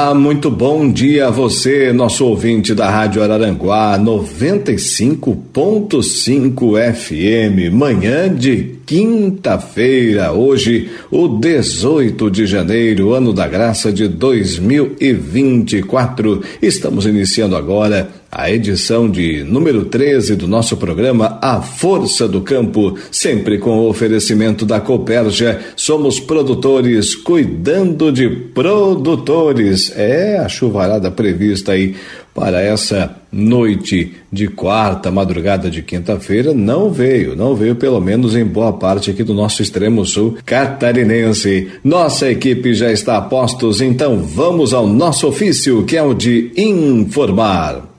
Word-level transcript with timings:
Olá, 0.00 0.14
muito 0.14 0.50
bom 0.50 0.90
dia 0.90 1.26
a 1.26 1.30
você, 1.30 1.92
nosso 1.92 2.24
ouvinte 2.24 2.74
da 2.74 2.88
Rádio 2.88 3.22
Araranguá 3.22 3.98
95.5 3.98 6.94
FM, 6.94 7.70
manhã 7.70 8.34
de 8.34 8.76
quinta-feira, 8.86 10.32
hoje, 10.32 10.88
o 11.10 11.28
18 11.28 12.30
de 12.30 12.46
janeiro, 12.46 13.12
ano 13.12 13.30
da 13.30 13.46
graça 13.46 13.92
de 13.92 14.08
2024. 14.08 16.42
Estamos 16.62 17.04
iniciando 17.04 17.54
agora 17.54 18.08
a 18.30 18.50
edição 18.50 19.10
de 19.10 19.42
número 19.42 19.86
13 19.86 20.36
do 20.36 20.46
nosso 20.46 20.76
programa 20.76 21.38
A 21.42 21.60
Força 21.60 22.28
do 22.28 22.40
Campo, 22.42 22.96
sempre 23.10 23.58
com 23.58 23.78
o 23.80 23.88
oferecimento 23.88 24.64
da 24.64 24.80
Copérgia. 24.80 25.58
Somos 25.74 26.20
produtores 26.20 27.14
cuidando 27.14 28.12
de 28.12 28.28
produtores. 28.28 29.92
É 29.96 30.38
a 30.38 30.48
chuvarada 30.48 31.10
prevista 31.10 31.72
aí 31.72 31.96
para 32.32 32.62
essa 32.62 33.16
noite 33.32 34.14
de 34.32 34.46
quarta, 34.46 35.10
madrugada 35.10 35.68
de 35.68 35.82
quinta-feira, 35.82 36.54
não 36.54 36.88
veio, 36.88 37.34
não 37.34 37.56
veio 37.56 37.74
pelo 37.74 38.00
menos 38.00 38.36
em 38.36 38.44
boa 38.44 38.72
parte 38.72 39.10
aqui 39.10 39.24
do 39.24 39.34
nosso 39.34 39.60
extremo 39.60 40.06
sul 40.06 40.38
catarinense. 40.46 41.68
Nossa 41.82 42.30
equipe 42.30 42.72
já 42.72 42.92
está 42.92 43.16
a 43.16 43.22
postos, 43.22 43.80
então 43.80 44.18
vamos 44.18 44.72
ao 44.72 44.86
nosso 44.86 45.26
ofício, 45.26 45.84
que 45.84 45.96
é 45.96 46.02
o 46.02 46.14
de 46.14 46.52
informar. 46.56 47.89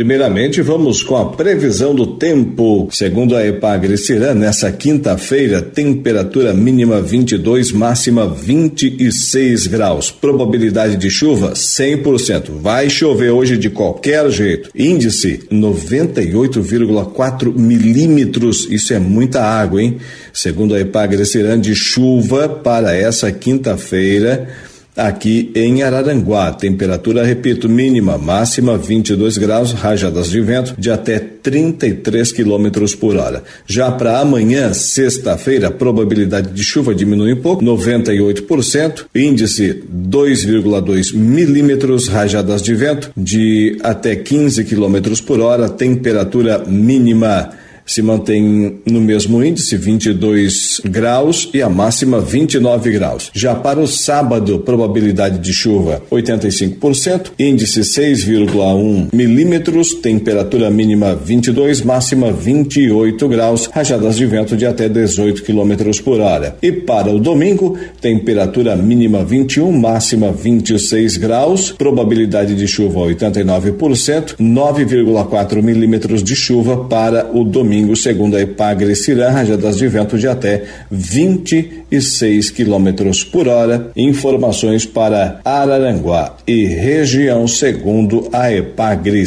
Primeiramente 0.00 0.62
vamos 0.62 1.02
com 1.02 1.14
a 1.14 1.26
previsão 1.26 1.94
do 1.94 2.16
tempo. 2.16 2.88
Segundo 2.90 3.36
a 3.36 3.46
Epagre 3.46 3.98
Cirã, 3.98 4.32
nessa 4.32 4.72
quinta-feira, 4.72 5.60
temperatura 5.60 6.54
mínima 6.54 7.02
22, 7.02 7.70
máxima 7.70 8.26
26 8.26 9.66
graus. 9.66 10.10
Probabilidade 10.10 10.96
de 10.96 11.10
chuva 11.10 11.52
100%. 11.52 12.44
Vai 12.62 12.88
chover 12.88 13.30
hoje 13.30 13.58
de 13.58 13.68
qualquer 13.68 14.30
jeito. 14.30 14.70
Índice 14.74 15.40
98,4 15.52 17.54
milímetros. 17.54 18.66
Isso 18.70 18.94
é 18.94 18.98
muita 18.98 19.42
água, 19.42 19.82
hein? 19.82 19.98
Segundo 20.32 20.74
a 20.74 20.80
Epagre 20.80 21.26
Cirã, 21.26 21.60
de 21.60 21.74
chuva 21.74 22.48
para 22.48 22.96
essa 22.96 23.30
quinta-feira 23.30 24.48
aqui 24.96 25.50
em 25.54 25.82
Araranguá. 25.82 26.52
Temperatura, 26.52 27.24
repito, 27.24 27.68
mínima, 27.68 28.18
máxima 28.18 28.76
22 28.76 29.38
graus, 29.38 29.72
rajadas 29.72 30.28
de 30.28 30.40
vento 30.40 30.74
de 30.78 30.90
até 30.90 31.18
33 31.18 32.32
quilômetros 32.32 32.94
por 32.94 33.16
hora. 33.16 33.42
Já 33.66 33.90
para 33.90 34.18
amanhã, 34.18 34.72
sexta-feira, 34.72 35.70
probabilidade 35.70 36.50
de 36.52 36.62
chuva 36.62 36.94
diminui 36.94 37.34
um 37.34 37.40
pouco, 37.40 37.64
98%, 37.64 39.06
índice 39.14 39.82
2,2 39.90 41.14
milímetros, 41.14 42.08
rajadas 42.08 42.62
de 42.62 42.74
vento 42.74 43.10
de 43.16 43.78
até 43.82 44.16
15 44.16 44.64
quilômetros 44.64 45.20
por 45.20 45.40
hora, 45.40 45.68
temperatura 45.68 46.64
mínima 46.66 47.50
se 47.90 48.02
mantém 48.02 48.78
no 48.86 49.00
mesmo 49.00 49.42
índice, 49.44 49.76
22 49.76 50.80
graus, 50.84 51.50
e 51.52 51.60
a 51.60 51.68
máxima 51.68 52.20
29 52.20 52.92
graus. 52.92 53.32
Já 53.34 53.52
para 53.52 53.80
o 53.80 53.88
sábado, 53.88 54.60
probabilidade 54.60 55.40
de 55.40 55.52
chuva 55.52 56.00
85%, 56.08 57.32
índice 57.36 57.80
6,1 57.80 59.08
milímetros, 59.12 59.94
temperatura 59.94 60.70
mínima 60.70 61.16
22, 61.16 61.82
máxima 61.82 62.30
28 62.30 63.26
graus, 63.28 63.68
rajadas 63.72 64.16
de 64.16 64.24
vento 64.24 64.56
de 64.56 64.66
até 64.66 64.88
18 64.88 65.42
quilômetros 65.42 66.00
por 66.00 66.20
hora. 66.20 66.56
E 66.62 66.70
para 66.70 67.10
o 67.10 67.18
domingo, 67.18 67.76
temperatura 68.00 68.76
mínima 68.76 69.24
21, 69.24 69.72
máxima 69.72 70.30
26 70.30 71.16
graus, 71.16 71.72
probabilidade 71.72 72.54
de 72.54 72.68
chuva 72.68 73.00
89%, 73.00 74.36
9,4 74.40 75.60
milímetros 75.60 76.22
de 76.22 76.36
chuva 76.36 76.84
para 76.84 77.28
o 77.36 77.42
domingo 77.42 77.79
domingo, 77.80 77.96
segundo 77.96 78.36
a 78.36 78.40
Epagre 78.40 78.94
Cirã, 78.94 79.30
rajadas 79.30 79.76
de 79.76 79.88
vento 79.88 80.18
de 80.18 80.28
até 80.28 80.64
26 80.90 82.50
quilômetros 82.50 83.24
por 83.24 83.48
hora. 83.48 83.90
Informações 83.96 84.84
para 84.84 85.40
Araranguá 85.44 86.36
e 86.46 86.66
região, 86.66 87.48
segundo 87.48 88.28
a 88.32 88.52
Epagre. 88.52 89.26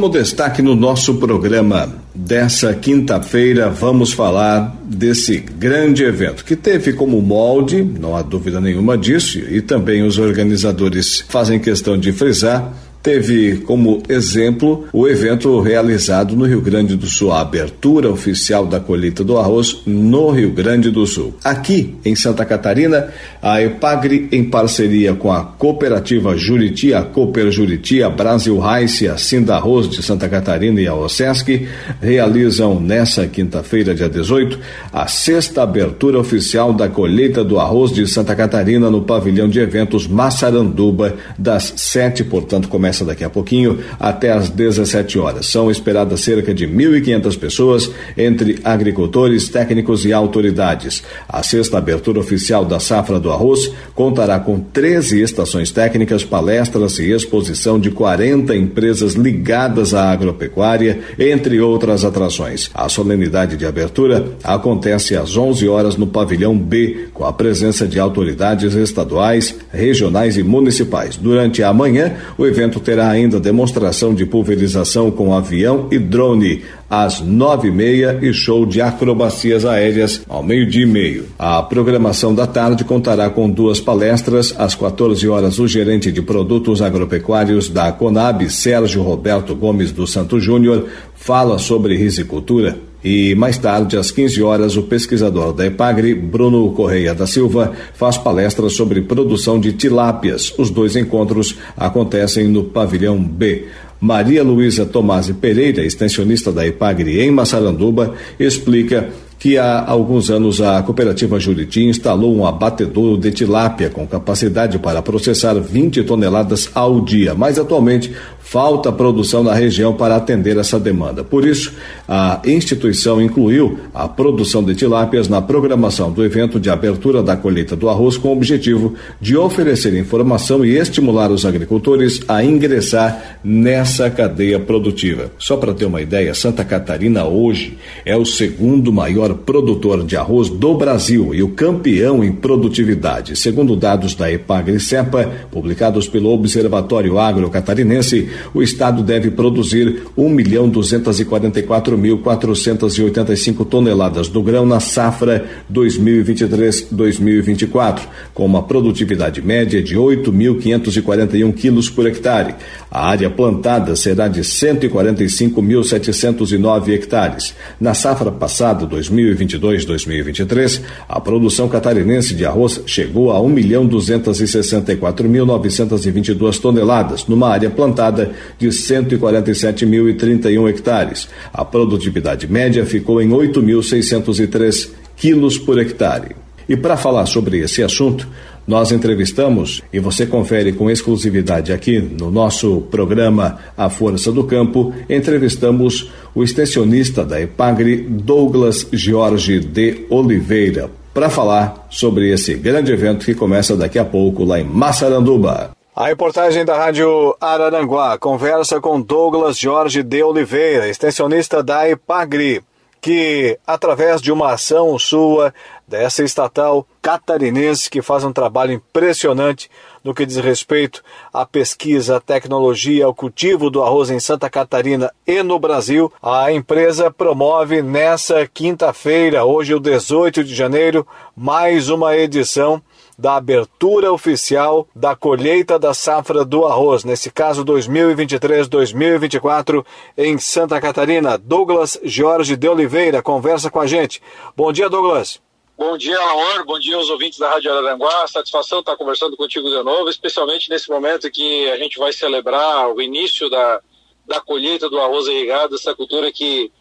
Como 0.00 0.08
destaque 0.08 0.62
no 0.62 0.74
nosso 0.74 1.16
programa 1.16 1.86
dessa 2.14 2.72
quinta-feira, 2.72 3.68
vamos 3.68 4.14
falar 4.14 4.74
desse 4.82 5.36
grande 5.36 6.04
evento 6.04 6.42
que 6.42 6.56
teve 6.56 6.94
como 6.94 7.20
molde, 7.20 7.82
não 7.82 8.16
há 8.16 8.22
dúvida 8.22 8.62
nenhuma 8.62 8.96
disso, 8.96 9.38
e 9.38 9.60
também 9.60 10.02
os 10.02 10.16
organizadores 10.16 11.22
fazem 11.28 11.60
questão 11.60 11.98
de 11.98 12.12
frisar 12.12 12.72
teve 13.02 13.58
como 13.58 14.02
exemplo 14.08 14.86
o 14.92 15.08
evento 15.08 15.60
realizado 15.60 16.36
no 16.36 16.44
Rio 16.44 16.60
Grande 16.60 16.96
do 16.96 17.06
Sul, 17.06 17.32
a 17.32 17.40
abertura 17.40 18.10
oficial 18.10 18.66
da 18.66 18.78
colheita 18.78 19.24
do 19.24 19.38
arroz 19.38 19.82
no 19.86 20.30
Rio 20.30 20.50
Grande 20.50 20.90
do 20.90 21.06
Sul. 21.06 21.34
Aqui 21.42 21.94
em 22.04 22.14
Santa 22.14 22.44
Catarina, 22.44 23.08
a 23.40 23.62
Epagre, 23.62 24.28
em 24.30 24.44
parceria 24.44 25.14
com 25.14 25.32
a 25.32 25.42
cooperativa 25.42 26.36
Juriti, 26.36 26.92
a 26.92 27.02
Cooper 27.02 27.50
Juriti, 27.50 28.02
a 28.02 28.10
Brasil 28.10 28.60
Rice, 28.60 29.08
a 29.08 29.16
Sinda 29.16 29.56
Arroz 29.56 29.88
de 29.88 30.02
Santa 30.02 30.28
Catarina 30.28 30.80
e 30.80 30.86
a 30.86 30.94
OSESC, 30.94 31.66
realizam 32.00 32.78
nessa 32.78 33.26
quinta-feira, 33.26 33.94
dia 33.94 34.08
18, 34.08 34.58
a 34.92 35.06
sexta 35.06 35.62
abertura 35.62 36.18
oficial 36.18 36.72
da 36.72 36.88
colheita 36.88 37.42
do 37.42 37.58
arroz 37.58 37.92
de 37.92 38.06
Santa 38.06 38.34
Catarina 38.34 38.90
no 38.90 39.02
pavilhão 39.02 39.48
de 39.48 39.58
eventos 39.58 40.06
Massaranduba, 40.06 41.14
das 41.38 41.72
sete, 41.76 42.22
portanto, 42.22 42.68
começa 42.68 42.89
começa 42.90 43.04
daqui 43.04 43.22
a 43.22 43.30
pouquinho 43.30 43.78
até 44.00 44.32
às 44.32 44.48
17 44.48 45.18
horas. 45.18 45.46
São 45.46 45.70
esperadas 45.70 46.20
cerca 46.20 46.52
de 46.52 46.66
1.500 46.66 47.38
pessoas, 47.38 47.90
entre 48.16 48.58
agricultores, 48.64 49.48
técnicos 49.48 50.04
e 50.04 50.12
autoridades. 50.12 51.04
A 51.28 51.40
sexta 51.42 51.78
abertura 51.78 52.18
oficial 52.18 52.64
da 52.64 52.80
safra 52.80 53.20
do 53.20 53.30
arroz 53.30 53.70
contará 53.94 54.40
com 54.40 54.58
13 54.58 55.22
estações 55.22 55.70
técnicas, 55.70 56.24
palestras 56.24 56.98
e 56.98 57.12
exposição 57.12 57.78
de 57.78 57.92
40 57.92 58.56
empresas 58.56 59.14
ligadas 59.14 59.94
à 59.94 60.10
agropecuária, 60.10 60.98
entre 61.16 61.60
outras 61.60 62.04
atrações. 62.04 62.70
A 62.74 62.88
solenidade 62.88 63.56
de 63.56 63.66
abertura 63.66 64.32
acontece 64.42 65.16
às 65.16 65.36
11 65.36 65.68
horas 65.68 65.96
no 65.96 66.08
pavilhão 66.08 66.58
B, 66.58 67.06
com 67.14 67.24
a 67.24 67.32
presença 67.32 67.86
de 67.86 68.00
autoridades 68.00 68.74
estaduais, 68.74 69.54
regionais 69.72 70.36
e 70.36 70.42
municipais. 70.42 71.16
Durante 71.16 71.62
a 71.62 71.72
manhã, 71.72 72.16
o 72.36 72.46
evento 72.46 72.79
terá 72.80 73.08
ainda 73.08 73.38
demonstração 73.38 74.14
de 74.14 74.26
pulverização 74.26 75.10
com 75.10 75.34
avião 75.34 75.88
e 75.90 75.98
drone 75.98 76.62
às 76.88 77.20
nove 77.20 77.68
e 77.68 77.70
meia 77.70 78.18
e 78.20 78.32
show 78.32 78.66
de 78.66 78.80
acrobacias 78.80 79.64
aéreas 79.64 80.22
ao 80.28 80.42
meio-dia 80.42 80.82
e 80.82 80.86
meio. 80.86 81.26
A 81.38 81.62
programação 81.62 82.34
da 82.34 82.46
tarde 82.46 82.84
contará 82.84 83.30
com 83.30 83.48
duas 83.48 83.78
palestras. 83.78 84.54
Às 84.58 84.74
14 84.74 85.28
horas, 85.28 85.58
o 85.58 85.68
gerente 85.68 86.10
de 86.10 86.20
produtos 86.20 86.82
agropecuários 86.82 87.68
da 87.68 87.92
Conab, 87.92 88.50
Sérgio 88.50 89.02
Roberto 89.02 89.54
Gomes 89.54 89.92
do 89.92 90.06
Santo 90.06 90.40
Júnior, 90.40 90.86
fala 91.14 91.58
sobre 91.58 91.96
risicultura 91.96 92.89
E 93.02 93.34
mais 93.34 93.56
tarde, 93.56 93.96
às 93.96 94.10
15 94.10 94.42
horas, 94.42 94.76
o 94.76 94.82
pesquisador 94.82 95.52
da 95.54 95.66
EPAGRE, 95.66 96.14
Bruno 96.14 96.70
Correia 96.72 97.14
da 97.14 97.26
Silva, 97.26 97.72
faz 97.94 98.18
palestra 98.18 98.68
sobre 98.68 99.00
produção 99.00 99.58
de 99.58 99.72
tilápias. 99.72 100.52
Os 100.58 100.68
dois 100.68 100.96
encontros 100.96 101.56
acontecem 101.76 102.46
no 102.46 102.64
pavilhão 102.64 103.18
B. 103.18 103.66
Maria 104.00 104.42
Luísa 104.42 104.84
Tomasi 104.84 105.34
Pereira, 105.34 105.84
extensionista 105.84 106.52
da 106.52 106.66
EPAGRE 106.66 107.20
em 107.20 107.30
Massaranduba, 107.30 108.14
explica 108.38 109.10
que 109.40 109.56
há 109.56 109.82
alguns 109.86 110.30
anos 110.30 110.60
a 110.60 110.82
cooperativa 110.82 111.40
Juriti 111.40 111.82
instalou 111.84 112.36
um 112.36 112.46
abatedouro 112.46 113.18
de 113.18 113.30
tilápia 113.30 113.88
com 113.88 114.06
capacidade 114.06 114.78
para 114.78 115.00
processar 115.00 115.54
20 115.54 116.02
toneladas 116.02 116.70
ao 116.74 117.00
dia, 117.00 117.34
mas 117.34 117.58
atualmente 117.58 118.12
falta 118.38 118.92
produção 118.92 119.42
na 119.42 119.54
região 119.54 119.94
para 119.94 120.16
atender 120.16 120.58
essa 120.58 120.78
demanda. 120.78 121.24
Por 121.24 121.46
isso, 121.46 121.72
a 122.12 122.40
instituição 122.44 123.22
incluiu 123.22 123.78
a 123.94 124.08
produção 124.08 124.64
de 124.64 124.74
tilápias 124.74 125.28
na 125.28 125.40
programação 125.40 126.10
do 126.10 126.24
evento 126.24 126.58
de 126.58 126.68
abertura 126.68 127.22
da 127.22 127.36
colheita 127.36 127.76
do 127.76 127.88
arroz 127.88 128.16
com 128.16 128.30
o 128.30 128.32
objetivo 128.32 128.94
de 129.20 129.36
oferecer 129.36 129.96
informação 129.96 130.64
e 130.64 130.76
estimular 130.76 131.30
os 131.30 131.46
agricultores 131.46 132.20
a 132.26 132.42
ingressar 132.42 133.38
nessa 133.44 134.10
cadeia 134.10 134.58
produtiva. 134.58 135.30
Só 135.38 135.56
para 135.56 135.72
ter 135.72 135.84
uma 135.84 136.02
ideia, 136.02 136.34
Santa 136.34 136.64
Catarina 136.64 137.26
hoje 137.26 137.78
é 138.04 138.16
o 138.16 138.24
segundo 138.24 138.92
maior 138.92 139.32
produtor 139.34 140.04
de 140.04 140.16
arroz 140.16 140.48
do 140.48 140.74
Brasil 140.74 141.32
e 141.32 141.44
o 141.44 141.50
campeão 141.50 142.24
em 142.24 142.32
produtividade. 142.32 143.36
Segundo 143.36 143.76
dados 143.76 144.16
da 144.16 144.28
Epagri-Cepa, 144.32 145.30
publicados 145.52 146.08
pelo 146.08 146.30
Observatório 146.30 147.20
Agro 147.20 147.48
Catarinense, 147.50 148.28
o 148.52 148.64
Estado 148.64 149.00
deve 149.00 149.30
produzir 149.30 150.02
1 150.16 150.28
milhão 150.28 150.68
244 150.68 151.99
mil 152.00 152.18
485 152.18 153.64
toneladas 153.64 154.28
do 154.28 154.42
grão 154.42 154.66
na 154.66 154.80
safra 154.80 155.44
2023-2024, 155.72 158.00
com 158.34 158.44
uma 158.46 158.62
produtividade 158.62 159.42
média 159.42 159.82
de 159.82 159.96
8.541 159.96 161.52
quilos 161.54 161.90
por 161.90 162.06
hectare. 162.06 162.54
A 162.90 163.08
área 163.08 163.30
plantada 163.30 163.94
será 163.94 164.26
de 164.26 164.40
145.709 164.40 166.88
hectares. 166.88 167.54
Na 167.80 167.94
safra 167.94 168.32
passada, 168.32 168.84
2022-2023, 168.86 170.82
a 171.08 171.20
produção 171.20 171.68
catarinense 171.68 172.34
de 172.34 172.44
arroz 172.44 172.82
chegou 172.86 173.30
a 173.30 173.40
1 173.40 173.48
milhão 173.48 173.88
264.922 173.88 176.60
toneladas, 176.60 177.24
numa 177.26 177.48
área 177.48 177.70
plantada 177.70 178.32
de 178.58 178.68
147.031 178.68 180.68
hectares. 180.68 181.28
A 181.52 181.64
produtividade 181.90 182.46
média 182.46 182.86
ficou 182.86 183.20
em 183.20 183.28
8.603 183.30 184.90
quilos 185.16 185.58
por 185.58 185.76
hectare. 185.78 186.36
E 186.68 186.76
para 186.76 186.96
falar 186.96 187.26
sobre 187.26 187.58
esse 187.58 187.82
assunto, 187.82 188.28
nós 188.64 188.92
entrevistamos, 188.92 189.82
e 189.92 189.98
você 189.98 190.24
confere 190.24 190.72
com 190.72 190.88
exclusividade 190.88 191.72
aqui 191.72 191.98
no 191.98 192.30
nosso 192.30 192.82
programa 192.82 193.58
A 193.76 193.90
Força 193.90 194.30
do 194.30 194.44
Campo, 194.44 194.94
entrevistamos 195.08 196.12
o 196.32 196.44
extensionista 196.44 197.24
da 197.24 197.40
EPAGRE, 197.40 197.96
Douglas 198.08 198.86
Jorge 198.92 199.58
de 199.58 200.06
Oliveira, 200.08 200.88
para 201.12 201.28
falar 201.28 201.88
sobre 201.90 202.30
esse 202.30 202.54
grande 202.54 202.92
evento 202.92 203.24
que 203.24 203.34
começa 203.34 203.76
daqui 203.76 203.98
a 203.98 204.04
pouco 204.04 204.44
lá 204.44 204.60
em 204.60 204.64
Massaranduba. 204.64 205.72
A 205.94 206.06
reportagem 206.06 206.64
da 206.64 206.76
Rádio 206.76 207.36
Araranguá 207.40 208.16
conversa 208.16 208.80
com 208.80 209.00
Douglas 209.00 209.58
Jorge 209.58 210.04
de 210.04 210.22
Oliveira, 210.22 210.88
extensionista 210.88 211.64
da 211.64 211.88
EPAGRE, 211.88 212.62
que, 213.00 213.58
através 213.66 214.22
de 214.22 214.30
uma 214.30 214.52
ação 214.52 214.96
sua, 215.00 215.52
dessa 215.88 216.22
estatal 216.22 216.86
catarinense, 217.02 217.90
que 217.90 218.00
faz 218.00 218.22
um 218.22 218.32
trabalho 218.32 218.72
impressionante 218.72 219.68
no 220.04 220.14
que 220.14 220.24
diz 220.24 220.36
respeito 220.36 221.02
à 221.32 221.44
pesquisa, 221.44 222.18
à 222.18 222.20
tecnologia, 222.20 223.06
ao 223.06 223.14
cultivo 223.14 223.68
do 223.68 223.82
arroz 223.82 224.10
em 224.10 224.20
Santa 224.20 224.48
Catarina 224.48 225.12
e 225.26 225.42
no 225.42 225.58
Brasil, 225.58 226.12
a 226.22 226.52
empresa 226.52 227.10
promove 227.10 227.82
nessa 227.82 228.46
quinta-feira, 228.46 229.44
hoje, 229.44 229.74
o 229.74 229.80
18 229.80 230.44
de 230.44 230.54
janeiro, 230.54 231.04
mais 231.36 231.88
uma 231.88 232.16
edição 232.16 232.80
da 233.20 233.36
abertura 233.36 234.10
oficial 234.10 234.88
da 234.96 235.14
colheita 235.14 235.78
da 235.78 235.92
safra 235.92 236.42
do 236.42 236.64
arroz, 236.64 237.04
nesse 237.04 237.30
caso 237.30 237.62
2023-2024, 237.66 239.84
em 240.16 240.38
Santa 240.38 240.80
Catarina. 240.80 241.36
Douglas 241.36 242.00
Jorge 242.02 242.56
de 242.56 242.66
Oliveira 242.66 243.22
conversa 243.22 243.70
com 243.70 243.78
a 243.78 243.86
gente. 243.86 244.22
Bom 244.56 244.72
dia, 244.72 244.88
Douglas. 244.88 245.38
Bom 245.76 245.98
dia, 245.98 246.18
Laor. 246.18 246.64
Bom 246.64 246.78
dia 246.78 246.96
aos 246.96 247.10
ouvintes 247.10 247.38
da 247.38 247.50
Rádio 247.50 247.70
Araranguá. 247.70 248.26
Satisfação 248.26 248.80
estar 248.80 248.96
conversando 248.96 249.36
contigo 249.36 249.68
de 249.68 249.82
novo, 249.82 250.08
especialmente 250.08 250.70
nesse 250.70 250.88
momento 250.88 251.30
que 251.30 251.70
a 251.70 251.76
gente 251.76 251.98
vai 251.98 252.14
celebrar 252.14 252.90
o 252.90 253.02
início 253.02 253.50
da, 253.50 253.82
da 254.26 254.40
colheita 254.40 254.88
do 254.88 254.98
arroz 254.98 255.26
irrigado, 255.26 255.74
essa 255.74 255.94
cultura 255.94 256.32
que, 256.32 256.72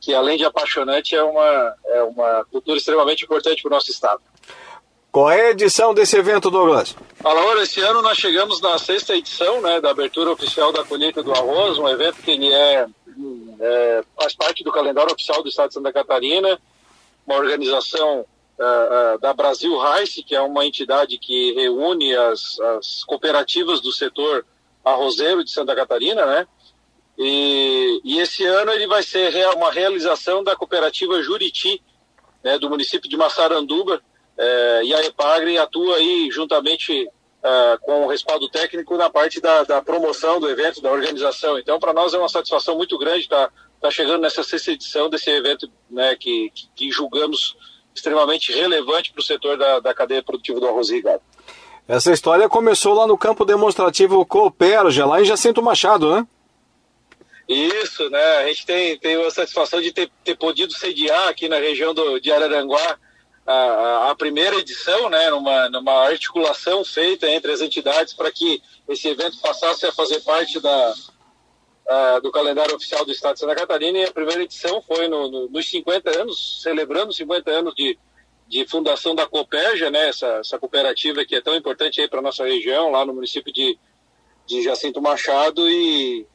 que 0.00 0.12
além 0.12 0.36
de 0.36 0.44
apaixonante, 0.44 1.14
é 1.14 1.22
uma, 1.22 1.74
é 1.86 2.02
uma 2.02 2.44
cultura 2.50 2.78
extremamente 2.78 3.22
importante 3.24 3.62
para 3.62 3.68
o 3.68 3.74
nosso 3.74 3.92
estado. 3.92 4.20
Qual 5.18 5.32
é 5.32 5.46
a 5.46 5.50
edição 5.50 5.92
desse 5.92 6.16
evento, 6.16 6.48
Douglas? 6.48 6.94
Fala, 7.16 7.60
esse 7.60 7.80
ano 7.80 8.00
nós 8.00 8.16
chegamos 8.16 8.60
na 8.60 8.78
sexta 8.78 9.16
edição 9.16 9.60
né, 9.60 9.80
da 9.80 9.90
abertura 9.90 10.30
oficial 10.30 10.70
da 10.70 10.84
colheita 10.84 11.24
do 11.24 11.32
arroz, 11.32 11.76
um 11.76 11.88
evento 11.88 12.22
que 12.22 12.30
ele 12.30 12.54
é, 12.54 12.86
é 13.58 14.04
faz 14.16 14.36
parte 14.36 14.62
do 14.62 14.70
calendário 14.70 15.12
oficial 15.12 15.42
do 15.42 15.48
estado 15.48 15.70
de 15.70 15.74
Santa 15.74 15.92
Catarina, 15.92 16.56
uma 17.26 17.36
organização 17.36 18.20
uh, 18.20 19.16
uh, 19.16 19.18
da 19.18 19.34
Brasil 19.34 19.76
Rice, 19.76 20.22
que 20.22 20.36
é 20.36 20.40
uma 20.40 20.64
entidade 20.64 21.18
que 21.18 21.52
reúne 21.54 22.14
as, 22.14 22.60
as 22.60 23.02
cooperativas 23.02 23.80
do 23.80 23.90
setor 23.90 24.46
arrozeiro 24.84 25.42
de 25.42 25.50
Santa 25.50 25.74
Catarina, 25.74 26.24
né? 26.26 26.46
E, 27.18 28.00
e, 28.04 28.20
esse 28.20 28.44
ano 28.44 28.70
ele 28.70 28.86
vai 28.86 29.02
ser 29.02 29.34
uma 29.56 29.72
realização 29.72 30.44
da 30.44 30.54
cooperativa 30.54 31.20
Juriti, 31.20 31.82
né, 32.44 32.56
do 32.56 32.70
município 32.70 33.10
de 33.10 33.16
Massaranduba, 33.16 34.00
é, 34.38 34.84
e 34.84 34.94
a 34.94 35.04
EPAGRE 35.04 35.58
atua 35.58 35.96
aí 35.96 36.30
juntamente 36.30 37.08
é, 37.42 37.78
com 37.82 38.04
o 38.04 38.08
respaldo 38.08 38.48
técnico 38.48 38.96
na 38.96 39.10
parte 39.10 39.40
da, 39.40 39.64
da, 39.64 39.82
promoção 39.82 40.38
do 40.38 40.48
evento, 40.48 40.80
da 40.80 40.92
organização. 40.92 41.58
Então, 41.58 41.80
para 41.80 41.92
nós 41.92 42.14
é 42.14 42.18
uma 42.18 42.28
satisfação 42.28 42.76
muito 42.76 42.96
grande 42.96 43.20
estar 43.20 43.48
tá, 43.48 43.52
tá 43.80 43.90
chegando 43.90 44.22
nessa 44.22 44.44
sexta 44.44 44.70
edição 44.72 45.10
desse 45.10 45.28
evento 45.30 45.68
né, 45.90 46.14
que, 46.14 46.52
que, 46.54 46.68
que 46.74 46.90
julgamos 46.90 47.56
extremamente 47.94 48.52
relevante 48.52 49.12
para 49.12 49.20
o 49.20 49.24
setor 49.24 49.56
da, 49.56 49.80
da, 49.80 49.92
cadeia 49.92 50.22
produtiva 50.22 50.60
do 50.60 50.68
arroz 50.68 50.88
irrigado. 50.88 51.20
Essa 51.88 52.12
história 52.12 52.48
começou 52.48 52.94
lá 52.94 53.06
no 53.06 53.18
campo 53.18 53.44
demonstrativo 53.44 54.24
Cooperja, 54.24 55.04
lá 55.04 55.20
em 55.20 55.24
Jacinto 55.24 55.62
Machado, 55.62 56.14
né? 56.14 56.26
Isso, 57.48 58.08
né? 58.10 58.36
A 58.36 58.46
gente 58.46 58.66
tem, 58.66 58.98
tem 58.98 59.24
a 59.24 59.30
satisfação 59.30 59.80
de 59.80 59.90
ter, 59.90 60.10
ter 60.22 60.36
podido 60.36 60.72
sediar 60.74 61.28
aqui 61.28 61.48
na 61.48 61.56
região 61.56 61.94
do, 61.94 62.20
de 62.20 62.30
Araranguá 62.30 62.98
a, 63.50 64.10
a, 64.10 64.14
primeira 64.14 64.56
edição, 64.56 65.08
né, 65.08 65.30
numa, 65.30 65.70
numa 65.70 66.06
articulação 66.06 66.84
feita 66.84 67.26
entre 67.30 67.50
as 67.50 67.62
entidades 67.62 68.12
para 68.12 68.30
que 68.30 68.62
esse 68.86 69.08
evento 69.08 69.38
passasse 69.40 69.86
a 69.86 69.92
fazer 69.92 70.20
parte 70.20 70.60
da, 70.60 70.94
a, 71.88 72.20
do 72.20 72.30
calendário 72.30 72.76
oficial 72.76 73.06
do 73.06 73.10
Estado 73.10 73.34
de 73.34 73.40
Santa 73.40 73.54
Catarina. 73.54 73.98
E 73.98 74.04
a 74.04 74.12
primeira 74.12 74.42
edição 74.42 74.82
foi 74.82 75.08
no, 75.08 75.30
no, 75.30 75.48
nos 75.48 75.68
50 75.70 76.20
anos, 76.20 76.60
celebrando 76.62 77.10
50 77.10 77.50
anos 77.50 77.74
de, 77.74 77.98
de 78.46 78.66
fundação 78.66 79.14
da 79.14 79.26
Coperja, 79.26 79.90
né, 79.90 80.08
essa, 80.08 80.26
essa 80.40 80.58
cooperativa 80.58 81.24
que 81.24 81.34
é 81.34 81.40
tão 81.40 81.54
importante 81.54 82.02
aí 82.02 82.08
para 82.08 82.20
nossa 82.20 82.44
região, 82.44 82.90
lá 82.90 83.06
no 83.06 83.14
município 83.14 83.50
de, 83.50 83.78
de 84.44 84.62
Jacinto 84.62 85.00
Machado. 85.00 85.66
E 85.70 86.26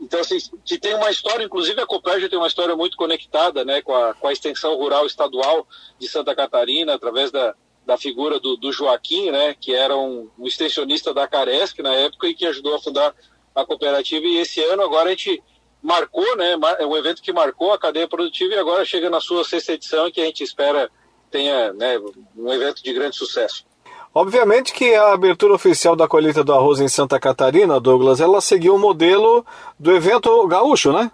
então, 0.00 0.20
assim, 0.20 0.38
que 0.64 0.78
tem 0.78 0.94
uma 0.94 1.10
história, 1.10 1.44
inclusive 1.44 1.78
a 1.80 1.86
Copérgia 1.86 2.28
tem 2.28 2.38
uma 2.38 2.48
história 2.48 2.74
muito 2.74 2.96
conectada 2.96 3.64
né, 3.64 3.82
com, 3.82 3.94
a, 3.94 4.14
com 4.14 4.28
a 4.28 4.32
extensão 4.32 4.74
rural 4.74 5.04
estadual 5.04 5.66
de 5.98 6.08
Santa 6.08 6.34
Catarina, 6.34 6.94
através 6.94 7.30
da, 7.30 7.54
da 7.84 7.98
figura 7.98 8.40
do, 8.40 8.56
do 8.56 8.72
Joaquim, 8.72 9.30
né, 9.30 9.54
que 9.60 9.74
era 9.74 9.94
um, 9.94 10.30
um 10.38 10.46
extensionista 10.46 11.12
da 11.12 11.28
Caresc 11.28 11.78
na 11.82 11.94
época 11.94 12.28
e 12.28 12.34
que 12.34 12.46
ajudou 12.46 12.74
a 12.74 12.80
fundar 12.80 13.14
a 13.54 13.64
cooperativa. 13.66 14.24
E 14.26 14.38
esse 14.38 14.62
ano 14.64 14.82
agora 14.82 15.08
a 15.08 15.10
gente 15.10 15.42
marcou, 15.82 16.36
né, 16.36 16.56
é 16.78 16.86
um 16.86 16.96
evento 16.96 17.20
que 17.20 17.32
marcou 17.32 17.72
a 17.72 17.78
cadeia 17.78 18.08
produtiva 18.08 18.54
e 18.54 18.58
agora 18.58 18.84
chega 18.86 19.10
na 19.10 19.20
sua 19.20 19.44
sexta 19.44 19.74
edição 19.74 20.10
que 20.10 20.20
a 20.20 20.24
gente 20.24 20.42
espera 20.42 20.90
tenha 21.30 21.72
né, 21.72 21.96
um 22.36 22.52
evento 22.52 22.82
de 22.82 22.92
grande 22.92 23.16
sucesso. 23.16 23.64
Obviamente 24.12 24.72
que 24.72 24.94
a 24.94 25.12
abertura 25.12 25.54
oficial 25.54 25.94
da 25.94 26.08
colheita 26.08 26.42
do 26.42 26.52
arroz 26.52 26.80
em 26.80 26.88
Santa 26.88 27.18
Catarina, 27.20 27.78
Douglas, 27.78 28.20
ela 28.20 28.40
seguiu 28.40 28.74
o 28.74 28.78
modelo 28.78 29.46
do 29.78 29.92
evento 29.92 30.46
gaúcho, 30.48 30.92
né? 30.92 31.10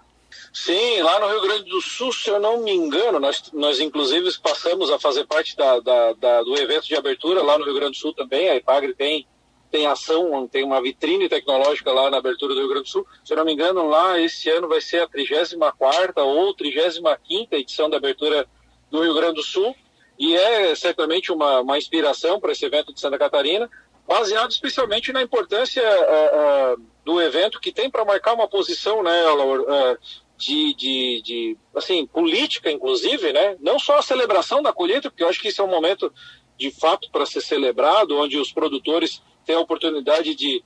Sim, 0.51 1.01
lá 1.03 1.19
no 1.19 1.27
Rio 1.27 1.41
Grande 1.41 1.69
do 1.69 1.79
Sul, 1.79 2.11
se 2.11 2.29
eu 2.29 2.39
não 2.39 2.63
me 2.63 2.71
engano, 2.71 3.19
nós, 3.19 3.51
nós 3.53 3.79
inclusive 3.79 4.27
passamos 4.39 4.89
a 4.89 4.97
fazer 4.97 5.25
parte 5.25 5.55
da, 5.55 5.79
da, 5.79 6.13
da 6.13 6.41
do 6.41 6.57
evento 6.57 6.87
de 6.87 6.95
abertura 6.95 7.43
lá 7.43 7.59
no 7.59 7.65
Rio 7.65 7.75
Grande 7.75 7.91
do 7.91 7.97
Sul 7.97 8.13
também. 8.13 8.49
A 8.49 8.55
IPAGRE 8.55 8.95
tem 8.95 9.27
tem 9.69 9.85
ação, 9.85 10.47
tem 10.47 10.63
uma 10.63 10.81
vitrine 10.81 11.27
tecnológica 11.27 11.91
lá 11.91 12.09
na 12.09 12.17
abertura 12.17 12.53
do 12.53 12.61
Rio 12.61 12.69
Grande 12.69 12.85
do 12.85 12.89
Sul. 12.89 13.05
Se 13.23 13.33
eu 13.33 13.37
não 13.37 13.45
me 13.45 13.53
engano, 13.53 13.87
lá 13.87 14.19
esse 14.19 14.49
ano 14.49 14.67
vai 14.67 14.79
ser 14.79 15.01
a 15.01 15.07
34 15.07 16.23
ou 16.23 16.53
35 16.53 17.53
edição 17.55 17.89
da 17.89 17.97
abertura 17.97 18.47
do 18.89 19.03
Rio 19.03 19.13
Grande 19.13 19.35
do 19.35 19.43
Sul. 19.43 19.75
E 20.17 20.35
é 20.35 20.75
certamente 20.75 21.31
uma, 21.31 21.61
uma 21.61 21.77
inspiração 21.77 22.39
para 22.39 22.51
esse 22.51 22.65
evento 22.65 22.93
de 22.93 22.99
Santa 22.99 23.17
Catarina, 23.17 23.69
baseado 24.07 24.51
especialmente 24.51 25.11
na 25.11 25.21
importância 25.21 25.83
uh, 25.83 26.79
uh, 26.79 26.85
do 27.05 27.21
evento, 27.21 27.59
que 27.59 27.71
tem 27.71 27.89
para 27.89 28.05
marcar 28.05 28.33
uma 28.33 28.47
posição, 28.47 29.03
né, 29.03 29.31
uh, 29.31 29.97
de, 30.37 30.73
de, 30.75 31.21
de, 31.23 31.57
assim, 31.75 32.05
política, 32.05 32.71
inclusive, 32.71 33.33
né? 33.33 33.57
Não 33.59 33.79
só 33.79 33.97
a 33.97 34.03
celebração 34.03 34.61
da 34.61 34.71
colheita, 34.71 35.09
porque 35.09 35.23
eu 35.23 35.29
acho 35.29 35.41
que 35.41 35.47
esse 35.47 35.59
é 35.59 35.63
um 35.63 35.69
momento 35.69 36.13
de 36.57 36.71
fato 36.71 37.09
para 37.11 37.25
ser 37.25 37.41
celebrado, 37.41 38.17
onde 38.17 38.37
os 38.37 38.51
produtores 38.51 39.21
têm 39.45 39.55
a 39.55 39.59
oportunidade 39.59 40.35
de, 40.35 40.63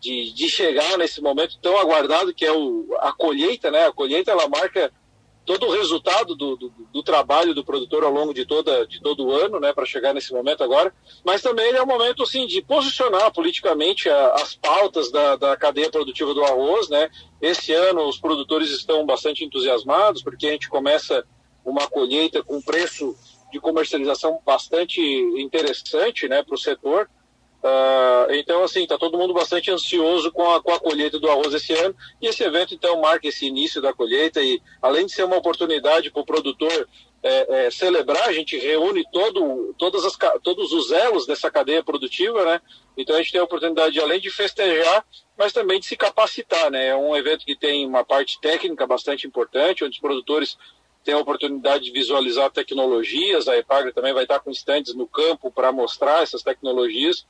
de, 0.00 0.32
de 0.32 0.48
chegar 0.48 0.98
nesse 0.98 1.20
momento 1.20 1.58
tão 1.60 1.78
aguardado 1.78 2.34
que 2.34 2.44
é 2.44 2.52
o, 2.52 2.86
a 3.00 3.12
colheita, 3.12 3.70
né? 3.70 3.86
A 3.86 3.92
colheita 3.92 4.30
ela 4.30 4.48
marca 4.48 4.92
todo 5.46 5.66
o 5.66 5.70
resultado 5.70 6.34
do, 6.34 6.56
do, 6.56 6.72
do, 6.92 7.02
trabalho 7.04 7.54
do 7.54 7.64
produtor 7.64 8.02
ao 8.02 8.12
longo 8.12 8.34
de, 8.34 8.44
toda, 8.44 8.84
de 8.84 9.00
todo 9.00 9.26
o 9.26 9.32
ano, 9.32 9.60
né, 9.60 9.72
para 9.72 9.86
chegar 9.86 10.12
nesse 10.12 10.32
momento 10.32 10.64
agora, 10.64 10.92
mas 11.24 11.40
também 11.40 11.72
é 11.72 11.82
um 11.82 11.86
momento 11.86 12.24
assim, 12.24 12.46
de 12.46 12.60
posicionar 12.60 13.32
politicamente 13.32 14.10
a, 14.10 14.34
as 14.34 14.56
pautas 14.56 15.10
da, 15.10 15.36
da 15.36 15.56
cadeia 15.56 15.88
produtiva 15.88 16.34
do 16.34 16.44
arroz. 16.44 16.88
Né. 16.88 17.08
Esse 17.40 17.72
ano 17.72 18.08
os 18.08 18.18
produtores 18.18 18.70
estão 18.70 19.06
bastante 19.06 19.44
entusiasmados, 19.44 20.20
porque 20.20 20.48
a 20.48 20.50
gente 20.50 20.68
começa 20.68 21.24
uma 21.64 21.86
colheita 21.86 22.42
com 22.42 22.60
preço 22.60 23.16
de 23.52 23.60
comercialização 23.60 24.40
bastante 24.44 25.00
interessante 25.00 26.28
né, 26.28 26.42
para 26.42 26.54
o 26.56 26.58
setor. 26.58 27.08
Uh, 27.66 28.32
então, 28.34 28.62
assim, 28.62 28.84
está 28.84 28.96
todo 28.96 29.18
mundo 29.18 29.34
bastante 29.34 29.72
ansioso 29.72 30.30
com 30.30 30.48
a, 30.48 30.62
com 30.62 30.72
a 30.72 30.78
colheita 30.78 31.18
do 31.18 31.28
arroz 31.28 31.52
esse 31.52 31.72
ano. 31.72 31.96
E 32.22 32.28
esse 32.28 32.44
evento, 32.44 32.72
então, 32.72 33.00
marca 33.00 33.26
esse 33.26 33.44
início 33.44 33.82
da 33.82 33.92
colheita. 33.92 34.40
E, 34.40 34.62
além 34.80 35.06
de 35.06 35.12
ser 35.12 35.24
uma 35.24 35.36
oportunidade 35.36 36.08
para 36.12 36.22
o 36.22 36.24
produtor 36.24 36.88
é, 37.24 37.66
é, 37.66 37.70
celebrar, 37.72 38.28
a 38.28 38.32
gente 38.32 38.56
reúne 38.56 39.04
todo, 39.10 39.74
todas 39.76 40.04
as, 40.04 40.16
todos 40.44 40.72
os 40.72 40.92
elos 40.92 41.26
dessa 41.26 41.50
cadeia 41.50 41.82
produtiva, 41.82 42.44
né? 42.44 42.60
Então, 42.96 43.16
a 43.16 43.18
gente 43.18 43.32
tem 43.32 43.40
a 43.40 43.44
oportunidade, 43.44 43.98
além 43.98 44.20
de 44.20 44.30
festejar, 44.30 45.04
mas 45.36 45.52
também 45.52 45.80
de 45.80 45.86
se 45.86 45.96
capacitar, 45.96 46.70
né? 46.70 46.88
É 46.88 46.96
um 46.96 47.16
evento 47.16 47.44
que 47.44 47.56
tem 47.56 47.84
uma 47.84 48.04
parte 48.04 48.40
técnica 48.40 48.86
bastante 48.86 49.26
importante, 49.26 49.82
onde 49.82 49.96
os 49.96 50.00
produtores 50.00 50.56
têm 51.02 51.14
a 51.14 51.18
oportunidade 51.18 51.86
de 51.86 51.90
visualizar 51.90 52.48
tecnologias. 52.52 53.48
A 53.48 53.56
Epagre 53.56 53.92
também 53.92 54.14
vai 54.14 54.22
estar 54.22 54.38
com 54.38 54.52
estandes 54.52 54.94
no 54.94 55.08
campo 55.08 55.50
para 55.50 55.72
mostrar 55.72 56.22
essas 56.22 56.44
tecnologias 56.44 57.26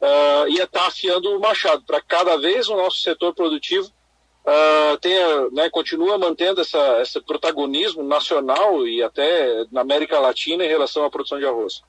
uh, 0.00 0.48
ia 0.48 0.64
estar 0.64 0.80
tá 0.80 0.86
afiando 0.86 1.36
o 1.36 1.40
machado 1.40 1.82
para 1.86 2.00
cada 2.00 2.36
vez 2.36 2.68
o 2.68 2.76
nosso 2.76 3.00
setor 3.00 3.34
produtivo 3.34 3.90
uh, 4.46 4.96
tenha, 4.98 5.50
né, 5.50 5.68
continua 5.70 6.16
mantendo 6.16 6.60
essa, 6.60 7.00
esse 7.00 7.20
protagonismo 7.20 8.02
nacional 8.02 8.86
e 8.86 9.02
até 9.02 9.64
na 9.70 9.80
América 9.80 10.20
Latina 10.20 10.64
em 10.64 10.68
relação 10.68 11.04
à 11.04 11.10
produção 11.10 11.38
de 11.38 11.46
arroz. 11.46 11.82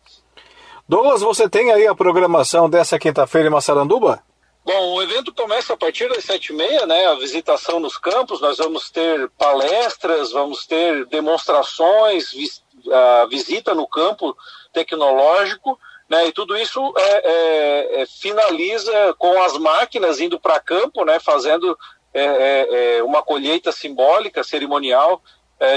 Douglas, 0.89 1.21
você 1.21 1.49
tem 1.49 1.71
aí 1.71 1.85
a 1.85 1.93
programação 1.93 2.69
dessa 2.69 2.97
quinta-feira 2.97 3.49
em 3.49 3.51
Massaranduba? 3.51 4.23
Bom, 4.65 4.95
o 4.95 5.01
evento 5.01 5.33
começa 5.33 5.73
a 5.73 5.77
partir 5.77 6.09
das 6.09 6.25
sete 6.25 6.51
e 6.51 6.55
meia, 6.55 6.85
né? 6.85 7.07
A 7.07 7.15
visitação 7.15 7.79
nos 7.79 7.97
campos. 7.97 8.41
Nós 8.41 8.57
vamos 8.57 8.89
ter 8.89 9.29
palestras, 9.37 10.31
vamos 10.31 10.65
ter 10.65 11.05
demonstrações, 11.05 12.31
vis, 12.33 12.61
uh, 12.85 13.27
visita 13.29 13.73
no 13.73 13.87
campo 13.87 14.35
tecnológico 14.73 15.79
né? 16.09 16.27
E 16.27 16.31
tudo 16.31 16.57
isso 16.57 16.93
é, 16.97 17.01
é, 17.01 18.01
é, 18.01 18.05
finaliza 18.05 19.13
com 19.17 19.41
as 19.41 19.57
máquinas 19.57 20.19
indo 20.19 20.39
para 20.39 20.59
campo, 20.59 21.03
né? 21.03 21.19
fazendo 21.19 21.77
é, 22.13 22.23
é, 22.23 22.97
é, 22.97 23.03
uma 23.03 23.21
colheita 23.21 23.71
simbólica, 23.71 24.43
cerimonial, 24.43 25.21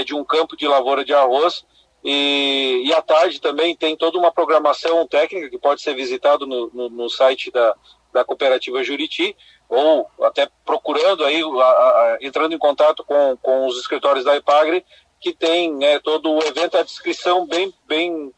de 0.05 0.13
um 0.13 0.23
campo 0.23 0.55
de 0.55 0.67
lavoura 0.67 1.03
de 1.03 1.11
arroz. 1.11 1.65
E, 2.03 2.83
e 2.85 2.93
à 2.93 3.01
tarde 3.01 3.41
também 3.41 3.75
tem 3.75 3.95
toda 3.95 4.17
uma 4.17 4.31
programação 4.31 5.07
técnica 5.07 5.49
que 5.49 5.57
pode 5.57 5.81
ser 5.81 5.95
visitado 5.95 6.45
no, 6.45 6.69
no, 6.71 6.89
no 6.89 7.09
site 7.09 7.49
da, 7.51 7.75
da 8.13 8.23
cooperativa 8.23 8.83
Juriti, 8.83 9.35
ou 9.67 10.07
até 10.21 10.47
procurando 10.65 11.25
aí, 11.25 11.41
a, 11.41 11.63
a, 11.63 12.17
entrando 12.21 12.53
em 12.53 12.59
contato 12.59 13.03
com, 13.03 13.37
com 13.41 13.65
os 13.65 13.79
escritórios 13.79 14.25
da 14.25 14.35
Ipagre, 14.35 14.85
que 15.19 15.33
tem 15.33 15.73
né, 15.73 15.99
todo 15.99 16.31
o 16.31 16.43
evento, 16.43 16.77
a 16.77 16.83
descrição 16.83 17.45
bem, 17.45 17.73
bem 17.87 18.31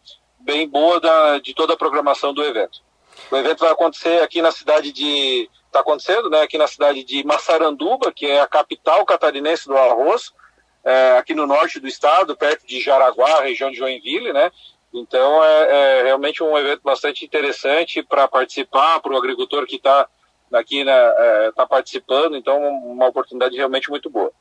bem 0.44 0.68
boa 0.68 1.00
da, 1.00 1.40
de 1.40 1.54
toda 1.54 1.74
a 1.74 1.78
programação 1.78 2.34
do 2.34 2.44
evento. 2.44 2.80
O 3.32 3.38
evento 3.38 3.60
vai 3.60 3.72
acontecer 3.72 4.22
aqui 4.22 4.42
na 4.42 4.52
cidade 4.52 4.92
de. 4.92 5.50
Está 5.66 5.80
acontecendo, 5.80 6.30
né? 6.30 6.42
Aqui 6.42 6.58
na 6.58 6.68
cidade 6.68 7.04
de 7.04 7.26
Massaranduba, 7.26 8.12
que 8.12 8.28
é 8.28 8.40
a 8.40 8.48
capital 8.48 9.04
catarinense 9.06 9.68
do 9.68 9.76
arroz, 9.76 10.32
é, 10.84 11.18
aqui 11.18 11.34
no 11.34 11.48
norte 11.48 11.80
do 11.80 11.88
estado, 11.88 12.38
perto 12.38 12.68
de 12.68 12.80
Jaraguá, 12.80 13.42
região 13.42 13.72
de 13.72 13.78
Joinville, 13.78 14.32
né? 14.32 14.52
Então 14.94 15.44
é, 15.44 16.00
é 16.00 16.04
realmente 16.04 16.44
um 16.44 16.56
evento 16.56 16.82
bastante 16.84 17.26
interessante 17.26 18.04
para 18.04 18.28
participar, 18.28 19.00
para 19.00 19.14
o 19.14 19.18
agricultor 19.18 19.66
que 19.66 19.78
está 19.78 20.08
aqui 20.54 20.82
está 20.82 20.92
né, 20.92 21.14
é, 21.48 21.52
tá 21.52 21.66
participando, 21.66 22.36
então 22.36 22.60
uma 22.60 23.08
oportunidade 23.08 23.56
realmente 23.56 23.90
muito 23.90 24.10
boa. 24.10 24.32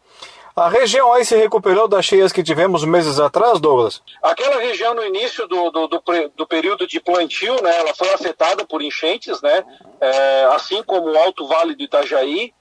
A 0.55 0.69
região 0.69 1.13
aí 1.13 1.25
se 1.25 1.35
recuperou 1.35 1.89
das 1.89 2.05
cheias 2.05 2.31
que 2.31 2.43
tivemos 2.43 2.85
meses 2.85 3.19
atrás, 3.19 3.59
Douglas? 3.59 4.03
Aquela 4.23 4.61
região 4.61 4.95
no 4.95 5.05
início 5.05 5.47
do, 5.49 5.71
do, 5.71 5.89
do, 5.89 6.03
do 6.37 6.47
período 6.47 6.87
de 6.87 7.01
plantio, 7.01 7.61
né, 7.63 7.79
ela 7.79 7.95
foi 7.95 8.11
afetada 8.13 8.65
por 8.67 8.83
enchentes, 8.83 9.41
né, 9.41 9.65
é, 10.01 10.45
assim 10.53 10.83
como 10.83 11.11
o 11.11 11.19
Alto 11.19 11.47
Vale 11.47 11.75
do 11.75 11.83
Itajaí. 11.83 12.53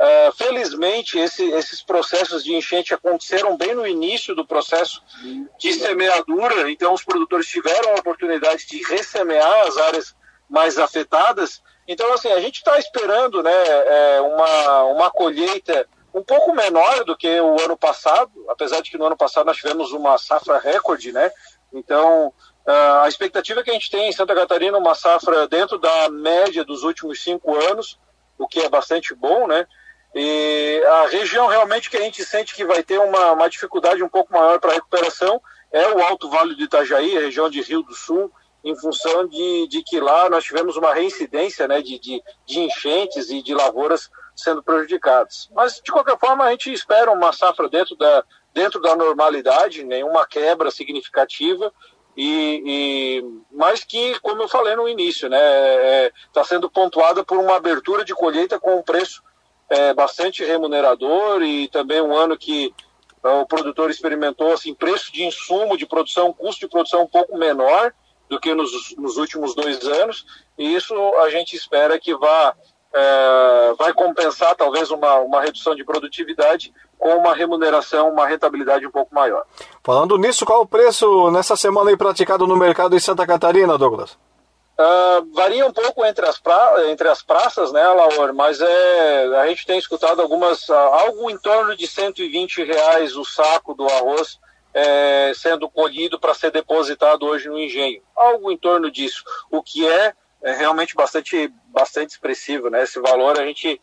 É, 0.00 0.30
felizmente, 0.30 1.18
esse, 1.18 1.44
esses 1.50 1.82
processos 1.82 2.44
de 2.44 2.54
enchente 2.54 2.94
aconteceram 2.94 3.56
bem 3.56 3.74
no 3.74 3.84
início 3.84 4.32
do 4.32 4.46
processo 4.46 5.02
de 5.58 5.72
semeadura, 5.72 6.70
então 6.70 6.94
os 6.94 7.02
produtores 7.02 7.48
tiveram 7.48 7.90
a 7.90 7.98
oportunidade 7.98 8.64
de 8.66 8.80
ressemear 8.84 9.66
as 9.66 9.76
áreas 9.76 10.14
mais 10.48 10.78
afetadas. 10.78 11.60
Então, 11.88 12.12
assim, 12.12 12.28
a 12.28 12.38
gente 12.40 12.58
está 12.58 12.78
esperando 12.78 13.42
né, 13.42 13.50
é, 13.50 14.20
uma, 14.20 14.82
uma 14.84 15.10
colheita 15.10 15.88
um 16.14 16.22
pouco 16.22 16.54
menor 16.54 17.04
do 17.04 17.16
que 17.16 17.40
o 17.40 17.60
ano 17.60 17.76
passado, 17.76 18.30
apesar 18.48 18.80
de 18.80 18.90
que 18.90 18.98
no 18.98 19.06
ano 19.06 19.16
passado 19.16 19.46
nós 19.46 19.56
tivemos 19.56 19.92
uma 19.92 20.16
safra 20.18 20.58
recorde, 20.58 21.12
né? 21.12 21.30
Então, 21.72 22.32
a 22.66 23.08
expectativa 23.08 23.62
que 23.62 23.70
a 23.70 23.74
gente 23.74 23.90
tem 23.90 24.08
em 24.08 24.12
Santa 24.12 24.34
Catarina 24.34 24.76
uma 24.78 24.94
safra 24.94 25.46
dentro 25.46 25.78
da 25.78 26.08
média 26.10 26.64
dos 26.64 26.82
últimos 26.82 27.22
cinco 27.22 27.54
anos, 27.54 27.98
o 28.38 28.46
que 28.46 28.60
é 28.60 28.68
bastante 28.68 29.14
bom, 29.14 29.46
né? 29.46 29.66
E 30.14 30.82
a 30.86 31.06
região 31.08 31.46
realmente 31.46 31.90
que 31.90 31.96
a 31.96 32.02
gente 32.02 32.24
sente 32.24 32.54
que 32.54 32.64
vai 32.64 32.82
ter 32.82 32.98
uma, 32.98 33.32
uma 33.32 33.48
dificuldade 33.48 34.02
um 34.02 34.08
pouco 34.08 34.32
maior 34.32 34.58
para 34.58 34.72
recuperação 34.72 35.40
é 35.70 35.86
o 35.88 36.02
Alto 36.02 36.30
Vale 36.30 36.54
do 36.54 36.62
Itajaí, 36.62 37.16
a 37.16 37.20
região 37.20 37.50
de 37.50 37.60
Rio 37.60 37.82
do 37.82 37.94
Sul, 37.94 38.32
em 38.64 38.74
função 38.76 39.28
de, 39.28 39.68
de 39.68 39.82
que 39.82 40.00
lá 40.00 40.28
nós 40.30 40.44
tivemos 40.44 40.76
uma 40.76 40.94
reincidência 40.94 41.68
né, 41.68 41.82
de, 41.82 41.98
de, 41.98 42.22
de 42.46 42.60
enchentes 42.60 43.30
e 43.30 43.42
de 43.42 43.54
lavouras 43.54 44.10
sendo 44.38 44.62
prejudicados. 44.62 45.50
Mas, 45.54 45.80
de 45.84 45.90
qualquer 45.90 46.18
forma, 46.18 46.44
a 46.44 46.50
gente 46.52 46.72
espera 46.72 47.10
uma 47.10 47.32
safra 47.32 47.68
dentro 47.68 47.96
da, 47.96 48.24
dentro 48.54 48.80
da 48.80 48.94
normalidade, 48.94 49.84
nenhuma 49.84 50.26
quebra 50.26 50.70
significativa, 50.70 51.72
e, 52.16 52.62
e, 52.66 53.24
mas 53.52 53.84
que, 53.84 54.18
como 54.20 54.42
eu 54.42 54.48
falei 54.48 54.74
no 54.74 54.88
início, 54.88 55.26
está 55.26 55.36
né, 55.36 56.06
é, 56.06 56.12
tá 56.32 56.42
sendo 56.42 56.68
pontuada 56.68 57.22
por 57.22 57.38
uma 57.38 57.56
abertura 57.56 58.04
de 58.04 58.14
colheita 58.14 58.58
com 58.58 58.76
um 58.76 58.82
preço 58.82 59.22
é, 59.68 59.94
bastante 59.94 60.44
remunerador 60.44 61.42
e 61.42 61.68
também 61.68 62.00
um 62.00 62.16
ano 62.16 62.36
que 62.36 62.74
é, 63.22 63.28
o 63.28 63.46
produtor 63.46 63.90
experimentou 63.90 64.52
assim, 64.52 64.74
preço 64.74 65.12
de 65.12 65.24
insumo 65.24 65.76
de 65.76 65.86
produção, 65.86 66.32
custo 66.32 66.60
de 66.60 66.68
produção 66.68 67.02
um 67.02 67.08
pouco 67.08 67.36
menor 67.38 67.92
do 68.28 68.40
que 68.40 68.52
nos, 68.52 68.96
nos 68.96 69.16
últimos 69.16 69.54
dois 69.54 69.86
anos, 69.86 70.26
e 70.58 70.74
isso 70.74 70.94
a 71.18 71.30
gente 71.30 71.56
espera 71.56 71.98
que 71.98 72.14
vá 72.14 72.54
é, 72.94 73.74
vai 73.78 73.92
compensar 73.92 74.54
talvez 74.54 74.90
uma, 74.90 75.16
uma 75.20 75.40
redução 75.40 75.74
de 75.74 75.84
produtividade 75.84 76.72
com 76.98 77.16
uma 77.16 77.34
remuneração, 77.34 78.10
uma 78.10 78.26
rentabilidade 78.26 78.86
um 78.86 78.90
pouco 78.90 79.14
maior. 79.14 79.44
Falando 79.84 80.18
nisso, 80.18 80.44
qual 80.44 80.62
o 80.62 80.66
preço 80.66 81.30
nessa 81.30 81.56
semana 81.56 81.90
aí 81.90 81.96
praticado 81.96 82.46
no 82.46 82.56
mercado 82.56 82.96
em 82.96 83.00
Santa 83.00 83.26
Catarina, 83.26 83.78
Douglas? 83.78 84.18
Uh, 84.80 85.34
varia 85.34 85.66
um 85.66 85.72
pouco 85.72 86.04
entre 86.04 86.24
as, 86.24 86.38
pra, 86.38 86.88
entre 86.88 87.08
as 87.08 87.20
praças, 87.20 87.72
né, 87.72 87.84
Laura? 87.84 88.32
Mas 88.32 88.60
é, 88.60 89.40
a 89.40 89.46
gente 89.48 89.66
tem 89.66 89.76
escutado 89.76 90.22
algumas, 90.22 90.70
algo 90.70 91.28
em 91.30 91.36
torno 91.36 91.76
de 91.76 91.86
120 91.86 92.62
reais 92.62 93.16
o 93.16 93.24
saco 93.24 93.74
do 93.74 93.86
arroz 93.86 94.38
é, 94.72 95.32
sendo 95.34 95.68
colhido 95.68 96.18
para 96.18 96.34
ser 96.34 96.52
depositado 96.52 97.26
hoje 97.26 97.48
no 97.48 97.58
engenho. 97.58 98.00
Algo 98.14 98.52
em 98.52 98.56
torno 98.56 98.90
disso. 98.90 99.24
O 99.50 99.62
que 99.62 99.86
é 99.86 100.12
é 100.42 100.52
realmente 100.52 100.94
bastante, 100.94 101.52
bastante 101.66 102.10
expressivo, 102.10 102.70
né? 102.70 102.82
Esse 102.82 103.00
valor 103.00 103.38
a 103.38 103.44
gente 103.44 103.80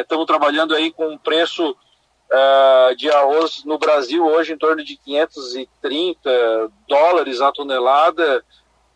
estamos 0.00 0.24
é, 0.24 0.26
trabalhando 0.26 0.74
aí 0.74 0.90
com 0.90 1.08
um 1.08 1.18
preço 1.18 1.70
uh, 1.70 2.96
de 2.96 3.10
arroz 3.10 3.64
no 3.64 3.78
Brasil 3.78 4.24
hoje 4.24 4.52
em 4.52 4.58
torno 4.58 4.82
de 4.82 4.96
530 4.96 6.70
dólares 6.86 7.40
a 7.40 7.52
tonelada 7.52 8.44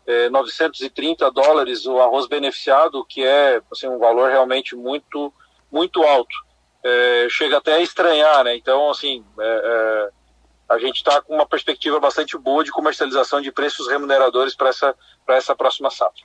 é, 0.05 0.29
930 0.29 1.31
dólares 1.31 1.85
o 1.85 1.99
arroz 1.99 2.27
beneficiado, 2.27 3.05
que 3.05 3.23
é 3.23 3.61
assim, 3.71 3.87
um 3.87 3.99
valor 3.99 4.29
realmente 4.29 4.75
muito, 4.75 5.33
muito 5.71 6.03
alto. 6.03 6.35
É, 6.83 7.27
chega 7.29 7.57
até 7.57 7.75
a 7.75 7.81
estranhar, 7.81 8.43
né? 8.43 8.55
Então, 8.55 8.89
assim, 8.89 9.23
é, 9.39 10.09
é 10.09 10.23
a 10.67 10.79
gente 10.79 10.97
está 10.97 11.21
com 11.21 11.35
uma 11.35 11.45
perspectiva 11.45 11.99
bastante 11.99 12.37
boa 12.37 12.63
de 12.63 12.71
comercialização 12.71 13.41
de 13.41 13.51
preços 13.51 13.87
remuneradores 13.87 14.55
para 14.55 14.69
essa, 14.69 14.95
essa 15.27 15.55
próxima 15.55 15.89
safra. 15.89 16.23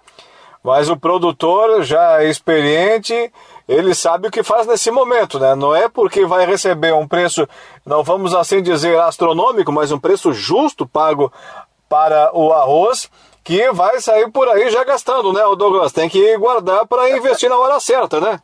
Mas 0.62 0.90
o 0.90 0.96
produtor 0.96 1.82
já 1.82 2.22
é 2.22 2.28
experiente, 2.28 3.32
ele 3.68 3.94
sabe 3.94 4.28
o 4.28 4.30
que 4.30 4.42
faz 4.42 4.66
nesse 4.66 4.90
momento, 4.90 5.38
né? 5.38 5.54
Não 5.54 5.74
é 5.74 5.88
porque 5.88 6.26
vai 6.26 6.44
receber 6.44 6.92
um 6.92 7.06
preço, 7.06 7.48
não 7.86 8.02
vamos 8.02 8.34
assim 8.34 8.62
dizer 8.62 8.98
astronômico, 8.98 9.72
mas 9.72 9.92
um 9.92 9.98
preço 9.98 10.32
justo 10.32 10.86
pago 10.86 11.32
para 11.88 12.30
o 12.36 12.52
arroz, 12.52 13.10
que 13.42 13.70
vai 13.72 14.00
sair 14.00 14.30
por 14.30 14.48
aí 14.48 14.70
já 14.70 14.84
gastando, 14.84 15.32
né, 15.32 15.42
o 15.44 15.56
Douglas? 15.56 15.92
Tem 15.92 16.08
que 16.08 16.36
guardar 16.36 16.86
para 16.86 17.10
investir 17.16 17.48
na 17.48 17.56
hora 17.56 17.80
certa, 17.80 18.20
né? 18.20 18.40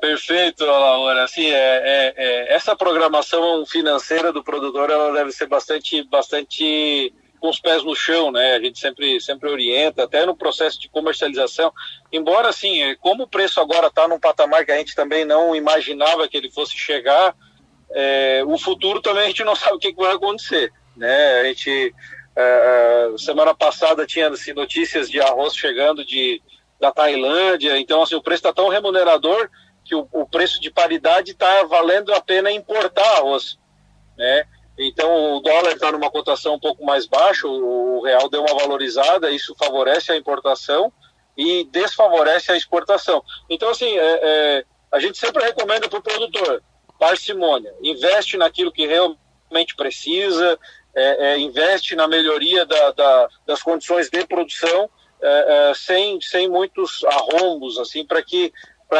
Perfeito, 0.00 0.64
Laura. 0.66 1.24
Assim, 1.24 1.46
é, 1.46 1.54
é, 1.56 2.14
é, 2.16 2.54
essa 2.54 2.76
programação 2.76 3.64
financeira 3.64 4.32
do 4.32 4.44
produtor 4.44 4.90
ela 4.90 5.12
deve 5.12 5.32
ser 5.32 5.46
bastante, 5.46 6.04
bastante 6.04 7.12
com 7.44 7.50
os 7.50 7.60
pés 7.60 7.84
no 7.84 7.94
chão, 7.94 8.32
né? 8.32 8.54
A 8.54 8.58
gente 8.58 8.78
sempre, 8.78 9.20
sempre 9.20 9.50
orienta, 9.50 10.04
até 10.04 10.24
no 10.24 10.34
processo 10.34 10.80
de 10.80 10.88
comercialização. 10.88 11.70
Embora, 12.10 12.48
assim, 12.48 12.96
como 13.02 13.24
o 13.24 13.28
preço 13.28 13.60
agora 13.60 13.88
está 13.88 14.08
num 14.08 14.18
patamar 14.18 14.64
que 14.64 14.72
a 14.72 14.78
gente 14.78 14.94
também 14.94 15.26
não 15.26 15.54
imaginava 15.54 16.26
que 16.26 16.38
ele 16.38 16.50
fosse 16.50 16.74
chegar, 16.74 17.36
é, 17.90 18.42
o 18.46 18.56
futuro 18.56 19.02
também 19.02 19.24
a 19.24 19.26
gente 19.26 19.44
não 19.44 19.54
sabe 19.54 19.74
o 19.74 19.78
que, 19.78 19.92
que 19.92 20.02
vai 20.02 20.14
acontecer, 20.14 20.72
né? 20.96 21.40
A 21.40 21.44
gente 21.44 21.94
é, 22.34 23.12
é, 23.12 23.18
semana 23.18 23.54
passada 23.54 24.06
tinha 24.06 24.28
assim, 24.28 24.54
notícias 24.54 25.10
de 25.10 25.20
arroz 25.20 25.54
chegando 25.54 26.02
de, 26.02 26.40
da 26.80 26.92
Tailândia, 26.92 27.76
então 27.78 28.02
assim, 28.02 28.14
o 28.14 28.22
preço 28.22 28.38
está 28.38 28.54
tão 28.54 28.70
remunerador 28.70 29.50
que 29.84 29.94
o, 29.94 30.08
o 30.12 30.26
preço 30.26 30.58
de 30.62 30.70
paridade 30.70 31.32
está 31.32 31.62
valendo 31.64 32.14
a 32.14 32.22
pena 32.22 32.50
importar 32.50 33.18
arroz. 33.18 33.58
Né? 34.16 34.46
Então 34.78 35.36
o 35.36 35.40
dólar 35.40 35.72
está 35.72 35.92
numa 35.92 36.10
cotação 36.10 36.54
um 36.54 36.60
pouco 36.60 36.84
mais 36.84 37.06
baixa, 37.06 37.46
o, 37.46 38.02
real 38.02 38.28
deu 38.28 38.42
uma 38.42 38.54
valorizada, 38.54 39.30
isso 39.30 39.54
favorece 39.56 40.12
a 40.12 40.16
importação 40.16 40.92
e 41.36 41.64
desfavorece 41.64 42.52
a 42.52 42.56
exportação. 42.56 43.22
Então, 43.48 43.70
assim, 43.70 43.96
é, 43.96 44.20
é, 44.22 44.64
a 44.92 45.00
gente 45.00 45.18
sempre 45.18 45.42
recomenda 45.44 45.88
para 45.88 45.98
o 45.98 46.02
produtor 46.02 46.62
parcimônia, 46.98 47.74
investe 47.82 48.36
naquilo 48.36 48.72
que 48.72 48.86
realmente 48.86 49.74
precisa, 49.76 50.58
é, 50.94 51.32
é, 51.32 51.38
investe 51.38 51.96
na 51.96 52.06
melhoria 52.06 52.64
da, 52.64 52.92
da, 52.92 53.28
das 53.46 53.62
condições 53.62 54.08
de 54.08 54.24
produção, 54.26 54.88
é, 55.20 55.70
é 55.70 55.74
sem, 55.74 56.20
sem 56.20 56.48
muitos 56.48 57.02
arrombos, 57.04 57.78
assim, 57.78 58.04
para 58.04 58.22
que, 58.22 58.52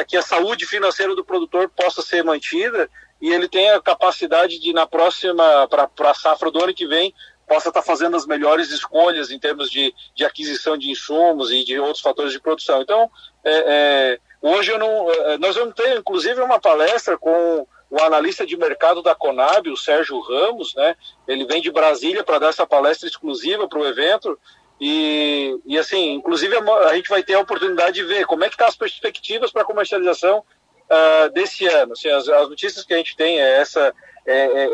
que 0.08 0.16
a 0.16 0.22
saúde 0.22 0.66
financeira 0.66 1.14
do 1.14 1.24
produtor 1.24 1.68
possa 1.68 2.02
ser 2.02 2.24
mantida 2.24 2.90
e 3.24 3.32
ele 3.32 3.48
tenha 3.48 3.80
capacidade 3.80 4.60
de, 4.60 4.74
na 4.74 4.86
próxima, 4.86 5.66
para 5.66 6.10
a 6.10 6.14
safra 6.14 6.50
do 6.50 6.62
ano 6.62 6.74
que 6.74 6.86
vem, 6.86 7.14
possa 7.48 7.68
estar 7.68 7.80
tá 7.80 7.82
fazendo 7.82 8.18
as 8.18 8.26
melhores 8.26 8.70
escolhas 8.70 9.30
em 9.30 9.38
termos 9.38 9.70
de, 9.70 9.94
de 10.14 10.26
aquisição 10.26 10.76
de 10.76 10.90
insumos 10.90 11.50
e 11.50 11.64
de 11.64 11.80
outros 11.80 12.02
fatores 12.02 12.32
de 12.32 12.38
produção. 12.38 12.82
Então, 12.82 13.10
é, 13.42 13.64
é, 13.66 14.18
hoje 14.42 14.72
eu 14.72 14.78
não, 14.78 15.06
nós 15.40 15.56
vamos 15.56 15.72
ter, 15.72 15.96
inclusive, 15.96 16.38
uma 16.42 16.60
palestra 16.60 17.16
com 17.16 17.66
o 17.88 17.98
analista 18.02 18.44
de 18.44 18.58
mercado 18.58 19.00
da 19.00 19.14
Conab, 19.14 19.70
o 19.70 19.76
Sérgio 19.76 20.20
Ramos, 20.20 20.74
né? 20.74 20.94
Ele 21.26 21.46
vem 21.46 21.62
de 21.62 21.70
Brasília 21.70 22.22
para 22.22 22.38
dar 22.38 22.48
essa 22.48 22.66
palestra 22.66 23.08
exclusiva 23.08 23.66
para 23.66 23.78
o 23.78 23.86
evento. 23.86 24.38
E, 24.78 25.58
e 25.64 25.78
assim, 25.78 26.12
inclusive 26.12 26.54
a, 26.58 26.74
a, 26.90 26.94
gente 26.94 27.08
vai 27.08 27.22
ter 27.22 27.34
a 27.34 27.40
oportunidade 27.40 27.94
de 27.94 28.04
ver 28.04 28.26
como 28.26 28.44
é 28.44 28.48
que 28.48 28.54
estão 28.54 28.66
tá 28.66 28.70
as 28.70 28.76
perspectivas 28.76 29.50
para 29.50 29.64
comercialização 29.64 30.44
uh, 30.90 31.30
desse 31.30 31.66
ano. 31.66 31.92
Assim, 31.92 32.08
as, 32.08 32.28
as, 32.28 32.48
notícias 32.48 32.84
que 32.84 32.94
a 32.94 32.96
gente 32.96 33.16
tem 33.16 33.40
é 33.40 33.60
essa, 33.60 33.94
é, 34.26 34.36
é, 34.36 34.64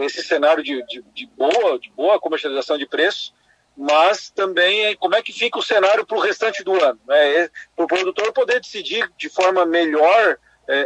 é 0.00 0.04
esse 0.04 0.22
cenário 0.22 0.62
de, 0.62 0.84
de, 0.86 1.02
de, 1.14 1.26
boa, 1.26 1.78
de 1.78 1.90
boa 1.90 2.20
comercialização 2.20 2.78
de 2.78 2.86
preços, 2.86 3.34
mas 3.76 4.30
também 4.30 4.86
é 4.86 4.96
como 4.96 5.14
é 5.14 5.22
que 5.22 5.32
fica 5.32 5.58
o 5.58 5.62
cenário 5.62 6.06
para 6.06 6.16
o 6.16 6.20
restante 6.20 6.62
do 6.62 6.72
ano. 6.82 7.00
Né? 7.06 7.36
É, 7.36 7.50
para 7.74 7.84
o 7.84 7.88
produtor 7.88 8.32
poder 8.32 8.60
decidir 8.60 9.10
de 9.16 9.28
forma 9.28 9.64
melhor 9.64 10.38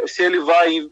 se 0.07 0.23
ele 0.23 0.41
vai 0.41 0.89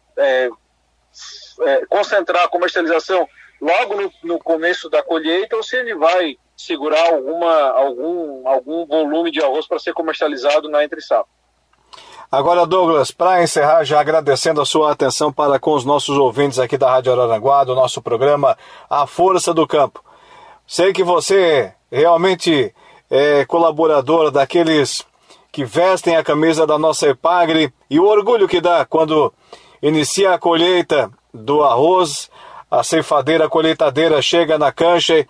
concentrar 1.88 2.44
a 2.44 2.48
comercialização 2.48 3.26
logo 3.62 3.94
no, 3.94 4.12
no, 4.24 4.38
começo 4.38 4.90
da 4.90 5.02
colheita 5.02 5.56
ou 5.56 5.62
se 5.62 5.76
ele 5.76 5.94
vai 5.94 6.36
segurar 6.56 7.08
alguma, 7.08 7.70
algum, 7.70 8.46
algum 8.46 8.84
volume 8.84 9.30
de 9.30 9.40
arroz 9.40 9.66
para 9.66 9.78
ser 9.78 9.94
comercializado 9.94 10.68
na 10.68 10.84
entre 10.84 11.00
safra. 11.00 11.30
Agora, 12.32 12.64
Douglas, 12.64 13.10
para 13.10 13.42
encerrar, 13.42 13.84
já 13.84 14.00
agradecendo 14.00 14.62
a 14.62 14.64
sua 14.64 14.90
atenção 14.90 15.30
para 15.30 15.58
com 15.58 15.74
os 15.74 15.84
nossos 15.84 16.16
ouvintes 16.16 16.58
aqui 16.58 16.78
da 16.78 16.90
Rádio 16.90 17.12
Araranguá, 17.12 17.62
do 17.62 17.74
nosso 17.74 18.00
programa 18.00 18.56
A 18.88 19.06
Força 19.06 19.52
do 19.52 19.66
Campo. 19.66 20.02
Sei 20.66 20.94
que 20.94 21.04
você 21.04 21.74
realmente 21.90 22.74
é 23.10 23.44
colaborador 23.44 24.30
daqueles 24.30 25.04
que 25.52 25.62
vestem 25.62 26.16
a 26.16 26.24
camisa 26.24 26.66
da 26.66 26.78
nossa 26.78 27.06
Epagre 27.06 27.70
e 27.90 28.00
o 28.00 28.06
orgulho 28.06 28.48
que 28.48 28.62
dá 28.62 28.86
quando 28.86 29.30
inicia 29.82 30.32
a 30.32 30.38
colheita 30.38 31.10
do 31.34 31.62
arroz, 31.62 32.30
a 32.70 32.82
ceifadeira, 32.82 33.44
a 33.44 33.50
colheitadeira 33.50 34.22
chega 34.22 34.56
na 34.56 34.72
cancha 34.72 35.28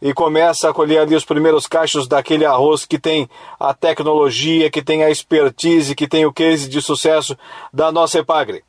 e 0.00 0.14
começa 0.14 0.70
a 0.70 0.72
colher 0.72 0.98
ali 0.98 1.14
os 1.14 1.24
primeiros 1.24 1.66
cachos 1.66 2.06
daquele 2.06 2.44
arroz 2.44 2.86
que 2.86 2.98
tem 2.98 3.28
a 3.58 3.74
tecnologia, 3.74 4.70
que 4.70 4.82
tem 4.82 5.02
a 5.02 5.10
expertise, 5.10 5.94
que 5.94 6.08
tem 6.08 6.24
o 6.24 6.32
case 6.32 6.68
de 6.68 6.80
sucesso 6.80 7.36
da 7.72 7.90
nossa 7.90 8.18
Epagre. 8.18 8.64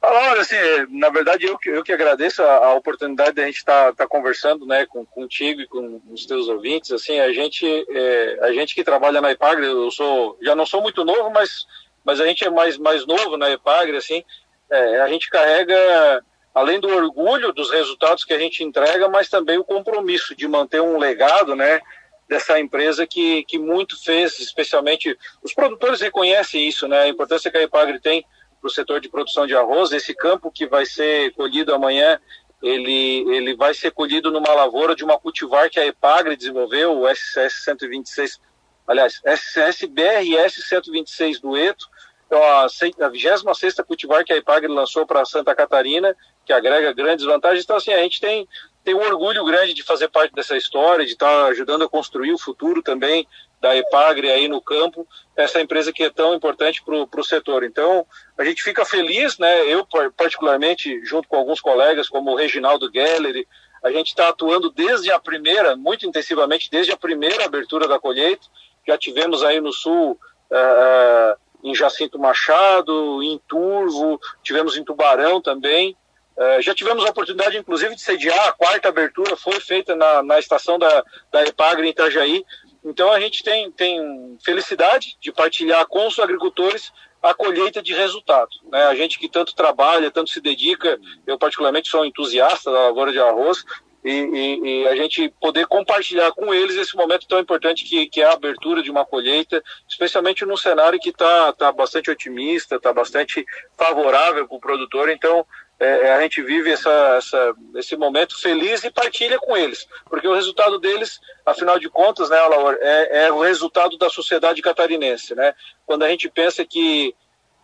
Olha, 0.00 0.40
assim, 0.40 0.56
na 0.90 1.10
verdade 1.10 1.44
eu 1.44 1.58
que, 1.58 1.68
eu 1.68 1.82
que 1.82 1.92
agradeço 1.92 2.42
a, 2.42 2.66
a 2.66 2.74
oportunidade 2.74 3.34
de 3.34 3.42
a 3.42 3.46
gente 3.46 3.56
estar 3.56 3.86
tá, 3.86 3.92
tá 3.92 4.06
conversando, 4.06 4.64
né, 4.64 4.86
com, 4.86 5.04
contigo 5.04 5.60
e 5.60 5.66
com 5.66 6.00
os 6.10 6.24
teus 6.24 6.48
ouvintes, 6.48 6.92
assim, 6.92 7.18
a 7.18 7.32
gente, 7.32 7.66
é, 7.90 8.38
a 8.42 8.52
gente 8.52 8.74
que 8.74 8.84
trabalha 8.84 9.20
na 9.20 9.32
Epagre, 9.32 9.66
eu 9.66 9.90
sou, 9.90 10.38
já 10.40 10.54
não 10.54 10.64
sou 10.64 10.80
muito 10.80 11.04
novo, 11.04 11.30
mas, 11.30 11.66
mas 12.04 12.20
a 12.20 12.26
gente 12.26 12.44
é 12.44 12.50
mais, 12.50 12.78
mais 12.78 13.04
novo 13.06 13.36
na 13.36 13.50
Epagre, 13.50 13.96
assim, 13.96 14.22
é, 14.70 15.00
a 15.00 15.08
gente 15.08 15.28
carrega, 15.28 16.22
além 16.58 16.80
do 16.80 16.88
orgulho 16.88 17.52
dos 17.52 17.70
resultados 17.70 18.24
que 18.24 18.34
a 18.34 18.38
gente 18.38 18.64
entrega, 18.64 19.08
mas 19.08 19.28
também 19.28 19.58
o 19.58 19.64
compromisso 19.64 20.34
de 20.34 20.48
manter 20.48 20.80
um 20.80 20.98
legado, 20.98 21.54
né? 21.54 21.80
Dessa 22.28 22.58
empresa 22.60 23.06
que, 23.06 23.44
que 23.44 23.58
muito 23.58 24.02
fez, 24.02 24.38
especialmente 24.40 25.16
os 25.42 25.54
produtores 25.54 26.00
reconhecem 26.00 26.66
isso, 26.66 26.86
né? 26.88 27.02
A 27.02 27.08
importância 27.08 27.50
que 27.50 27.56
a 27.56 27.62
Epagre 27.62 28.00
tem 28.00 28.24
para 28.60 28.68
o 28.68 28.70
setor 28.70 29.00
de 29.00 29.08
produção 29.08 29.46
de 29.46 29.54
arroz. 29.54 29.92
Esse 29.92 30.12
campo 30.14 30.50
que 30.50 30.66
vai 30.66 30.84
ser 30.84 31.32
colhido 31.34 31.72
amanhã, 31.72 32.20
ele, 32.62 33.24
ele 33.34 33.54
vai 33.54 33.72
ser 33.72 33.92
colhido 33.92 34.30
numa 34.30 34.52
lavoura 34.52 34.94
de 34.96 35.04
uma 35.04 35.18
cultivar 35.18 35.70
que 35.70 35.78
a 35.78 35.86
Epagre 35.86 36.36
desenvolveu, 36.36 36.98
o 36.98 37.08
SCS 37.08 37.64
126, 37.64 38.40
aliás, 38.86 39.20
SCS 39.24 39.84
BRS 39.84 40.62
126 40.68 41.40
do 41.40 41.56
ETO, 41.56 41.86
então, 42.28 42.42
a, 42.42 42.66
a 42.66 43.08
26 43.08 43.74
cultivar 43.86 44.22
que 44.22 44.34
a 44.34 44.36
IPAGRE 44.36 44.68
lançou 44.68 45.06
para 45.06 45.24
Santa 45.24 45.54
Catarina, 45.54 46.14
que 46.44 46.52
agrega 46.52 46.92
grandes 46.92 47.24
vantagens. 47.24 47.64
Então, 47.64 47.76
assim, 47.76 47.90
a 47.90 48.02
gente 48.02 48.20
tem, 48.20 48.46
tem 48.84 48.94
um 48.94 49.00
orgulho 49.00 49.42
grande 49.46 49.72
de 49.72 49.82
fazer 49.82 50.08
parte 50.08 50.34
dessa 50.34 50.54
história, 50.54 51.06
de 51.06 51.12
estar 51.12 51.26
tá 51.26 51.46
ajudando 51.46 51.84
a 51.84 51.88
construir 51.88 52.32
o 52.32 52.38
futuro 52.38 52.82
também 52.82 53.26
da 53.62 53.74
EPAGRE 53.74 54.30
aí 54.30 54.46
no 54.46 54.60
campo, 54.60 55.08
essa 55.34 55.60
empresa 55.60 55.90
que 55.90 56.04
é 56.04 56.10
tão 56.10 56.34
importante 56.34 56.84
para 56.84 57.20
o 57.20 57.24
setor. 57.24 57.64
Então, 57.64 58.06
a 58.36 58.44
gente 58.44 58.62
fica 58.62 58.84
feliz, 58.84 59.38
né? 59.38 59.64
Eu, 59.66 59.86
particularmente, 60.14 61.02
junto 61.06 61.26
com 61.26 61.36
alguns 61.36 61.62
colegas, 61.62 62.10
como 62.10 62.30
o 62.30 62.36
Reginaldo 62.36 62.90
Geller, 62.92 63.46
a 63.82 63.90
gente 63.90 64.08
está 64.08 64.28
atuando 64.28 64.70
desde 64.70 65.10
a 65.10 65.18
primeira, 65.18 65.74
muito 65.76 66.06
intensivamente, 66.06 66.70
desde 66.70 66.92
a 66.92 66.96
primeira 66.96 67.46
abertura 67.46 67.88
da 67.88 67.98
colheita. 67.98 68.46
Já 68.86 68.98
tivemos 68.98 69.42
aí 69.42 69.60
no 69.62 69.72
Sul. 69.72 70.18
Uh, 70.50 71.47
em 71.62 71.74
Jacinto 71.74 72.18
Machado, 72.18 73.22
em 73.22 73.40
Turvo, 73.48 74.20
tivemos 74.42 74.76
em 74.76 74.84
Tubarão 74.84 75.40
também. 75.40 75.96
Uh, 76.36 76.62
já 76.62 76.74
tivemos 76.74 77.04
a 77.04 77.10
oportunidade, 77.10 77.56
inclusive, 77.56 77.96
de 77.96 78.00
sediar 78.00 78.48
a 78.48 78.52
quarta 78.52 78.88
abertura, 78.88 79.36
foi 79.36 79.58
feita 79.58 79.96
na, 79.96 80.22
na 80.22 80.38
estação 80.38 80.78
da, 80.78 81.04
da 81.32 81.42
Epagre 81.44 81.86
em 81.86 81.90
Itajaí. 81.90 82.44
Então 82.84 83.10
a 83.10 83.18
gente 83.18 83.42
tem, 83.42 83.70
tem 83.72 84.38
felicidade 84.44 85.16
de 85.20 85.32
partilhar 85.32 85.84
com 85.86 86.06
os 86.06 86.18
agricultores 86.18 86.92
a 87.22 87.34
colheita 87.34 87.82
de 87.82 87.92
resultado. 87.92 88.50
Né? 88.70 88.82
A 88.84 88.94
gente 88.94 89.18
que 89.18 89.28
tanto 89.28 89.54
trabalha, 89.54 90.10
tanto 90.10 90.30
se 90.30 90.40
dedica, 90.40 90.98
eu 91.26 91.36
particularmente 91.36 91.88
sou 91.88 92.02
um 92.02 92.04
entusiasta 92.04 92.70
da 92.70 92.86
lavoura 92.86 93.10
de 93.10 93.18
arroz, 93.18 93.64
e, 94.04 94.10
e, 94.10 94.82
e, 94.82 94.88
a 94.88 94.96
gente 94.96 95.28
poder 95.40 95.66
compartilhar 95.66 96.30
com 96.32 96.54
eles 96.54 96.76
esse 96.76 96.96
momento 96.96 97.26
tão 97.26 97.40
importante 97.40 97.84
que, 97.84 98.06
que 98.06 98.22
é 98.22 98.26
a 98.26 98.32
abertura 98.32 98.82
de 98.82 98.90
uma 98.90 99.04
colheita, 99.04 99.62
especialmente 99.88 100.44
num 100.44 100.56
cenário 100.56 101.00
que 101.00 101.10
está 101.10 101.52
tá 101.52 101.72
bastante 101.72 102.10
otimista, 102.10 102.76
está 102.76 102.92
bastante 102.92 103.44
favorável 103.76 104.46
para 104.46 104.56
o 104.56 104.60
produtor. 104.60 105.08
Então, 105.08 105.44
é, 105.80 106.12
a 106.12 106.20
gente 106.22 106.42
vive 106.42 106.72
essa, 106.72 107.16
essa, 107.16 107.54
esse 107.76 107.96
momento 107.96 108.40
feliz 108.40 108.82
e 108.82 108.90
partilha 108.90 109.38
com 109.38 109.56
eles, 109.56 109.86
porque 110.06 110.26
o 110.26 110.34
resultado 110.34 110.78
deles, 110.78 111.20
afinal 111.46 111.78
de 111.78 111.88
contas, 111.88 112.30
né, 112.30 112.40
Laura, 112.40 112.78
é, 112.80 113.26
é 113.26 113.32
o 113.32 113.40
resultado 113.40 113.96
da 113.96 114.10
sociedade 114.10 114.60
catarinense, 114.60 115.34
né? 115.34 115.54
Quando 115.86 116.02
a 116.02 116.08
gente 116.08 116.28
pensa 116.28 116.64
que 116.64 117.14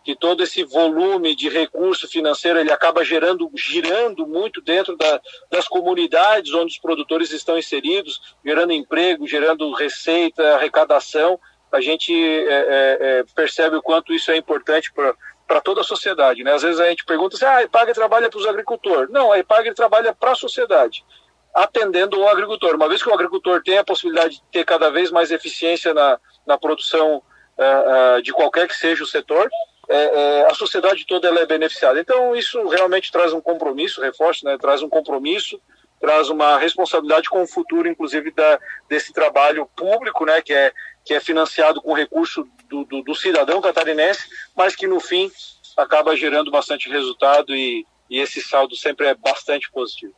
que 0.05 0.15
todo 0.15 0.43
esse 0.43 0.63
volume 0.63 1.35
de 1.35 1.49
recurso 1.49 2.07
financeiro 2.07 2.59
ele 2.59 2.71
acaba 2.71 3.03
gerando, 3.03 3.49
girando 3.55 4.27
muito 4.27 4.61
dentro 4.61 4.95
da, 4.95 5.19
das 5.49 5.67
comunidades 5.67 6.53
onde 6.53 6.73
os 6.73 6.79
produtores 6.79 7.31
estão 7.31 7.57
inseridos, 7.57 8.21
gerando 8.45 8.71
emprego, 8.71 9.27
gerando 9.27 9.73
receita, 9.73 10.43
arrecadação. 10.53 11.39
A 11.71 11.81
gente 11.81 12.13
é, 12.13 12.53
é, 12.53 12.97
é 13.01 13.25
percebe 13.35 13.77
o 13.77 13.81
quanto 13.81 14.13
isso 14.13 14.29
é 14.29 14.37
importante 14.37 14.93
para 14.93 15.15
para 15.47 15.61
toda 15.61 15.81
a 15.81 15.83
sociedade. 15.83 16.43
Né? 16.43 16.51
Às 16.51 16.63
vezes 16.63 16.79
a 16.79 16.89
gente 16.89 17.05
pergunta 17.05 17.37
se 17.37 17.45
ah, 17.45 17.57
a 17.57 17.63
EPAG 17.63 17.93
trabalha 17.93 18.29
para 18.29 18.39
os 18.39 18.47
agricultores. 18.47 19.11
Não, 19.11 19.31
a 19.31 19.37
EPAG 19.37 19.75
trabalha 19.75 20.11
para 20.11 20.31
a 20.31 20.35
sociedade, 20.35 21.05
atendendo 21.53 22.19
o 22.19 22.27
agricultor. 22.27 22.73
Uma 22.73 22.89
vez 22.89 23.03
que 23.03 23.09
o 23.09 23.13
agricultor 23.13 23.61
tem 23.61 23.77
a 23.77 23.83
possibilidade 23.83 24.37
de 24.37 24.43
ter 24.51 24.65
cada 24.65 24.89
vez 24.89 25.11
mais 25.11 25.31
eficiência 25.31 25.93
na, 25.93 26.19
na 26.47 26.57
produção 26.57 27.17
uh, 27.57 28.17
uh, 28.17 28.21
de 28.21 28.33
qualquer 28.33 28.67
que 28.67 28.75
seja 28.75 29.03
o 29.03 29.07
setor, 29.07 29.47
é, 29.89 29.97
é, 29.97 30.45
a 30.49 30.53
sociedade 30.53 31.05
toda 31.05 31.27
ela 31.27 31.39
é 31.39 31.45
beneficiada. 31.45 31.99
Então 31.99 32.35
isso 32.35 32.67
realmente 32.67 33.11
traz 33.11 33.33
um 33.33 33.41
compromisso, 33.41 34.01
reforço, 34.01 34.45
né? 34.45 34.57
traz 34.57 34.81
um 34.81 34.89
compromisso, 34.89 35.59
traz 35.99 36.29
uma 36.29 36.57
responsabilidade 36.57 37.29
com 37.29 37.43
o 37.43 37.47
futuro, 37.47 37.87
inclusive 37.87 38.31
da, 38.31 38.59
desse 38.89 39.13
trabalho 39.13 39.69
público, 39.75 40.25
né? 40.25 40.41
que 40.41 40.53
é 40.53 40.73
que 41.03 41.13
é 41.13 41.19
financiado 41.19 41.81
com 41.83 41.93
recurso 41.93 42.47
do, 42.67 42.83
do, 42.83 43.03
do, 43.03 43.13
cidadão 43.13 43.61
catarinense, 43.61 44.27
mas 44.55 44.75
que 44.75 44.87
no 44.87 44.99
fim 44.99 45.31
acaba 45.77 46.15
gerando 46.15 46.49
bastante 46.49 46.89
resultado 46.89 47.55
e, 47.55 47.85
e 48.09 48.19
esse 48.19 48.41
saldo 48.41 48.75
sempre 48.75 49.05
é 49.05 49.13
bastante 49.13 49.71
positivo. 49.71 50.15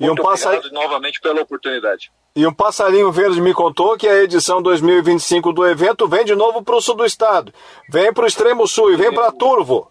E 0.00 0.06
Muito 0.06 0.22
um 0.22 0.24
passar... 0.24 0.54
obrigado 0.54 0.72
novamente 0.72 1.20
pela 1.20 1.42
oportunidade. 1.42 2.10
E 2.36 2.46
um 2.46 2.52
passarinho 2.52 3.10
verde 3.12 3.40
me 3.40 3.54
contou 3.54 3.96
que 3.96 4.08
a 4.08 4.22
edição 4.22 4.60
2025 4.60 5.52
do 5.52 5.64
evento 5.66 6.08
vem 6.08 6.24
de 6.24 6.34
novo 6.34 6.64
para 6.64 6.74
o 6.74 6.80
sul 6.80 6.96
do 6.96 7.04
estado, 7.04 7.54
vem 7.88 8.12
para 8.12 8.24
o 8.24 8.26
extremo 8.26 8.66
sul 8.66 8.92
e 8.92 8.96
vem 8.96 9.14
para 9.14 9.30
Turvo. 9.30 9.88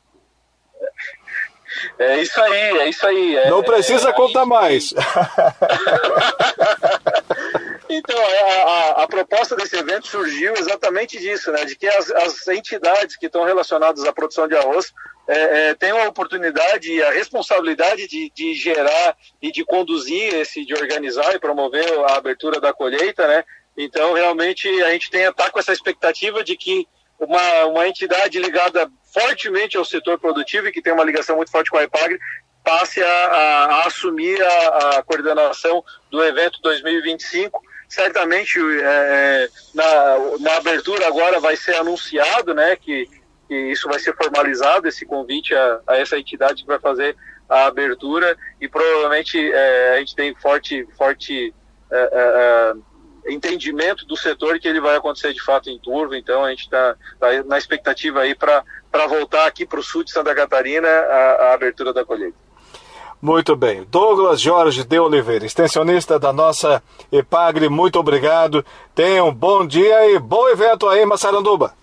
É 1.97 2.21
isso 2.21 2.41
aí, 2.41 2.79
é 2.79 2.89
isso 2.89 3.05
aí. 3.05 3.37
É, 3.37 3.49
Não 3.49 3.63
precisa 3.63 4.09
é, 4.09 4.13
contar 4.13 4.41
gente... 4.41 4.49
mais. 4.49 4.93
Então, 7.95 8.17
a, 8.17 9.01
a, 9.01 9.03
a, 9.03 9.07
proposta 9.07 9.55
desse 9.55 9.75
evento 9.75 10.07
surgiu 10.07 10.53
exatamente 10.55 11.19
disso, 11.19 11.51
né? 11.51 11.63
De 11.63 11.75
que 11.75 11.85
as, 11.87 12.09
as 12.09 12.47
entidades 12.47 13.15
que 13.15 13.27
estão 13.27 13.43
relacionadas 13.43 14.03
à 14.03 14.11
produção 14.11 14.47
de 14.47 14.55
arroz 14.55 14.91
é, 15.27 15.69
é, 15.69 15.73
tenham 15.75 16.01
a 16.01 16.07
oportunidade 16.07 16.91
e 16.91 17.03
a 17.03 17.11
responsabilidade 17.11 18.07
de, 18.07 18.31
de, 18.33 18.55
gerar 18.55 19.15
e 19.39 19.51
de 19.51 19.63
conduzir 19.63 20.33
esse, 20.33 20.65
de 20.65 20.73
organizar 20.73 21.35
e 21.35 21.39
promover 21.39 21.85
a 22.09 22.15
abertura 22.15 22.59
da 22.59 22.73
colheita, 22.73 23.27
né? 23.27 23.43
Então, 23.77 24.13
realmente, 24.13 24.67
a 24.83 24.89
gente 24.89 25.11
tem 25.11 25.31
tá 25.31 25.51
com 25.51 25.59
essa 25.59 25.71
expectativa 25.71 26.43
de 26.43 26.57
que 26.57 26.87
uma, 27.19 27.65
uma 27.65 27.87
entidade 27.87 28.39
ligada 28.39 28.89
fortemente 29.13 29.77
ao 29.77 29.85
setor 29.85 30.19
produtivo 30.19 30.67
e 30.67 30.71
que 30.71 30.81
tem 30.81 30.93
uma 30.93 31.03
ligação 31.03 31.35
muito 31.35 31.51
forte 31.51 31.69
com 31.69 31.77
a 31.77 31.83
EPAGRE 31.83 32.19
passe 32.63 33.03
a, 33.03 33.07
a, 33.07 33.65
a 33.65 33.87
assumir 33.87 34.41
a, 34.41 34.97
a 34.97 35.03
coordenação 35.03 35.83
do 36.09 36.23
evento 36.23 36.59
2025 36.63 37.61
certamente 37.93 38.59
é, 38.59 39.49
na, 39.73 39.83
na, 40.39 40.57
abertura 40.57 41.07
agora 41.07 41.39
vai 41.39 41.55
ser 41.55 41.75
anunciado, 41.75 42.53
né, 42.53 42.75
que, 42.75 43.07
que 43.47 43.55
isso 43.71 43.87
vai 43.87 43.99
ser 43.99 44.15
formalizado, 44.15 44.87
esse 44.87 45.05
convite 45.05 45.53
a, 45.53 45.79
a, 45.85 45.97
essa 45.97 46.17
entidade 46.17 46.63
que 46.63 46.67
vai 46.67 46.79
fazer 46.79 47.15
a 47.47 47.67
abertura 47.67 48.35
e 48.59 48.67
provavelmente 48.67 49.37
é, 49.37 49.93
a 49.93 49.99
gente 49.99 50.15
tem 50.15 50.33
forte, 50.33 50.87
forte 50.97 51.53
é, 51.91 51.95
é, 51.95 53.29
é 53.29 53.31
entendimento 53.31 54.05
do 54.07 54.17
setor 54.17 54.59
que 54.59 54.67
ele 54.67 54.81
vai 54.81 54.95
acontecer 54.95 55.31
de 55.31 55.43
fato 55.43 55.69
em 55.69 55.77
Turvo, 55.77 56.15
então 56.15 56.43
a 56.43 56.49
gente 56.49 56.63
está 56.63 56.95
tá 57.19 57.43
na 57.43 57.59
expectativa 57.59 58.21
aí 58.21 58.33
para 58.33 58.63
voltar 59.07 59.45
aqui 59.45 59.67
para 59.67 59.79
o 59.79 59.83
sul 59.83 60.03
de 60.03 60.11
Santa 60.11 60.33
Catarina 60.33 60.89
a, 60.89 61.31
a 61.49 61.53
abertura 61.53 61.93
da 61.93 62.03
colheita. 62.03 62.42
Muito 63.23 63.55
bem. 63.55 63.87
Douglas 63.89 64.41
Jorge 64.41 64.83
de 64.83 64.99
Oliveira, 64.99 65.45
extensionista 65.45 66.19
da 66.19 66.33
nossa 66.33 66.83
EPAGRE, 67.09 67.69
muito 67.69 67.97
obrigado. 67.97 68.65
Tenha 68.93 69.23
um 69.23 69.33
bom 69.33 69.65
dia 69.65 70.11
e 70.11 70.19
bom 70.19 70.49
evento 70.49 70.89
aí 70.89 71.05
Massaranduba. 71.05 71.73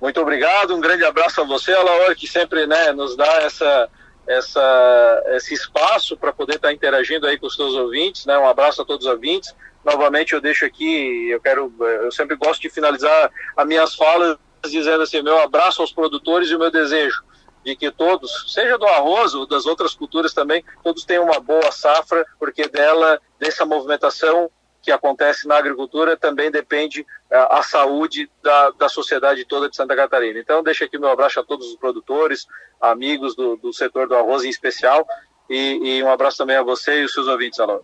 Muito 0.00 0.18
obrigado, 0.22 0.74
um 0.74 0.80
grande 0.80 1.04
abraço 1.04 1.42
a 1.42 1.44
você, 1.44 1.74
Alaor, 1.74 2.16
que 2.16 2.26
sempre 2.26 2.66
né, 2.66 2.94
nos 2.94 3.14
dá 3.14 3.30
essa, 3.42 3.90
essa, 4.26 5.22
esse 5.34 5.52
espaço 5.52 6.16
para 6.16 6.32
poder 6.32 6.54
estar 6.54 6.68
tá 6.68 6.72
interagindo 6.72 7.26
aí 7.26 7.38
com 7.38 7.46
os 7.46 7.56
seus 7.56 7.74
ouvintes. 7.74 8.24
Né? 8.24 8.38
Um 8.38 8.48
abraço 8.48 8.80
a 8.80 8.84
todos 8.86 9.04
os 9.04 9.12
ouvintes. 9.12 9.54
Novamente 9.84 10.32
eu 10.32 10.40
deixo 10.40 10.64
aqui, 10.64 11.28
eu 11.28 11.42
quero, 11.42 11.70
eu 11.78 12.10
sempre 12.10 12.36
gosto 12.36 12.62
de 12.62 12.70
finalizar 12.70 13.30
as 13.54 13.66
minhas 13.66 13.94
falas 13.94 14.38
dizendo 14.64 15.02
assim, 15.02 15.20
meu 15.20 15.38
abraço 15.42 15.82
aos 15.82 15.92
produtores 15.92 16.48
e 16.48 16.54
o 16.54 16.58
meu 16.58 16.70
desejo 16.70 17.22
de 17.66 17.74
que 17.74 17.90
todos, 17.90 18.44
seja 18.54 18.78
do 18.78 18.86
arroz 18.86 19.34
ou 19.34 19.44
das 19.44 19.66
outras 19.66 19.92
culturas 19.92 20.32
também, 20.32 20.64
todos 20.84 21.04
tenham 21.04 21.24
uma 21.24 21.40
boa 21.40 21.72
safra, 21.72 22.24
porque 22.38 22.68
dela, 22.68 23.20
dessa 23.40 23.66
movimentação 23.66 24.48
que 24.80 24.92
acontece 24.92 25.48
na 25.48 25.56
agricultura, 25.56 26.16
também 26.16 26.48
depende 26.48 27.04
a, 27.28 27.34
eh, 27.34 27.48
a 27.50 27.62
saúde 27.64 28.30
da, 28.40 28.70
da 28.70 28.88
sociedade 28.88 29.44
toda 29.44 29.68
de 29.68 29.74
Santa 29.74 29.96
Catarina. 29.96 30.38
Então, 30.38 30.62
deixo 30.62 30.84
aqui 30.84 30.96
meu 30.96 31.10
abraço 31.10 31.40
a 31.40 31.44
todos 31.44 31.66
os 31.66 31.76
produtores, 31.76 32.46
amigos 32.80 33.34
do, 33.34 33.56
do 33.56 33.72
setor 33.72 34.06
do 34.06 34.14
arroz 34.14 34.44
em 34.44 34.48
especial, 34.48 35.04
e, 35.50 35.80
e 35.82 36.02
um 36.04 36.10
abraço 36.10 36.38
também 36.38 36.54
a 36.54 36.62
você 36.62 37.00
e 37.00 37.04
os 37.04 37.12
seus 37.12 37.26
ouvintes, 37.26 37.58
Alô. 37.58 37.82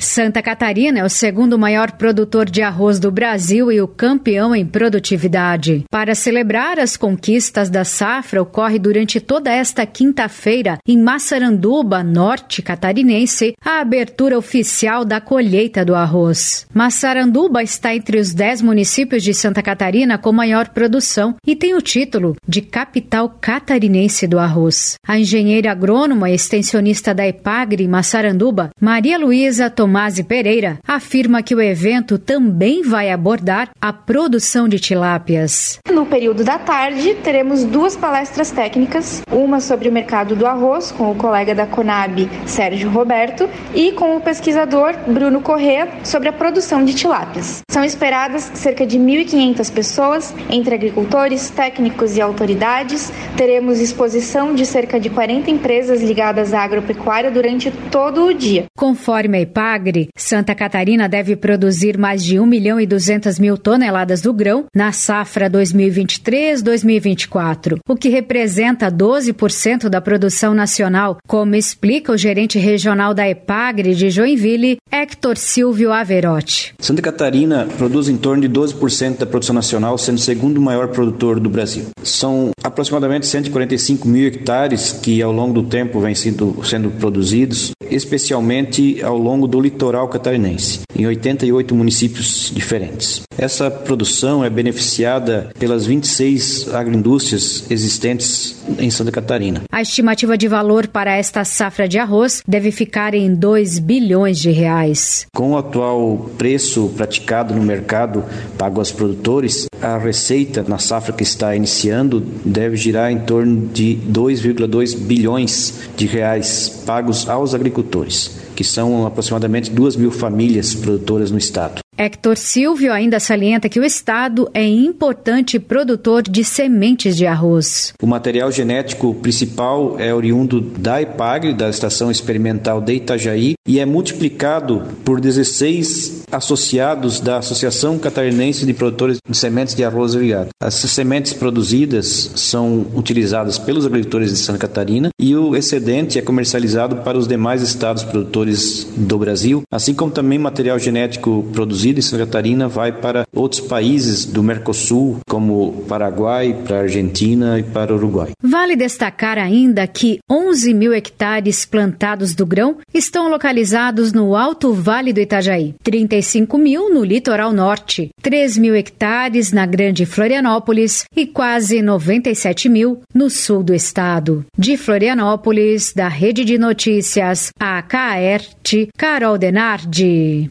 Santa 0.00 0.42
Catarina 0.42 0.98
é 0.98 1.04
o 1.04 1.08
segundo 1.08 1.58
maior 1.58 1.92
produtor 1.92 2.50
de 2.50 2.60
arroz 2.60 2.98
do 2.98 3.10
Brasil 3.10 3.70
e 3.70 3.80
o 3.80 3.86
campeão 3.86 4.54
em 4.54 4.66
produtividade. 4.66 5.84
Para 5.90 6.14
celebrar 6.14 6.78
as 6.78 6.96
conquistas 6.96 7.70
da 7.70 7.84
safra, 7.84 8.42
ocorre 8.42 8.78
durante 8.78 9.20
toda 9.20 9.50
esta 9.50 9.86
quinta-feira, 9.86 10.78
em 10.86 10.98
Massaranduba, 11.00 12.02
norte 12.02 12.62
catarinense, 12.62 13.54
a 13.64 13.80
abertura 13.80 14.36
oficial 14.36 15.04
da 15.04 15.20
colheita 15.20 15.84
do 15.84 15.94
arroz. 15.94 16.66
Massaranduba 16.74 17.62
está 17.62 17.94
entre 17.94 18.18
os 18.18 18.34
dez 18.34 18.60
municípios 18.60 19.22
de 19.22 19.32
Santa 19.32 19.62
Catarina 19.62 20.18
com 20.18 20.32
maior 20.32 20.68
produção 20.70 21.36
e 21.46 21.54
tem 21.54 21.74
o 21.74 21.80
título 21.80 22.34
de 22.46 22.60
capital 22.60 23.28
catarinense 23.40 24.26
do 24.26 24.38
arroz. 24.38 24.94
A 25.06 25.18
engenheira 25.18 25.70
agrônoma 25.70 26.28
e 26.28 26.34
extensionista 26.34 27.14
da 27.14 27.26
Epagre, 27.26 27.86
Massaranduba, 27.86 28.70
Maria 28.80 29.16
Luísa 29.16 29.70
Tomasi 29.82 30.22
Pereira, 30.22 30.78
afirma 30.86 31.42
que 31.42 31.56
o 31.56 31.60
evento 31.60 32.16
também 32.16 32.84
vai 32.84 33.10
abordar 33.10 33.70
a 33.80 33.92
produção 33.92 34.68
de 34.68 34.78
tilápias. 34.78 35.80
No 35.90 36.06
período 36.06 36.44
da 36.44 36.56
tarde, 36.56 37.16
teremos 37.16 37.64
duas 37.64 37.96
palestras 37.96 38.52
técnicas, 38.52 39.22
uma 39.28 39.60
sobre 39.60 39.88
o 39.88 39.92
mercado 39.92 40.36
do 40.36 40.46
arroz, 40.46 40.92
com 40.92 41.10
o 41.10 41.16
colega 41.16 41.52
da 41.52 41.66
Conab, 41.66 42.30
Sérgio 42.46 42.90
Roberto, 42.90 43.50
e 43.74 43.90
com 43.90 44.16
o 44.16 44.20
pesquisador 44.20 44.94
Bruno 45.08 45.40
Corrêa, 45.40 45.88
sobre 46.04 46.28
a 46.28 46.32
produção 46.32 46.84
de 46.84 46.94
tilápias. 46.94 47.62
São 47.68 47.82
esperadas 47.82 48.52
cerca 48.54 48.86
de 48.86 49.00
1.500 49.00 49.72
pessoas, 49.72 50.32
entre 50.48 50.76
agricultores, 50.76 51.50
técnicos 51.50 52.16
e 52.16 52.20
autoridades. 52.20 53.12
Teremos 53.36 53.80
exposição 53.80 54.54
de 54.54 54.64
cerca 54.64 55.00
de 55.00 55.10
40 55.10 55.50
empresas 55.50 56.00
ligadas 56.00 56.54
à 56.54 56.62
agropecuária 56.62 57.32
durante 57.32 57.68
todo 57.90 58.26
o 58.26 58.32
dia. 58.32 58.66
Conforme 58.76 59.38
a 59.38 59.40
IPA, 59.40 59.71
Santa 60.16 60.54
Catarina 60.54 61.08
deve 61.08 61.36
produzir 61.36 61.96
mais 61.96 62.22
de 62.22 62.38
1 62.38 62.46
milhão 62.46 62.78
e 62.78 62.86
200 62.86 63.38
mil 63.38 63.56
toneladas 63.56 64.20
do 64.20 64.32
grão 64.32 64.66
na 64.74 64.92
safra 64.92 65.48
2023-2024, 65.50 67.78
o 67.88 67.96
que 67.96 68.08
representa 68.08 68.90
12% 68.90 69.88
da 69.88 70.00
produção 70.00 70.52
nacional, 70.52 71.18
como 71.26 71.54
explica 71.54 72.12
o 72.12 72.16
gerente 72.16 72.58
regional 72.58 73.14
da 73.14 73.28
Epagre 73.28 73.94
de 73.94 74.10
Joinville, 74.10 74.78
Hector 74.90 75.36
Silvio 75.36 75.92
Averotti. 75.92 76.74
Santa 76.78 77.00
Catarina 77.00 77.66
produz 77.78 78.08
em 78.08 78.16
torno 78.16 78.42
de 78.42 78.48
12% 78.48 79.18
da 79.18 79.26
produção 79.26 79.54
nacional, 79.54 79.96
sendo 79.96 80.18
o 80.18 80.20
segundo 80.20 80.60
maior 80.60 80.88
produtor 80.88 81.40
do 81.40 81.48
Brasil. 81.48 81.86
São 82.02 82.50
aproximadamente 82.62 83.26
145 83.26 84.06
mil 84.06 84.26
hectares 84.26 84.92
que 84.92 85.22
ao 85.22 85.32
longo 85.32 85.54
do 85.54 85.62
tempo 85.62 86.00
vêm 86.00 86.14
sendo, 86.14 86.62
sendo 86.64 86.90
produzidos, 86.90 87.72
especialmente 87.90 89.02
ao 89.02 89.16
longo 89.16 89.46
do 89.46 89.61
litoral 89.62 90.08
catarinense, 90.08 90.80
em 90.94 91.06
88 91.06 91.74
municípios 91.74 92.50
diferentes. 92.54 93.22
Essa 93.38 93.70
produção 93.70 94.44
é 94.44 94.50
beneficiada 94.50 95.50
pelas 95.58 95.86
26 95.86 96.74
agroindústrias 96.74 97.64
existentes 97.70 98.62
em 98.78 98.90
Santa 98.90 99.10
Catarina. 99.10 99.62
A 99.70 99.80
estimativa 99.80 100.36
de 100.36 100.48
valor 100.48 100.86
para 100.86 101.16
esta 101.16 101.44
safra 101.44 101.88
de 101.88 101.98
arroz 101.98 102.42
deve 102.46 102.70
ficar 102.70 103.14
em 103.14 103.34
2 103.34 103.78
bilhões 103.78 104.38
de 104.38 104.50
reais. 104.50 105.26
Com 105.34 105.52
o 105.52 105.58
atual 105.58 106.30
preço 106.36 106.92
praticado 106.96 107.54
no 107.54 107.62
mercado 107.62 108.24
pago 108.58 108.78
aos 108.78 108.92
produtores, 108.92 109.66
a 109.80 109.98
receita 109.98 110.64
na 110.66 110.78
safra 110.78 111.12
que 111.12 111.22
está 111.22 111.56
iniciando 111.56 112.20
deve 112.44 112.76
girar 112.76 113.10
em 113.10 113.20
torno 113.20 113.68
de 113.68 113.98
2,2 114.08 114.96
bilhões 114.96 115.74
de 115.96 116.06
reais 116.06 116.82
pagos 116.86 117.28
aos 117.28 117.54
agricultores, 117.54 118.41
que 118.54 118.64
são 118.64 119.06
aproximadamente 119.06 119.70
2 119.70 119.96
mil 119.96 120.10
famílias 120.10 120.74
produtoras 120.74 121.30
no 121.30 121.38
estado. 121.38 121.80
Hector 122.02 122.36
Silvio 122.36 122.92
ainda 122.92 123.20
salienta 123.20 123.68
que 123.68 123.78
o 123.78 123.84
Estado 123.84 124.50
é 124.52 124.66
importante 124.66 125.60
produtor 125.60 126.22
de 126.22 126.44
sementes 126.44 127.16
de 127.16 127.26
arroz. 127.26 127.94
O 128.02 128.06
material 128.06 128.50
genético 128.50 129.14
principal 129.14 129.96
é 130.00 130.12
oriundo 130.12 130.60
da 130.60 131.00
EPAGRE, 131.00 131.54
da 131.54 131.68
Estação 131.68 132.10
Experimental 132.10 132.80
de 132.80 132.94
Itajaí, 132.94 133.54
e 133.66 133.78
é 133.78 133.86
multiplicado 133.86 134.82
por 135.04 135.20
16 135.20 136.24
associados 136.32 137.20
da 137.20 137.38
Associação 137.38 137.98
Catarinense 137.98 138.66
de 138.66 138.74
Produtores 138.74 139.18
de 139.28 139.36
Sementes 139.36 139.74
de 139.74 139.84
Arroz 139.84 140.14
Irrigado. 140.14 140.48
As 140.60 140.74
sementes 140.74 141.32
produzidas 141.32 142.32
são 142.34 142.86
utilizadas 142.94 143.58
pelos 143.58 143.86
agricultores 143.86 144.30
de 144.30 144.38
Santa 144.38 144.58
Catarina 144.58 145.10
e 145.20 145.36
o 145.36 145.54
excedente 145.54 146.18
é 146.18 146.22
comercializado 146.22 146.96
para 146.96 147.16
os 147.16 147.28
demais 147.28 147.62
estados 147.62 148.02
produtores 148.02 148.88
do 148.96 149.18
Brasil, 149.18 149.62
assim 149.70 149.94
como 149.94 150.10
também 150.10 150.38
material 150.38 150.78
genético 150.78 151.46
produzido 151.52 151.91
produzido 151.92 151.98
em 151.98 152.02
Santa 152.02 152.26
Catarina 152.26 152.68
vai 152.68 152.92
para 152.92 153.26
outros 153.32 153.60
países 153.60 154.24
do 154.24 154.42
Mercosul, 154.42 155.18
como 155.28 155.84
Paraguai, 155.88 156.56
para 156.66 156.80
Argentina 156.80 157.58
e 157.58 157.62
para 157.62 157.94
Uruguai. 157.94 158.30
Vale 158.42 158.76
destacar 158.76 159.38
ainda 159.38 159.86
que 159.86 160.18
11 160.30 160.74
mil 160.74 160.92
hectares 160.92 161.64
plantados 161.64 162.34
do 162.34 162.46
grão 162.46 162.78
estão 162.92 163.28
localizados 163.28 164.12
no 164.12 164.34
Alto 164.34 164.72
Vale 164.72 165.12
do 165.12 165.20
Itajaí, 165.20 165.74
35 165.82 166.58
mil 166.58 166.92
no 166.92 167.04
litoral 167.04 167.52
norte, 167.52 168.10
3 168.22 168.58
mil 168.58 168.74
hectares 168.74 169.52
na 169.52 169.66
Grande 169.66 170.06
Florianópolis 170.06 171.04
e 171.14 171.26
quase 171.26 171.82
97 171.82 172.68
mil 172.68 173.02
no 173.14 173.28
sul 173.28 173.62
do 173.62 173.74
estado. 173.74 174.44
De 174.56 174.76
Florianópolis, 174.76 175.92
da 175.92 176.08
Rede 176.08 176.44
de 176.44 176.58
Notícias, 176.58 177.50
a 177.58 177.82
KAERT, 177.82 178.88
Carol 178.96 179.38
Denardi. 179.38 180.50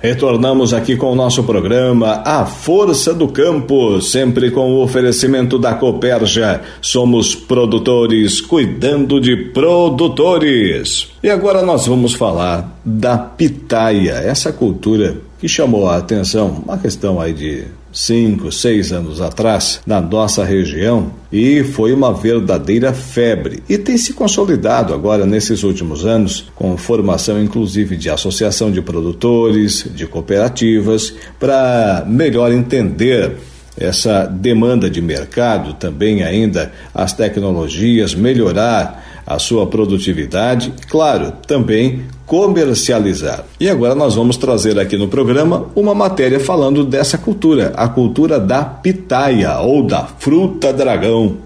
Retornamos 0.00 0.72
aqui 0.72 0.96
com 0.96 1.10
o 1.10 1.14
nosso 1.16 1.42
programa 1.42 2.22
A 2.24 2.46
Força 2.46 3.12
do 3.12 3.26
Campo, 3.26 4.00
sempre 4.00 4.48
com 4.48 4.72
o 4.74 4.82
oferecimento 4.82 5.58
da 5.58 5.74
Coperja. 5.74 6.60
Somos 6.80 7.34
produtores 7.34 8.40
cuidando 8.40 9.20
de 9.20 9.36
produtores. 9.36 11.08
E 11.20 11.28
agora 11.28 11.62
nós 11.62 11.88
vamos 11.88 12.14
falar 12.14 12.80
da 12.84 13.18
pitaia, 13.18 14.12
essa 14.12 14.52
cultura 14.52 15.27
que 15.38 15.48
chamou 15.48 15.88
a 15.88 15.96
atenção, 15.96 16.62
uma 16.64 16.76
questão 16.76 17.20
aí 17.20 17.32
de 17.32 17.64
cinco, 17.92 18.50
seis 18.50 18.92
anos 18.92 19.20
atrás, 19.20 19.80
na 19.86 20.00
nossa 20.00 20.44
região, 20.44 21.12
e 21.32 21.62
foi 21.62 21.92
uma 21.92 22.12
verdadeira 22.12 22.92
febre. 22.92 23.62
E 23.68 23.78
tem 23.78 23.96
se 23.96 24.12
consolidado 24.12 24.92
agora 24.92 25.24
nesses 25.24 25.62
últimos 25.62 26.04
anos, 26.04 26.50
com 26.54 26.76
formação 26.76 27.42
inclusive 27.42 27.96
de 27.96 28.10
associação 28.10 28.70
de 28.70 28.82
produtores, 28.82 29.86
de 29.94 30.06
cooperativas, 30.06 31.14
para 31.38 32.04
melhor 32.06 32.52
entender 32.52 33.36
essa 33.80 34.26
demanda 34.26 34.90
de 34.90 35.00
mercado, 35.00 35.74
também 35.74 36.22
ainda 36.22 36.72
as 36.92 37.12
tecnologias, 37.12 38.14
melhorar 38.14 39.07
a 39.28 39.38
sua 39.38 39.66
produtividade, 39.66 40.72
claro, 40.88 41.34
também 41.46 42.06
comercializar. 42.24 43.44
E 43.60 43.68
agora 43.68 43.94
nós 43.94 44.14
vamos 44.14 44.38
trazer 44.38 44.78
aqui 44.78 44.96
no 44.96 45.06
programa 45.06 45.66
uma 45.76 45.94
matéria 45.94 46.40
falando 46.40 46.82
dessa 46.82 47.18
cultura, 47.18 47.74
a 47.76 47.86
cultura 47.88 48.40
da 48.40 48.64
pitaia 48.64 49.58
ou 49.58 49.82
da 49.82 50.04
fruta 50.04 50.72
dragão. 50.72 51.36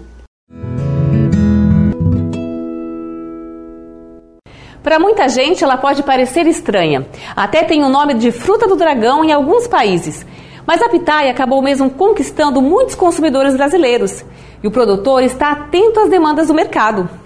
Para 4.81 4.97
muita 4.97 5.27
gente, 5.27 5.61
ela 5.61 5.75
pode 5.75 6.03
parecer 6.03 6.47
estranha. 6.47 7.05
Até 7.35 7.63
tem 7.63 7.83
o 7.83 7.89
nome 7.89 8.13
de 8.13 8.31
fruta 8.31 8.65
do 8.65 8.77
dragão 8.77 9.25
em 9.25 9.33
alguns 9.33 9.67
países. 9.67 10.25
Mas 10.65 10.81
a 10.81 10.87
pitaia 10.87 11.31
acabou 11.31 11.61
mesmo 11.61 11.89
conquistando 11.89 12.61
muitos 12.61 12.95
consumidores 12.95 13.57
brasileiros. 13.57 14.23
E 14.61 14.67
o 14.67 14.71
produtor 14.71 15.21
está 15.21 15.51
atento 15.51 15.99
às 15.99 16.09
demandas 16.09 16.47
do 16.47 16.53
mercado. 16.53 17.22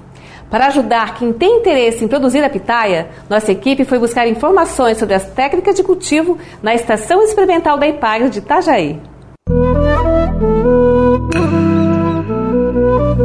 Para 0.49 0.67
ajudar 0.67 1.15
quem 1.15 1.33
tem 1.33 1.60
interesse 1.60 2.03
em 2.03 2.07
produzir 2.07 2.43
a 2.43 2.49
pitaia, 2.49 3.10
nossa 3.29 3.51
equipe 3.51 3.83
foi 3.83 3.99
buscar 3.99 4.27
informações 4.27 4.97
sobre 4.97 5.13
as 5.13 5.25
técnicas 5.25 5.75
de 5.75 5.83
cultivo 5.83 6.38
na 6.63 6.73
Estação 6.73 7.21
Experimental 7.21 7.77
da 7.77 7.88
Ipagre 7.88 8.29
de 8.29 8.39
Itajaí. 8.39 8.99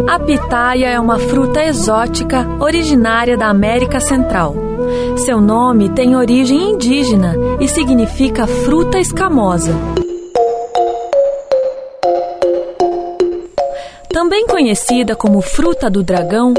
A 0.08 0.18
pitaia 0.18 0.86
é 0.86 0.98
uma 0.98 1.18
fruta 1.18 1.62
exótica 1.62 2.46
originária 2.58 3.36
da 3.36 3.46
América 3.46 4.00
Central. 4.00 4.56
Seu 5.16 5.40
nome 5.40 5.90
tem 5.90 6.16
origem 6.16 6.72
indígena 6.72 7.36
e 7.60 7.68
significa 7.68 8.48
fruta 8.48 8.98
escamosa. 8.98 9.72
Também 14.12 14.46
conhecida 14.46 15.14
como 15.14 15.40
fruta 15.40 15.88
do 15.88 16.02
dragão, 16.02 16.52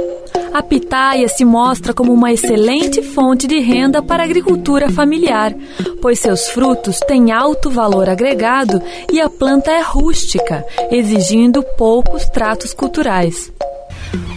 a 0.54 0.62
pitaia 0.62 1.28
se 1.28 1.44
mostra 1.44 1.94
como 1.94 2.14
uma 2.14 2.32
excelente 2.32 3.02
fonte 3.02 3.48
de 3.48 3.60
renda 3.60 4.04
para 4.04 4.22
a 4.22 4.26
agricultura 4.26 4.90
familiar, 4.90 5.54
pois 6.00 6.20
seus 6.20 6.48
frutos 6.48 7.00
têm 7.00 7.32
alto 7.32 7.72
valor 7.72 8.08
agregado 8.08 8.80
e 9.12 9.20
a 9.20 9.28
planta 9.28 9.72
é 9.72 9.82
rústica, 9.82 10.64
exigindo 10.92 11.64
poucos 11.76 12.26
tratos 12.26 12.72
culturais. 12.72 13.52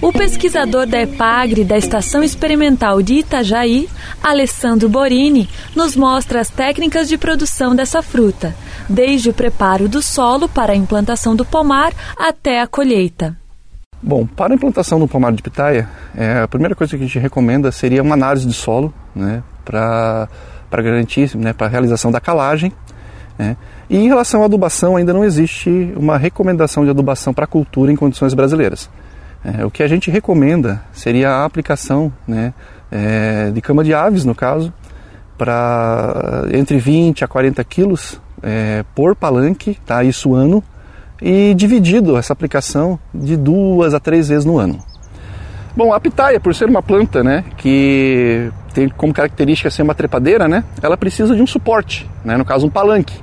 O 0.01 0.11
pesquisador 0.11 0.87
da 0.87 1.03
EPAGRE 1.03 1.65
da 1.65 1.77
Estação 1.77 2.23
Experimental 2.23 3.03
de 3.03 3.15
Itajaí, 3.15 3.89
Alessandro 4.23 4.89
Borini, 4.89 5.49
nos 5.75 5.95
mostra 5.95 6.41
as 6.41 6.49
técnicas 6.49 7.09
de 7.09 7.19
produção 7.19 7.77
dessa 7.77 8.01
fruta, 8.01 8.57
desde 8.89 9.29
o 9.29 9.35
preparo 9.35 9.87
do 9.87 10.01
solo 10.01 10.49
para 10.49 10.73
a 10.73 10.77
implantação 10.77 11.37
do 11.37 11.45
pomar 11.45 11.93
até 12.17 12.61
a 12.61 12.67
colheita. 12.67 13.37
Bom, 14.03 14.27
para 14.27 14.53
a 14.53 14.55
implantação 14.55 14.99
do 14.99 15.09
pomar 15.09 15.33
de 15.33 15.43
pitaia, 15.43 15.89
é, 16.15 16.41
a 16.41 16.49
primeira 16.49 16.75
coisa 16.75 16.97
que 16.97 17.03
a 17.03 17.07
gente 17.07 17.19
recomenda 17.19 17.73
seria 17.73 18.03
uma 18.03 18.15
análise 18.15 18.47
de 18.47 18.53
solo, 18.53 18.93
né, 19.15 19.43
para 19.65 20.29
garantir, 20.71 21.35
né, 21.37 21.53
para 21.53 21.67
a 21.67 21.71
realização 21.71 22.11
da 22.11 22.21
calagem. 22.21 22.73
Né. 23.39 23.57
E 23.89 23.97
em 23.97 24.07
relação 24.07 24.43
à 24.43 24.45
adubação, 24.45 24.97
ainda 24.97 25.13
não 25.13 25.25
existe 25.25 25.93
uma 25.97 26.19
recomendação 26.19 26.85
de 26.85 26.91
adubação 26.91 27.33
para 27.33 27.47
cultura 27.47 27.91
em 27.91 27.97
condições 27.97 28.35
brasileiras. 28.35 28.91
É, 29.45 29.65
o 29.65 29.71
que 29.71 29.83
a 29.83 29.89
gente 29.89 30.11
recomenda 30.11 30.83
seria 30.93 31.31
a 31.31 31.45
aplicação 31.45 32.13
né, 32.29 32.53
é, 32.91 33.51
de 33.51 33.61
cama 33.61 33.83
de 33.83 33.95
aves, 33.95 34.25
no 34.25 34.35
caso, 34.35 34.73
para 35.39 36.45
entre 36.53 36.79
20 36.79 37.25
a 37.25 37.29
40 37.29 37.63
quilos 37.65 38.21
é, 38.43 38.85
por 38.95 39.15
palanque, 39.17 39.79
tá, 39.87 40.05
isso 40.05 40.35
ano, 40.35 40.63
e 41.21 41.55
dividido 41.55 42.17
essa 42.17 42.33
aplicação 42.33 42.99
de 43.15 43.37
duas 43.37 43.95
a 43.95 44.01
três 44.01 44.29
vezes 44.29 44.45
no 44.45 44.59
ano. 44.59 44.79
Bom, 45.77 45.93
a 45.93 46.01
pitaia, 46.01 46.41
por 46.41 46.55
ser 46.55 46.69
uma 46.69 46.83
planta 46.83 47.23
né, 47.23 47.45
que 47.57 48.51
tem 48.73 48.89
como 48.89 49.13
característica 49.13 49.71
ser 49.71 49.83
uma 49.83 49.95
trepadeira, 49.95 50.49
né, 50.49 50.65
ela 50.83 50.97
precisa 50.97 51.35
de 51.35 51.43
um 51.43 51.47
suporte, 51.47 52.09
né, 52.25 52.37
no 52.37 52.45
caso 52.45 52.67
um 52.67 52.71
palanque. 52.71 53.23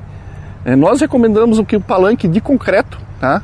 É, 0.63 0.75
nós 0.75 1.01
recomendamos 1.01 1.57
o 1.59 1.65
que 1.65 1.75
o 1.75 1.81
palanque 1.81 2.27
de 2.27 2.39
concreto, 2.39 2.99
tá? 3.19 3.41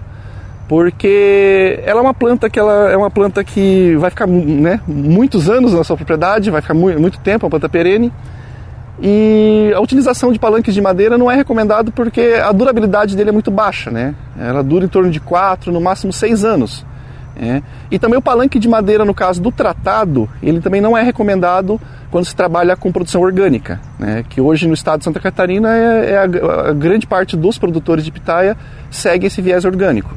porque 0.70 1.82
ela 1.84 2.00
é 2.00 2.04
uma 2.04 2.14
planta 2.14 2.48
que 2.48 2.60
ela 2.60 2.92
é 2.92 2.96
uma 2.96 3.10
planta 3.10 3.44
que 3.44 3.96
vai 3.98 4.12
ficar 4.12 4.28
né, 4.28 4.80
muitos 4.88 5.50
anos 5.50 5.74
na 5.74 5.84
sua 5.84 5.98
propriedade, 5.98 6.52
vai 6.52 6.62
ficar 6.62 6.76
muito, 6.76 7.02
muito 7.02 7.20
tempo, 7.20 7.44
é 7.44 7.48
uma 7.48 7.50
planta 7.50 7.68
perene 7.68 8.14
e 9.02 9.72
a 9.74 9.80
utilização 9.80 10.32
de 10.32 10.40
palanques 10.40 10.74
de 10.74 10.82
madeira 10.82 11.18
não 11.18 11.32
é 11.32 11.36
recomendado 11.36 11.92
porque 11.92 12.40
a 12.44 12.52
durabilidade 12.52 13.16
dele 13.16 13.30
é 13.30 13.34
muito 13.34 13.50
baixa, 13.50 13.90
né? 13.90 14.14
Ela 14.38 14.62
dura 14.62 14.86
em 14.86 14.90
torno 14.90 15.10
de 15.10 15.20
4, 15.20 15.72
no 15.72 15.80
máximo 15.80 16.12
6 16.12 16.44
anos. 16.44 16.86
É. 17.42 17.62
E 17.90 17.98
também 17.98 18.20
o 18.20 18.22
palanque 18.22 18.60
de 18.60 18.68
madeira, 18.68 19.06
no 19.06 19.14
caso 19.14 19.42
do 19.42 19.50
tratado, 19.50 20.30
ele 20.44 20.60
também 20.60 20.82
não 20.82 20.98
é 20.98 21.02
recomendado 21.02 21.80
quando 22.12 22.26
se 22.26 22.36
trabalha 22.36 22.76
com 22.76 22.92
produção 22.92 23.22
orgânica, 23.22 23.80
né? 23.98 24.26
que 24.28 24.42
hoje 24.42 24.68
no 24.68 24.74
estado 24.74 25.00
de 25.00 25.06
Santa 25.06 25.22
Catarina 25.22 25.74
é, 25.74 26.12
é 26.12 26.18
a, 26.18 26.24
a, 26.70 26.74
grande 26.74 27.08
parte 27.08 27.38
dos 27.38 27.58
produtores 27.58 28.04
de 28.04 28.12
pitaia 28.12 28.58
segue 28.92 29.28
esse 29.28 29.42
viés 29.42 29.64
orgânico. 29.64 30.14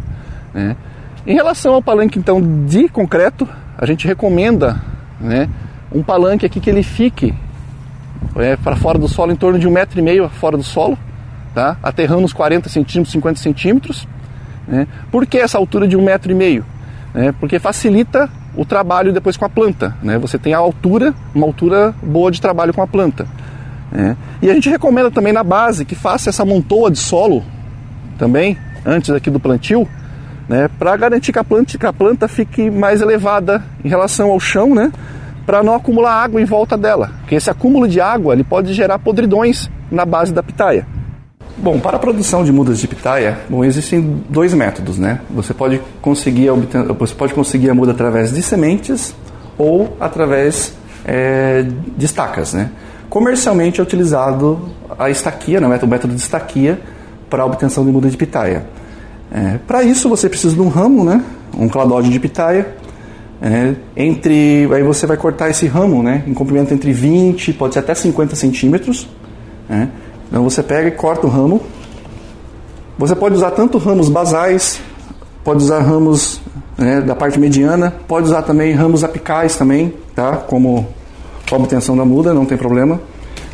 Né? 0.53 0.75
Em 1.25 1.35
relação 1.35 1.75
ao 1.75 1.83
palanque 1.83 2.19
então 2.19 2.43
de 2.67 2.89
concreto, 2.89 3.49
a 3.79 3.87
gente 3.87 4.05
recomenda 4.07 4.83
né, 5.21 5.49
um 5.93 6.03
palanque 6.03 6.45
aqui 6.45 6.59
que 6.59 6.71
ele 6.71 6.83
fique 6.83 7.33
é, 8.37 8.57
para 8.57 8.77
fora 8.77 8.99
do 8.99 9.09
solo 9.09 9.33
em 9.33 9.37
torno 9.37 9.59
de 9.59 9.67
um 9.67 9.71
metro 9.71 9.99
e 9.99 10.03
meio 10.03 10.29
fora 10.29 10.57
do 10.57 10.63
solo, 10.63 10.99
tá? 11.55 11.77
aterrando 11.83 12.23
uns 12.23 12.33
40 12.33 12.69
centímetros, 12.69 13.13
50 13.13 13.41
centímetros. 13.41 14.09
Né? 14.67 14.87
Por 15.11 15.27
que 15.27 15.39
essa 15.39 15.59
altura 15.59 15.87
de 15.87 15.97
um 15.97 16.03
metro 16.03 16.31
e 16.31 16.35
meio? 16.35 16.65
né, 17.15 17.33
porque 17.39 17.59
facilita 17.59 18.29
o 18.55 18.65
trabalho 18.65 19.13
depois 19.13 19.37
com 19.37 19.45
a 19.45 19.49
planta. 19.49 19.97
Né? 20.03 20.19
Você 20.19 20.39
tem 20.39 20.55
a 20.55 20.59
altura, 20.59 21.15
uma 21.35 21.47
altura 21.47 21.95
boa 22.03 22.31
de 22.31 22.41
trabalho 22.41 22.73
com 22.73 22.83
a 22.83 22.87
planta. 22.87 23.27
Né? 23.91 24.17
E 24.41 24.51
a 24.51 24.55
gente 24.55 24.69
recomenda 24.69 25.11
também 25.11 25.33
na 25.33 25.45
base 25.45 25.85
que 25.85 25.95
faça 25.95 26.31
essa 26.31 26.45
montoa 26.45 26.91
de 26.91 26.99
solo 26.99 27.45
também, 28.19 28.59
antes 28.85 29.11
aqui 29.11 29.31
do 29.31 29.41
plantio, 29.41 29.89
né, 30.49 30.69
para 30.79 30.97
garantir 30.97 31.33
que 31.33 31.39
a, 31.39 31.45
planta, 31.45 31.79
que 31.79 31.87
a 31.87 31.93
planta 31.93 32.29
fique 32.29 32.71
mais 32.71 33.01
elevada 33.01 33.63
em 33.85 33.89
relação 33.89 34.31
ao 34.31 34.41
chão, 34.41 34.75
né, 34.75 34.93
para 35.45 35.63
não 35.63 35.75
acumular 35.75 36.13
água 36.13 36.41
em 36.41 36.45
volta 36.45 36.77
dela. 36.77 37.11
Porque 37.21 37.35
esse 37.35 37.51
acúmulo 37.51 37.89
de 37.89 38.01
água 38.01 38.35
ele 38.35 38.45
pode 38.45 38.73
gerar 38.73 38.99
podridões 38.99 39.71
na 39.91 40.05
base 40.05 40.33
da 40.33 40.43
pitaia. 40.43 40.87
Bom, 41.57 41.79
para 41.79 41.97
a 41.97 42.01
produção 42.01 42.45
de 42.45 42.51
mudas 42.51 42.79
de 42.79 42.89
pitaia, 42.89 43.39
bom, 43.49 43.63
existem 43.65 44.23
dois 44.29 44.55
métodos, 44.55 44.99
né? 44.99 45.21
Você 45.31 45.53
pode 45.53 45.81
conseguir 46.01 46.51
obter, 46.51 46.83
você 46.85 47.15
pode 47.15 47.35
conseguir 47.35 47.71
a 47.71 47.75
muda 47.75 47.93
através 47.93 48.33
de 48.33 48.43
sementes 48.43 49.15
ou 49.59 49.97
através 50.01 50.75
é, 51.05 51.65
de 51.97 52.05
estacas, 52.05 52.55
né? 52.55 52.71
Comercialmente 53.09 53.79
é 53.79 53.83
utilizado 53.83 54.71
a 54.99 55.11
estaquia, 55.11 55.61
né? 55.61 55.67
o 55.83 55.87
método 55.87 56.15
de 56.15 56.21
estaquia 56.21 56.81
para 57.29 57.43
a 57.43 57.47
obtenção 57.47 57.85
de 57.85 57.91
muda 57.91 58.09
de 58.09 58.17
pitaia. 58.17 58.65
É, 59.31 59.59
para 59.67 59.83
isso 59.83 60.09
você 60.09 60.29
precisa 60.29 60.55
de 60.55 60.61
um 60.61 60.69
ramo, 60.69 61.05
né? 61.05 61.23
Um 61.57 61.69
cladóide 61.69 62.11
de 62.11 62.19
pitaia. 62.19 62.75
É, 63.45 63.75
entre, 63.97 64.69
aí 64.73 64.85
você 64.85 65.05
vai 65.05 65.17
cortar 65.17 65.51
esse 65.51 65.67
ramo, 65.67 66.01
né? 66.01 66.23
Em 66.29 66.33
comprimento 66.33 66.73
entre 66.73 66.93
20, 66.93 67.53
pode 67.55 67.75
ser 67.75 67.81
até 67.81 67.93
50 67.93 68.37
centímetros. 68.37 69.09
Né? 69.69 69.89
Então 70.29 70.45
você 70.45 70.63
pega 70.63 70.87
e 70.87 70.93
corta 70.93 71.27
o 71.27 71.31
ramo. 71.31 71.61
Você 72.97 73.17
pode 73.17 73.35
usar 73.35 73.51
tanto 73.51 73.79
ramos 73.79 74.09
basais, 74.09 74.81
pode 75.43 75.65
usar 75.65 75.81
ramos 75.81 76.41
né, 76.79 77.01
da 77.01 77.17
parte 77.17 77.37
mediana, 77.41 77.93
pode 78.07 78.27
usar 78.27 78.43
também 78.43 78.73
ramos 78.75 79.03
apicais 79.03 79.57
também, 79.57 79.93
tá? 80.15 80.37
Como 80.37 80.87
obtenção 81.51 81.97
da 81.97 82.05
muda, 82.05 82.33
não 82.33 82.47
tem 82.47 82.57
problema. 82.57 83.01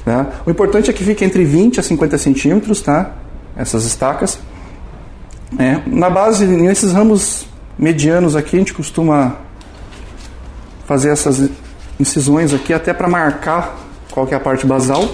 Tá? 0.05 0.27
O 0.45 0.51
importante 0.51 0.91
é 0.91 0.93
que 0.93 1.03
fique 1.03 1.25
entre 1.25 1.45
20 1.45 1.81
a 1.81 1.83
50 1.83 2.19
centímetros, 2.19 2.83
tá? 2.83 3.13
Essas 3.57 3.87
estacas. 3.87 4.39
É, 5.59 5.81
na 5.87 6.11
base, 6.11 6.47
nesses 6.47 6.93
ramos 6.93 7.47
medianos 7.79 8.37
aqui, 8.37 8.57
a 8.57 8.59
gente 8.59 8.75
costuma 8.75 9.48
fazer 10.89 11.11
essas 11.11 11.49
incisões 12.01 12.53
aqui 12.53 12.73
até 12.73 12.93
para 12.93 13.07
marcar 13.07 13.79
qual 14.11 14.27
que 14.27 14.35
é 14.35 14.37
a 14.37 14.41
parte 14.41 14.67
basal. 14.67 15.09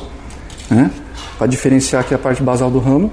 Né? 0.70 0.90
para 1.36 1.46
diferenciar 1.46 2.02
aqui 2.02 2.14
a 2.14 2.18
parte 2.18 2.42
basal 2.42 2.70
do 2.70 2.78
ramo. 2.78 3.10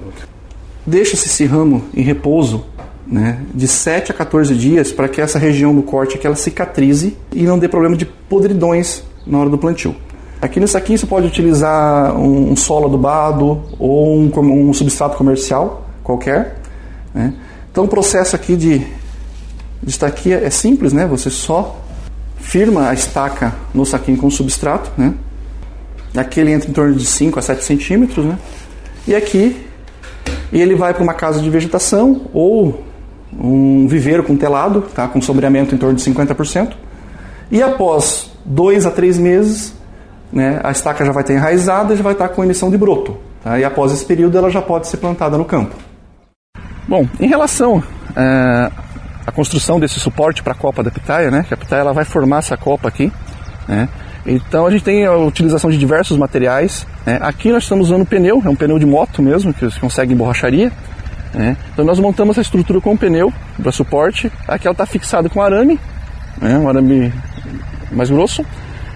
Deixa-se 0.85 1.27
esse 1.27 1.45
ramo 1.45 1.83
em 1.93 2.01
repouso 2.01 2.65
né, 3.05 3.41
de 3.53 3.67
7 3.67 4.11
a 4.11 4.15
14 4.15 4.55
dias 4.55 4.91
para 4.91 5.07
que 5.07 5.21
essa 5.21 5.37
região 5.37 5.75
do 5.75 5.83
corte 5.83 6.15
aqui, 6.15 6.25
ela 6.25 6.35
cicatrize 6.35 7.17
e 7.31 7.43
não 7.43 7.59
dê 7.59 7.67
problema 7.67 7.95
de 7.95 8.05
podridões 8.05 9.03
na 9.25 9.39
hora 9.39 9.49
do 9.49 9.57
plantio. 9.57 9.95
Aqui 10.41 10.59
nesse 10.59 10.75
aqui 10.75 10.97
você 10.97 11.05
pode 11.05 11.27
utilizar 11.27 12.17
um, 12.17 12.55
solo 12.55 12.87
adubado 12.87 13.61
ou 13.77 14.17
um, 14.17 14.31
um 14.69 14.73
substrato 14.73 15.15
comercial 15.15 15.85
qualquer. 16.03 16.57
Né? 17.13 17.33
Então 17.71 17.83
o 17.83 17.87
processo 17.87 18.35
aqui 18.35 18.55
de, 18.55 18.79
de 19.83 20.33
é 20.33 20.49
simples, 20.49 20.93
né? 20.93 21.05
Você 21.05 21.29
só 21.29 21.79
firma 22.41 22.89
a 22.89 22.93
estaca 22.93 23.53
no 23.73 23.85
saquinho 23.85 24.17
com 24.17 24.29
substrato, 24.29 24.91
né? 24.97 25.13
Aqui 26.15 26.39
ele 26.39 26.51
entra 26.51 26.69
em 26.69 26.73
torno 26.73 26.93
de 26.93 27.05
5 27.05 27.39
a 27.39 27.41
7 27.41 27.63
centímetros, 27.63 28.25
né? 28.25 28.37
E 29.07 29.15
aqui 29.15 29.65
ele 30.51 30.75
vai 30.75 30.93
para 30.93 31.03
uma 31.03 31.13
casa 31.13 31.39
de 31.39 31.49
vegetação 31.49 32.21
ou 32.33 32.83
um 33.33 33.87
viveiro 33.87 34.23
com 34.23 34.35
telado, 34.35 34.81
tá? 34.93 35.07
com 35.07 35.21
sombreamento 35.21 35.73
em 35.73 35.77
torno 35.77 35.95
de 35.95 36.03
50%. 36.03 36.73
E 37.49 37.61
após 37.61 38.29
dois 38.45 38.85
a 38.85 38.91
três 38.91 39.17
meses, 39.17 39.73
né, 40.31 40.59
a 40.63 40.71
estaca 40.71 41.05
já 41.05 41.11
vai 41.11 41.23
estar 41.23 41.33
enraizada 41.33 41.93
e 41.93 41.97
já 41.97 42.03
vai 42.03 42.13
estar 42.13 42.29
com 42.29 42.43
emissão 42.43 42.69
de 42.69 42.77
broto. 42.77 43.17
Tá? 43.43 43.59
E 43.59 43.63
após 43.63 43.91
esse 43.91 44.05
período 44.05 44.37
ela 44.37 44.49
já 44.49 44.61
pode 44.61 44.87
ser 44.87 44.97
plantada 44.97 45.37
no 45.37 45.45
campo. 45.45 45.75
Bom, 46.87 47.07
em 47.19 47.27
relação 47.27 47.81
é, 48.15 48.71
à 49.31 49.35
construção 49.35 49.79
desse 49.79 49.99
suporte 49.99 50.43
para 50.43 50.53
a 50.53 50.55
copa 50.55 50.83
da 50.83 50.91
pitaia, 50.91 51.31
né, 51.31 51.45
que 51.47 51.53
a 51.53 51.57
pitaia 51.57 51.81
ela 51.81 51.93
vai 51.93 52.05
formar 52.05 52.39
essa 52.39 52.57
copa 52.57 52.87
aqui, 52.87 53.11
né, 53.67 53.87
então 54.25 54.67
a 54.67 54.71
gente 54.71 54.83
tem 54.83 55.05
a 55.05 55.15
utilização 55.15 55.69
de 55.69 55.77
diversos 55.77 56.17
materiais. 56.17 56.85
Né? 57.05 57.17
Aqui 57.21 57.51
nós 57.51 57.63
estamos 57.63 57.89
usando 57.89 58.05
pneu, 58.05 58.41
é 58.45 58.49
um 58.49 58.55
pneu 58.55 58.77
de 58.77 58.85
moto 58.85 59.21
mesmo, 59.21 59.53
que 59.53 59.65
você 59.65 59.79
consegue 59.79 60.13
em 60.13 60.15
borracharia. 60.15 60.71
Né? 61.33 61.57
Então 61.73 61.83
nós 61.83 61.99
montamos 61.99 62.33
essa 62.33 62.41
estrutura 62.41 62.79
com 62.79 62.95
pneu 62.95 63.33
para 63.61 63.71
suporte. 63.71 64.31
Aqui 64.47 64.67
ela 64.67 64.73
está 64.73 64.85
fixada 64.85 65.29
com 65.29 65.41
arame, 65.41 65.79
né? 66.39 66.57
um 66.57 66.69
arame 66.69 67.11
mais 67.91 68.09
grosso, 68.09 68.45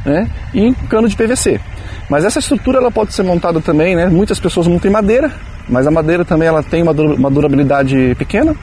né? 0.06 0.30
e 0.54 0.74
cano 0.90 1.10
de 1.10 1.16
PVC. 1.16 1.60
Mas 2.08 2.24
essa 2.24 2.38
estrutura 2.38 2.78
ela 2.78 2.92
pode 2.92 3.14
ser 3.14 3.24
montada 3.24 3.60
também, 3.60 3.96
né? 3.96 4.06
muitas 4.08 4.40
pessoas 4.40 4.68
montam 4.68 4.90
em 4.90 4.94
madeira, 4.94 5.32
mas 5.68 5.88
a 5.88 5.92
madeira 5.92 6.24
também 6.24 6.48
ela 6.48 6.62
tem 6.62 6.84
uma 6.84 7.32
durabilidade 7.32 8.14
pequena, 8.16 8.56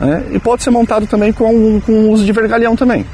né? 0.00 0.24
e 0.32 0.38
pode 0.38 0.62
ser 0.62 0.70
montado 0.70 1.06
também 1.06 1.32
com, 1.32 1.80
com 1.80 2.10
uso 2.10 2.24
de 2.24 2.32
vergalhão 2.32 2.74
também. 2.74 3.04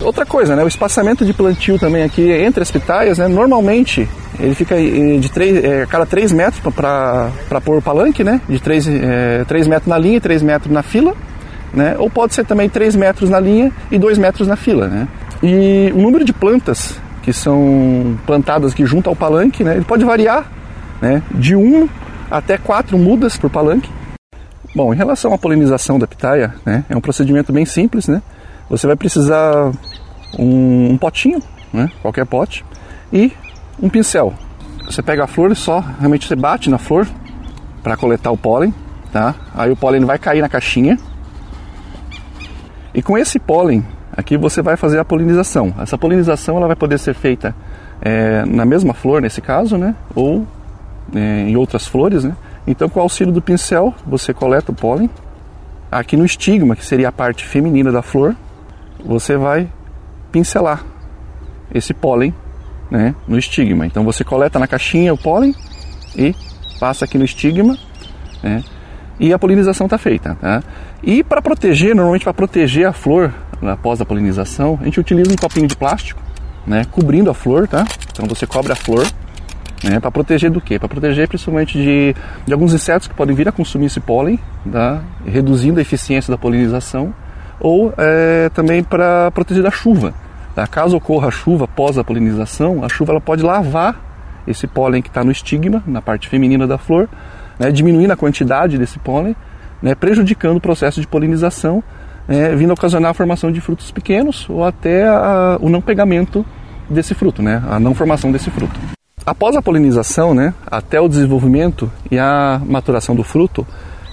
Outra 0.00 0.26
coisa, 0.26 0.54
né, 0.54 0.62
o 0.62 0.68
espaçamento 0.68 1.24
de 1.24 1.32
plantio 1.32 1.78
também 1.78 2.02
aqui 2.02 2.30
entre 2.30 2.62
as 2.62 2.70
pitaias, 2.70 3.16
né, 3.16 3.28
normalmente 3.28 4.06
ele 4.38 4.54
fica 4.54 4.76
de 4.76 5.30
três, 5.30 5.64
é, 5.64 5.86
cada 5.86 6.04
3 6.04 6.32
metros 6.32 6.62
para 6.74 7.60
pôr 7.64 7.78
o 7.78 7.82
palanque, 7.82 8.22
né, 8.22 8.40
de 8.46 8.60
3, 8.60 8.88
é, 8.88 9.44
3 9.48 9.66
metros 9.66 9.88
na 9.88 9.96
linha 9.96 10.18
e 10.18 10.20
3 10.20 10.42
metros 10.42 10.70
na 10.70 10.82
fila, 10.82 11.14
né, 11.72 11.96
ou 11.98 12.10
pode 12.10 12.34
ser 12.34 12.44
também 12.44 12.68
3 12.68 12.94
metros 12.94 13.30
na 13.30 13.40
linha 13.40 13.72
e 13.90 13.98
2 13.98 14.18
metros 14.18 14.46
na 14.46 14.54
fila. 14.54 14.86
Né. 14.86 15.08
E 15.42 15.90
o 15.94 15.98
número 15.98 16.24
de 16.24 16.32
plantas 16.32 16.98
que 17.22 17.32
são 17.32 18.18
plantadas 18.26 18.72
aqui 18.72 18.84
junto 18.84 19.08
ao 19.08 19.16
palanque, 19.16 19.64
né, 19.64 19.76
ele 19.76 19.84
pode 19.84 20.04
variar 20.04 20.46
né, 21.00 21.22
de 21.30 21.56
1 21.56 21.88
até 22.30 22.58
4 22.58 22.98
mudas 22.98 23.38
por 23.38 23.48
palanque. 23.48 23.88
Bom, 24.76 24.92
em 24.92 24.96
relação 24.98 25.32
à 25.32 25.38
polinização 25.38 25.98
da 25.98 26.06
pitaia, 26.06 26.54
né, 26.62 26.84
é 26.90 26.94
um 26.94 27.00
procedimento 27.00 27.50
bem 27.50 27.64
simples, 27.64 28.06
né, 28.06 28.20
você 28.68 28.86
vai 28.86 28.94
precisar 28.94 29.72
um, 30.38 30.90
um 30.90 30.98
potinho, 30.98 31.40
né? 31.72 31.90
qualquer 32.02 32.26
pote, 32.26 32.62
e 33.10 33.32
um 33.80 33.88
pincel. 33.88 34.34
Você 34.84 35.00
pega 35.00 35.24
a 35.24 35.26
flor 35.26 35.50
e 35.50 35.54
só 35.54 35.80
realmente 35.80 36.28
você 36.28 36.36
bate 36.36 36.68
na 36.68 36.76
flor 36.76 37.08
para 37.82 37.96
coletar 37.96 38.30
o 38.30 38.36
pólen, 38.36 38.74
tá? 39.10 39.34
Aí 39.54 39.70
o 39.70 39.76
pólen 39.76 40.04
vai 40.04 40.18
cair 40.18 40.42
na 40.42 40.48
caixinha. 40.48 40.98
E 42.92 43.00
com 43.00 43.16
esse 43.16 43.38
pólen 43.38 43.82
aqui 44.14 44.36
você 44.36 44.60
vai 44.60 44.76
fazer 44.76 44.98
a 44.98 45.04
polinização. 45.06 45.74
Essa 45.80 45.96
polinização 45.96 46.58
ela 46.58 46.66
vai 46.66 46.76
poder 46.76 46.98
ser 46.98 47.14
feita 47.14 47.54
é, 48.02 48.44
na 48.44 48.66
mesma 48.66 48.92
flor 48.92 49.22
nesse 49.22 49.40
caso, 49.40 49.78
né? 49.78 49.94
Ou 50.14 50.46
é, 51.14 51.48
em 51.48 51.56
outras 51.56 51.86
flores, 51.86 52.24
né? 52.24 52.36
Então 52.66 52.88
com 52.88 52.98
o 52.98 53.02
auxílio 53.02 53.32
do 53.32 53.40
pincel 53.40 53.94
você 54.06 54.34
coleta 54.34 54.72
o 54.72 54.74
pólen. 54.74 55.08
Aqui 55.90 56.16
no 56.16 56.24
estigma, 56.24 56.74
que 56.74 56.84
seria 56.84 57.08
a 57.08 57.12
parte 57.12 57.46
feminina 57.46 57.92
da 57.92 58.02
flor, 58.02 58.34
você 59.04 59.36
vai 59.36 59.68
pincelar 60.32 60.84
esse 61.72 61.94
pólen 61.94 62.34
né, 62.90 63.14
no 63.26 63.38
estigma. 63.38 63.86
Então 63.86 64.04
você 64.04 64.24
coleta 64.24 64.58
na 64.58 64.66
caixinha 64.66 65.14
o 65.14 65.18
pólen 65.18 65.54
e 66.16 66.34
passa 66.80 67.04
aqui 67.04 67.16
no 67.16 67.24
estigma 67.24 67.78
né, 68.42 68.62
e 69.18 69.32
a 69.32 69.38
polinização 69.38 69.86
está 69.86 69.96
feita. 69.96 70.36
Tá? 70.40 70.62
E 71.02 71.22
para 71.22 71.40
proteger, 71.40 71.94
normalmente 71.94 72.24
para 72.24 72.34
proteger 72.34 72.86
a 72.86 72.92
flor 72.92 73.32
após 73.62 74.00
a 74.00 74.04
polinização, 74.04 74.78
a 74.80 74.84
gente 74.84 75.00
utiliza 75.00 75.32
um 75.32 75.36
copinho 75.36 75.66
de 75.66 75.76
plástico 75.76 76.20
né, 76.66 76.84
cobrindo 76.90 77.30
a 77.30 77.34
flor. 77.34 77.68
Tá? 77.68 77.84
Então 78.12 78.26
você 78.26 78.46
cobre 78.46 78.72
a 78.72 78.76
flor 78.76 79.06
né, 79.84 80.00
para 80.00 80.10
proteger 80.10 80.50
do 80.50 80.60
quê? 80.60 80.78
Para 80.78 80.88
proteger 80.88 81.28
principalmente 81.28 81.78
de, 81.78 82.14
de 82.46 82.52
alguns 82.52 82.72
insetos 82.72 83.08
que 83.08 83.14
podem 83.14 83.34
vir 83.34 83.48
a 83.48 83.52
consumir 83.52 83.86
esse 83.86 84.00
pólen, 84.00 84.38
tá? 84.70 85.02
reduzindo 85.24 85.78
a 85.78 85.82
eficiência 85.82 86.30
da 86.30 86.38
polinização 86.38 87.12
ou 87.60 87.92
é, 87.96 88.50
também 88.50 88.82
para 88.82 89.30
proteger 89.30 89.62
da 89.62 89.70
chuva. 89.70 90.14
Tá? 90.54 90.66
Caso 90.66 90.96
ocorra 90.96 91.30
chuva 91.30 91.64
após 91.64 91.98
a 91.98 92.04
polinização, 92.04 92.84
a 92.84 92.88
chuva 92.88 93.12
ela 93.12 93.20
pode 93.20 93.42
lavar 93.42 94.00
esse 94.46 94.66
pólen 94.66 95.02
que 95.02 95.08
está 95.08 95.24
no 95.24 95.30
estigma, 95.30 95.82
na 95.86 96.00
parte 96.00 96.28
feminina 96.28 96.66
da 96.66 96.78
flor, 96.78 97.08
né, 97.58 97.70
diminuindo 97.70 98.12
a 98.12 98.16
quantidade 98.16 98.78
desse 98.78 98.98
pólen, 98.98 99.34
né, 99.82 99.94
prejudicando 99.94 100.56
o 100.56 100.60
processo 100.60 101.00
de 101.00 101.06
polinização 101.06 101.82
é, 102.28 102.54
vindo 102.54 102.70
a 102.70 102.74
ocasionar 102.74 103.10
a 103.10 103.14
formação 103.14 103.52
de 103.52 103.60
frutos 103.60 103.90
pequenos 103.90 104.48
ou 104.48 104.64
até 104.64 105.06
a, 105.06 105.58
o 105.60 105.68
não 105.68 105.80
pegamento 105.80 106.44
desse 106.88 107.14
fruto, 107.14 107.42
né, 107.42 107.62
a 107.68 107.78
não 107.78 107.94
formação 107.94 108.32
desse 108.32 108.50
fruto. 108.50 108.95
Após 109.26 109.56
a 109.56 109.60
polinização, 109.60 110.32
né, 110.32 110.54
até 110.64 111.00
o 111.00 111.08
desenvolvimento 111.08 111.90
e 112.08 112.16
a 112.16 112.62
maturação 112.64 113.12
do 113.12 113.24
fruto, 113.24 113.66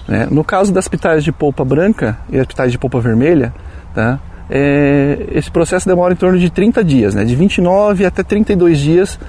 né, 0.08 0.26
no 0.28 0.42
caso 0.42 0.72
das 0.72 0.88
pitaias 0.88 1.22
de 1.22 1.30
polpa 1.30 1.64
branca 1.64 2.18
e 2.28 2.36
as 2.36 2.44
pitaias 2.44 2.72
de 2.72 2.78
polpa 2.78 2.98
vermelha, 2.98 3.54
tá, 3.94 4.18
é, 4.50 5.28
esse 5.30 5.52
processo 5.52 5.86
demora 5.86 6.14
em 6.14 6.16
torno 6.16 6.36
de 6.36 6.50
30 6.50 6.82
dias, 6.82 7.14
né, 7.14 7.24
de 7.24 7.36
29 7.36 8.04
até 8.04 8.24
32 8.24 8.80
dias 8.80 9.20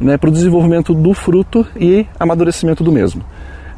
né, 0.00 0.16
para 0.16 0.30
o 0.30 0.32
desenvolvimento 0.32 0.94
do 0.94 1.12
fruto 1.12 1.66
e 1.76 2.06
amadurecimento 2.18 2.82
do 2.82 2.90
mesmo. 2.90 3.22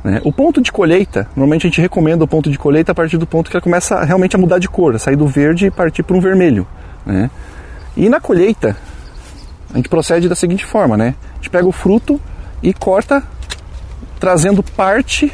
Né. 0.05 0.21
O 0.23 0.33
ponto 0.33 0.63
de 0.63 0.71
colheita, 0.71 1.27
normalmente 1.35 1.67
a 1.67 1.71
gente 1.71 1.81
recomenda 1.81 2.23
o 2.23 2.29
ponto 2.29 2.49
de 2.49 2.57
colheita 2.57 2.93
a 2.93 2.95
partir 2.95 3.17
do 3.19 3.27
ponto 3.27 3.51
que 3.51 3.57
ela 3.57 3.63
começa 3.63 4.05
realmente 4.05 4.37
a 4.37 4.39
mudar 4.39 4.61
de 4.61 4.69
cor, 4.69 4.97
sair 5.01 5.17
do 5.17 5.27
verde 5.27 5.67
e 5.67 5.71
partir 5.73 6.05
para 6.05 6.17
um 6.17 6.21
vermelho. 6.21 6.69
Né. 7.05 7.29
E 7.97 8.09
na 8.09 8.21
colheita, 8.21 8.77
a 9.73 9.77
gente 9.77 9.89
procede 9.89 10.29
da 10.29 10.35
seguinte 10.35 10.65
forma, 10.65 10.97
né? 10.97 11.15
A 11.33 11.35
gente 11.37 11.51
pega 11.51 11.67
o 11.67 11.73
fruto 11.73 12.21
e 12.63 12.73
corta, 12.73 13.23
trazendo 14.19 14.63
parte 14.63 15.33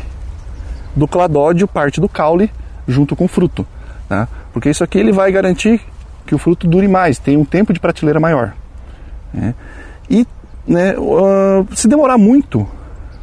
do 0.94 1.06
cladódio, 1.06 1.66
parte 1.66 2.00
do 2.00 2.08
caule, 2.08 2.50
junto 2.86 3.16
com 3.16 3.24
o 3.24 3.28
fruto. 3.28 3.66
Tá? 4.08 4.28
Porque 4.52 4.70
isso 4.70 4.84
aqui 4.84 4.98
ele 4.98 5.12
vai 5.12 5.30
garantir 5.32 5.80
que 6.26 6.34
o 6.34 6.38
fruto 6.38 6.66
dure 6.66 6.88
mais, 6.88 7.18
tem 7.18 7.36
um 7.36 7.44
tempo 7.44 7.72
de 7.72 7.80
prateleira 7.80 8.20
maior. 8.20 8.54
Né? 9.32 9.54
E 10.08 10.26
né, 10.66 10.94
uh, 10.98 11.66
se 11.74 11.86
demorar 11.88 12.18
muito, 12.18 12.66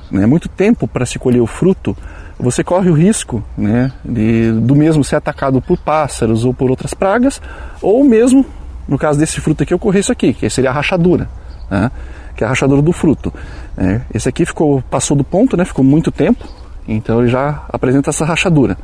né, 0.09 0.25
muito 0.25 0.47
tempo 0.47 0.87
para 0.87 1.05
se 1.05 1.17
colher 1.17 1.41
o 1.41 1.47
fruto, 1.47 1.95
você 2.39 2.63
corre 2.63 2.89
o 2.89 2.93
risco 2.93 3.43
né, 3.57 3.91
de, 4.03 4.51
do 4.51 4.75
mesmo 4.75 5.03
ser 5.03 5.15
atacado 5.15 5.61
por 5.61 5.77
pássaros 5.77 6.43
ou 6.43 6.53
por 6.53 6.69
outras 6.69 6.93
pragas, 6.93 7.41
ou 7.81 8.03
mesmo 8.03 8.45
no 8.87 8.97
caso 8.97 9.19
desse 9.19 9.39
fruto 9.39 9.63
aqui, 9.63 9.73
ocorreu 9.73 9.99
isso 9.99 10.11
aqui, 10.11 10.33
que 10.33 10.49
seria 10.49 10.69
a 10.69 10.73
rachadura, 10.73 11.29
né? 11.69 11.91
que 12.35 12.43
é 12.43 12.47
a 12.47 12.49
rachadura 12.49 12.81
do 12.81 12.91
fruto. 12.91 13.33
É, 13.77 14.01
esse 14.13 14.27
aqui 14.27 14.45
ficou, 14.45 14.81
passou 14.89 15.15
do 15.15 15.23
ponto, 15.23 15.55
né? 15.55 15.65
ficou 15.65 15.83
muito 15.83 16.11
tempo, 16.11 16.47
então 16.87 17.21
ele 17.21 17.29
já 17.29 17.63
apresenta 17.69 18.09
essa 18.09 18.25
rachadura. 18.25 18.77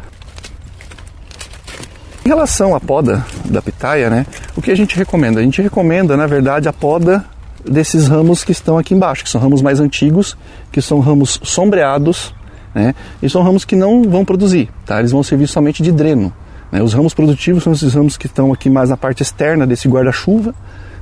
Em 2.27 2.29
relação 2.29 2.75
à 2.75 2.79
poda 2.79 3.25
da 3.45 3.61
pitaia, 3.61 4.09
né, 4.09 4.25
o 4.53 4.61
que 4.61 4.69
a 4.69 4.75
gente 4.75 4.97
recomenda? 4.97 5.39
A 5.39 5.43
gente 5.43 5.61
recomenda, 5.61 6.17
na 6.17 6.27
verdade, 6.27 6.67
a 6.67 6.73
poda 6.73 7.23
desses 7.63 8.09
ramos 8.09 8.43
que 8.43 8.51
estão 8.51 8.77
aqui 8.77 8.93
embaixo, 8.93 9.23
que 9.23 9.29
são 9.29 9.39
ramos 9.39 9.61
mais 9.61 9.79
antigos, 9.79 10.37
que 10.69 10.81
são 10.81 10.99
ramos 10.99 11.39
sombreados, 11.41 12.35
né, 12.75 12.93
e 13.23 13.29
são 13.29 13.41
ramos 13.41 13.63
que 13.63 13.77
não 13.77 14.03
vão 14.03 14.25
produzir, 14.25 14.69
tá? 14.85 14.99
eles 14.99 15.13
vão 15.13 15.23
servir 15.23 15.47
somente 15.47 15.81
de 15.81 15.89
dreno. 15.89 16.33
Né? 16.71 16.81
Os 16.81 16.93
ramos 16.93 17.13
produtivos 17.13 17.63
são 17.63 17.73
esses 17.73 17.93
ramos 17.93 18.17
que 18.17 18.27
estão 18.27 18.51
aqui 18.51 18.69
mais 18.69 18.89
na 18.89 18.97
parte 18.97 19.23
externa 19.23 19.65
desse 19.65 19.87
guarda-chuva, 19.87 20.53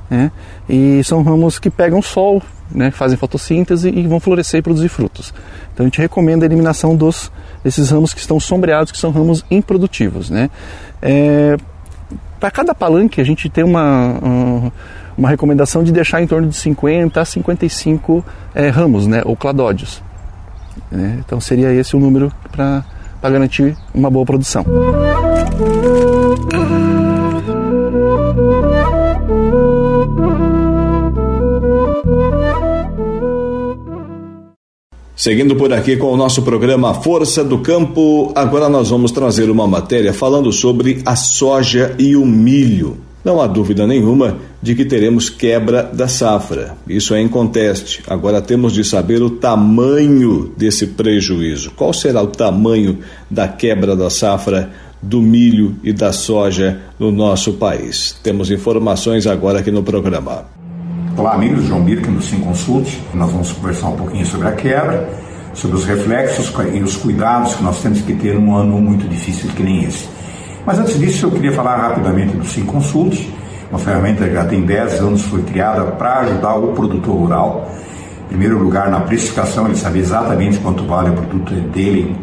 né? 0.08 0.30
e 0.68 1.02
são 1.04 1.22
ramos 1.22 1.58
que 1.58 1.70
pegam 1.70 2.00
sol, 2.00 2.42
né? 2.70 2.90
fazem 2.90 3.16
fotossíntese 3.16 3.88
e 3.88 4.06
vão 4.06 4.20
florescer 4.20 4.60
e 4.60 4.62
produzir 4.62 4.88
frutos. 4.88 5.34
Então 5.72 5.84
a 5.84 5.88
gente 5.88 6.00
recomenda 6.00 6.44
a 6.44 6.46
eliminação 6.46 6.94
dos, 6.94 7.30
desses 7.64 7.90
ramos 7.90 8.14
que 8.14 8.20
estão 8.20 8.38
sombreados, 8.38 8.92
que 8.92 8.98
são 8.98 9.10
ramos 9.10 9.44
improdutivos. 9.50 10.30
Né? 10.30 10.50
É, 11.02 11.56
Para 12.38 12.50
cada 12.50 12.74
palanque 12.74 13.20
a 13.20 13.24
gente 13.24 13.48
tem 13.48 13.64
uma, 13.64 14.72
uma 15.18 15.28
recomendação 15.28 15.82
de 15.82 15.92
deixar 15.92 16.22
em 16.22 16.26
torno 16.26 16.48
de 16.48 16.56
50 16.56 17.20
a 17.20 17.24
55 17.24 18.24
é, 18.54 18.68
ramos, 18.68 19.06
né? 19.06 19.22
ou 19.24 19.36
cladódios. 19.36 20.02
Né? 20.90 21.18
Então 21.24 21.40
seria 21.40 21.72
esse 21.72 21.96
o 21.96 22.00
número 22.00 22.32
para 22.52 22.84
garantir 23.30 23.76
uma 23.94 24.10
boa 24.10 24.24
produção. 24.24 24.64
Seguindo 35.16 35.56
por 35.56 35.72
aqui 35.72 35.96
com 35.96 36.12
o 36.12 36.16
nosso 36.16 36.42
programa 36.42 36.94
Força 36.94 37.42
do 37.42 37.58
Campo, 37.58 38.30
agora 38.34 38.68
nós 38.68 38.90
vamos 38.90 39.10
trazer 39.10 39.50
uma 39.50 39.66
matéria 39.66 40.12
falando 40.12 40.52
sobre 40.52 41.02
a 41.04 41.16
soja 41.16 41.96
e 41.98 42.14
o 42.14 42.24
milho. 42.24 42.98
Não 43.26 43.40
há 43.40 43.48
dúvida 43.48 43.88
nenhuma 43.88 44.36
de 44.62 44.72
que 44.76 44.84
teremos 44.84 45.28
quebra 45.28 45.82
da 45.82 46.06
safra. 46.06 46.76
Isso 46.88 47.12
é 47.12 47.20
inconteste. 47.20 48.00
Agora 48.06 48.40
temos 48.40 48.72
de 48.72 48.84
saber 48.84 49.20
o 49.20 49.28
tamanho 49.28 50.52
desse 50.56 50.86
prejuízo. 50.86 51.72
Qual 51.72 51.92
será 51.92 52.22
o 52.22 52.28
tamanho 52.28 52.98
da 53.28 53.48
quebra 53.48 53.96
da 53.96 54.08
safra 54.10 54.70
do 55.02 55.20
milho 55.20 55.74
e 55.82 55.92
da 55.92 56.12
soja 56.12 56.78
no 57.00 57.10
nosso 57.10 57.54
país? 57.54 58.16
Temos 58.22 58.48
informações 58.48 59.26
agora 59.26 59.58
aqui 59.58 59.72
no 59.72 59.82
programa. 59.82 60.44
Olá, 61.16 61.34
amigos, 61.34 61.64
João 61.64 61.82
Birken 61.82 62.14
do 62.14 62.22
Sim 62.22 62.38
Consulte. 62.38 63.02
Nós 63.12 63.32
vamos 63.32 63.50
conversar 63.50 63.88
um 63.88 63.96
pouquinho 63.96 64.24
sobre 64.24 64.46
a 64.46 64.52
quebra, 64.52 65.10
sobre 65.52 65.76
os 65.76 65.84
reflexos 65.84 66.52
e 66.72 66.78
os 66.78 66.96
cuidados 66.96 67.56
que 67.56 67.64
nós 67.64 67.82
temos 67.82 68.02
que 68.02 68.14
ter 68.14 68.38
num 68.38 68.54
ano 68.54 68.80
muito 68.80 69.08
difícil 69.08 69.50
que 69.50 69.64
nem 69.64 69.82
esse. 69.82 70.14
Mas 70.66 70.80
antes 70.80 70.98
disso, 70.98 71.26
eu 71.26 71.30
queria 71.30 71.52
falar 71.52 71.76
rapidamente 71.76 72.36
do 72.36 72.44
Sim 72.44 72.64
Consult, 72.64 73.32
uma 73.70 73.78
ferramenta 73.78 74.24
que 74.24 74.34
já 74.34 74.44
tem 74.44 74.62
10 74.62 75.00
anos, 75.00 75.22
foi 75.22 75.40
criada 75.42 75.84
para 75.92 76.20
ajudar 76.20 76.56
o 76.56 76.72
produtor 76.72 77.14
rural. 77.14 77.70
Em 78.24 78.28
primeiro 78.30 78.58
lugar, 78.58 78.90
na 78.90 78.98
precificação, 78.98 79.66
ele 79.66 79.76
sabe 79.76 80.00
exatamente 80.00 80.58
quanto 80.58 80.84
vale 80.84 81.10
o 81.10 81.12
produto 81.12 81.54
dele 81.54 82.16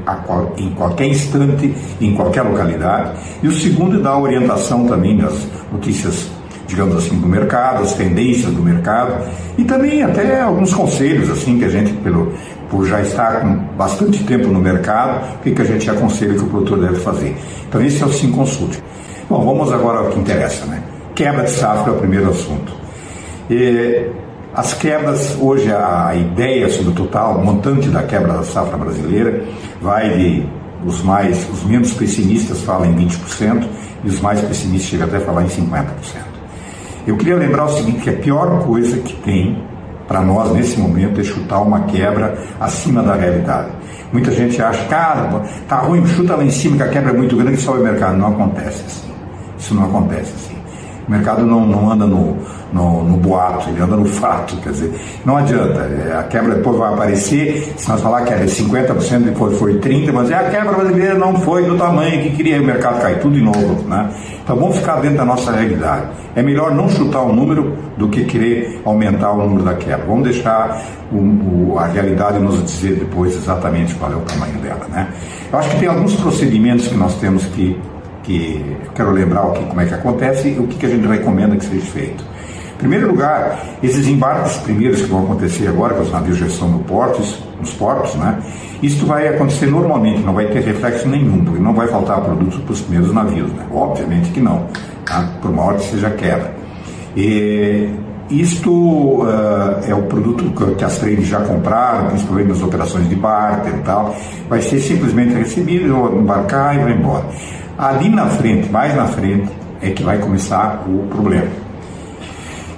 em 0.58 0.70
qualquer 0.72 1.08
instante, 1.08 1.74
em 2.02 2.14
qualquer 2.14 2.42
localidade. 2.42 3.18
E 3.42 3.48
o 3.48 3.52
segundo, 3.54 4.02
dá 4.02 4.18
orientação 4.18 4.86
também 4.88 5.18
das 5.18 5.48
notícias 5.72 6.30
digamos 6.68 6.96
assim, 6.96 7.20
do 7.20 7.28
mercado, 7.28 7.84
as 7.84 7.94
tendências 7.94 8.52
do 8.52 8.62
mercado 8.62 9.24
e 9.58 9.64
também 9.64 10.02
até 10.02 10.42
alguns 10.42 10.74
conselhos 10.74 11.30
assim 11.30 11.60
que 11.60 11.66
a 11.66 11.70
gente, 11.70 11.94
pelo, 11.94 12.34
por 12.74 12.88
já 12.88 13.02
estar 13.02 13.42
com 13.42 13.54
bastante 13.78 14.24
tempo 14.24 14.48
no 14.48 14.60
mercado, 14.60 15.36
o 15.36 15.38
que, 15.44 15.52
que 15.52 15.62
a 15.62 15.66
gente 15.66 15.88
aconselha 15.92 16.34
que 16.34 16.42
o 16.42 16.48
produtor 16.48 16.80
deve 16.80 16.96
fazer. 16.96 17.38
Então 17.70 17.80
esse 17.80 18.02
é 18.02 18.06
o 18.08 18.12
Sim 18.12 18.32
Consulte. 18.32 18.84
Bom, 19.30 19.46
vamos 19.46 19.72
agora 19.72 20.00
ao 20.00 20.10
que 20.10 20.20
interessa, 20.20 20.66
né? 20.66 20.82
Quebra 21.14 21.44
de 21.44 21.52
safra 21.52 21.94
é 21.94 21.96
o 21.96 22.00
primeiro 22.00 22.32
assunto. 22.32 22.74
E, 23.48 24.08
as 24.56 24.74
quebras, 24.74 25.38
hoje 25.40 25.72
a 25.72 26.16
ideia 26.16 26.68
sobre 26.68 26.94
o 26.94 26.96
total, 26.96 27.36
o 27.36 27.46
montante 27.46 27.90
da 27.90 28.02
quebra 28.02 28.34
da 28.34 28.44
safra 28.44 28.76
brasileira 28.76 29.44
vai 29.80 30.10
de 30.10 30.44
os 30.84 31.04
mais, 31.04 31.48
os 31.54 31.64
menos 31.64 31.94
pessimistas 31.94 32.62
falam 32.62 32.88
em 32.88 33.08
20% 33.08 33.68
e 34.04 34.10
os 34.10 34.20
mais 34.20 34.42
pessimistas 34.42 34.90
chegam 34.90 35.06
até 35.06 35.18
a 35.18 35.22
falar 35.22 35.44
em 35.44 35.48
50%. 35.48 35.86
Eu 37.06 37.18
queria 37.18 37.36
lembrar 37.36 37.66
o 37.66 37.70
seguinte, 37.70 38.00
que 38.00 38.10
a 38.10 38.14
pior 38.14 38.64
coisa 38.66 38.98
que 38.98 39.14
tem 39.18 39.62
para 40.14 40.22
nós 40.22 40.52
nesse 40.52 40.80
momento 40.80 41.20
é 41.20 41.24
chutar 41.24 41.60
uma 41.60 41.86
quebra 41.86 42.38
acima 42.60 43.02
da 43.02 43.16
realidade. 43.16 43.72
Muita 44.12 44.32
gente 44.32 44.62
acha, 44.62 44.86
cara, 44.86 45.42
tá 45.68 45.78
ruim, 45.78 46.06
chuta 46.06 46.36
lá 46.36 46.44
em 46.44 46.52
cima 46.52 46.78
que 46.78 46.84
a 46.84 46.88
quebra 46.88 47.10
é 47.10 47.18
muito 47.18 47.36
grande 47.36 47.58
e 47.58 47.62
sobe 47.62 47.80
o 47.80 47.84
mercado. 47.84 48.16
Não 48.16 48.28
acontece 48.28 48.84
assim. 48.86 49.12
Isso 49.58 49.74
não 49.74 49.86
acontece 49.86 50.32
assim. 50.36 50.63
O 51.08 51.12
mercado 51.12 51.46
não, 51.46 51.66
não 51.66 51.92
anda 51.92 52.06
no, 52.06 52.38
no, 52.72 53.04
no, 53.04 53.18
boato, 53.18 53.70
ele 53.70 53.82
anda 53.82 53.96
no 53.96 54.06
fato, 54.06 54.56
quer 54.58 54.72
dizer, 54.72 54.94
não 55.26 55.38
adianta, 55.38 55.82
é, 55.82 56.18
a 56.18 56.24
quebra 56.24 56.56
depois 56.56 56.78
vai 56.78 56.94
aparecer, 56.94 57.74
se 57.76 57.90
nós 57.90 58.02
falar 58.02 58.22
que 58.24 58.34
era 58.34 58.46
50%, 58.46 59.24
depois 59.24 59.58
foi 59.58 59.80
30%, 59.80 60.12
mas 60.14 60.32
é, 60.32 60.36
a 60.36 60.50
quebra 60.50 60.72
brasileira 60.72 61.16
não 61.16 61.36
foi 61.36 61.66
do 61.66 61.78
tamanho 61.78 62.24
que 62.24 62.32
queria, 62.32 62.62
o 62.62 62.66
mercado 62.66 63.02
cai 63.02 63.20
tudo 63.20 63.36
de 63.36 63.42
novo, 63.42 63.88
né? 63.88 64.10
Então 64.44 64.56
vamos 64.56 64.78
ficar 64.78 65.02
dentro 65.02 65.18
da 65.18 65.26
nossa 65.26 65.52
realidade. 65.52 66.08
É 66.36 66.42
melhor 66.42 66.74
não 66.74 66.90
chutar 66.90 67.22
um 67.22 67.34
número 67.34 67.78
do 67.98 68.10
que 68.10 68.26
querer 68.26 68.82
aumentar 68.84 69.32
o 69.32 69.38
número 69.38 69.64
da 69.64 69.74
quebra. 69.76 70.06
Vamos 70.06 70.24
deixar 70.24 70.82
o, 71.12 71.18
o, 71.18 71.80
a 71.80 71.86
realidade 71.86 72.40
nos 72.40 72.62
dizer 72.64 72.96
depois 72.96 73.36
exatamente 73.36 73.94
qual 73.96 74.12
é 74.12 74.16
o 74.16 74.22
tamanho 74.22 74.58
dela, 74.60 74.86
né? 74.90 75.08
Eu 75.52 75.60
acho 75.60 75.70
que 75.70 75.80
tem 75.80 75.88
alguns 75.88 76.16
procedimentos 76.16 76.88
que 76.88 76.96
nós 76.96 77.16
temos 77.16 77.46
que 77.46 77.80
que 78.24 78.78
eu 78.86 78.92
quero 78.92 79.12
lembrar 79.12 79.48
o 79.48 79.52
que, 79.52 79.66
como 79.66 79.82
é 79.82 79.86
que 79.86 79.94
acontece 79.94 80.50
e 80.50 80.60
o 80.60 80.68
que, 80.68 80.78
que 80.78 80.86
a 80.86 80.90
gente 80.90 81.06
recomenda 81.06 81.56
que 81.56 81.66
seja 81.66 81.86
feito. 81.86 82.24
Em 82.76 82.78
primeiro 82.78 83.08
lugar, 83.08 83.60
esses 83.82 84.08
embarques 84.08 84.58
primeiros 84.58 85.02
que 85.02 85.08
vão 85.08 85.24
acontecer 85.24 85.68
agora, 85.68 85.94
que 85.94 86.02
os 86.02 86.12
navios 86.12 86.38
já 86.38 86.48
estão 86.48 86.68
no 86.68 86.80
portos, 86.80 87.40
nos 87.60 87.74
portos, 87.74 88.16
né? 88.16 88.40
Isso 88.82 89.06
vai 89.06 89.28
acontecer 89.28 89.68
normalmente, 89.68 90.22
não 90.22 90.34
vai 90.34 90.48
ter 90.48 90.62
reflexo 90.62 91.08
nenhum, 91.08 91.46
porque 91.46 91.62
não 91.62 91.74
vai 91.74 91.88
faltar 91.88 92.20
produtos 92.22 92.60
para 92.60 92.74
os 92.74 92.82
primeiros 92.82 93.14
navios, 93.14 93.50
né? 93.54 93.66
Obviamente 93.72 94.32
que 94.32 94.42
não, 94.42 94.68
tá? 95.06 95.30
por 95.42 95.52
maior 95.52 95.76
que 95.76 95.84
seja 95.84 96.10
quebra. 96.10 96.54
E 97.16 97.90
isto 98.30 98.72
uh, 98.72 99.80
é 99.88 99.94
o 99.94 100.04
produto 100.04 100.52
que 100.76 100.84
as 100.84 100.98
trades 100.98 101.28
já 101.28 101.42
compraram, 101.42 102.08
principalmente 102.08 102.48
nas 102.50 102.62
operações 102.62 103.08
de 103.08 103.16
barter 103.16 103.76
e 103.76 103.82
tal. 103.82 104.16
Vai 104.50 104.62
ser 104.62 104.80
simplesmente 104.80 105.34
recebido, 105.34 106.18
embarcar 106.18 106.76
e 106.76 106.80
vai 106.80 106.94
embora. 106.94 107.26
Ali 107.78 108.10
na 108.10 108.28
frente, 108.28 108.70
mais 108.70 108.96
na 108.96 109.06
frente, 109.08 109.50
é 109.82 109.90
que 109.90 110.04
vai 110.04 110.18
começar 110.18 110.84
o 110.88 111.08
problema. 111.08 111.48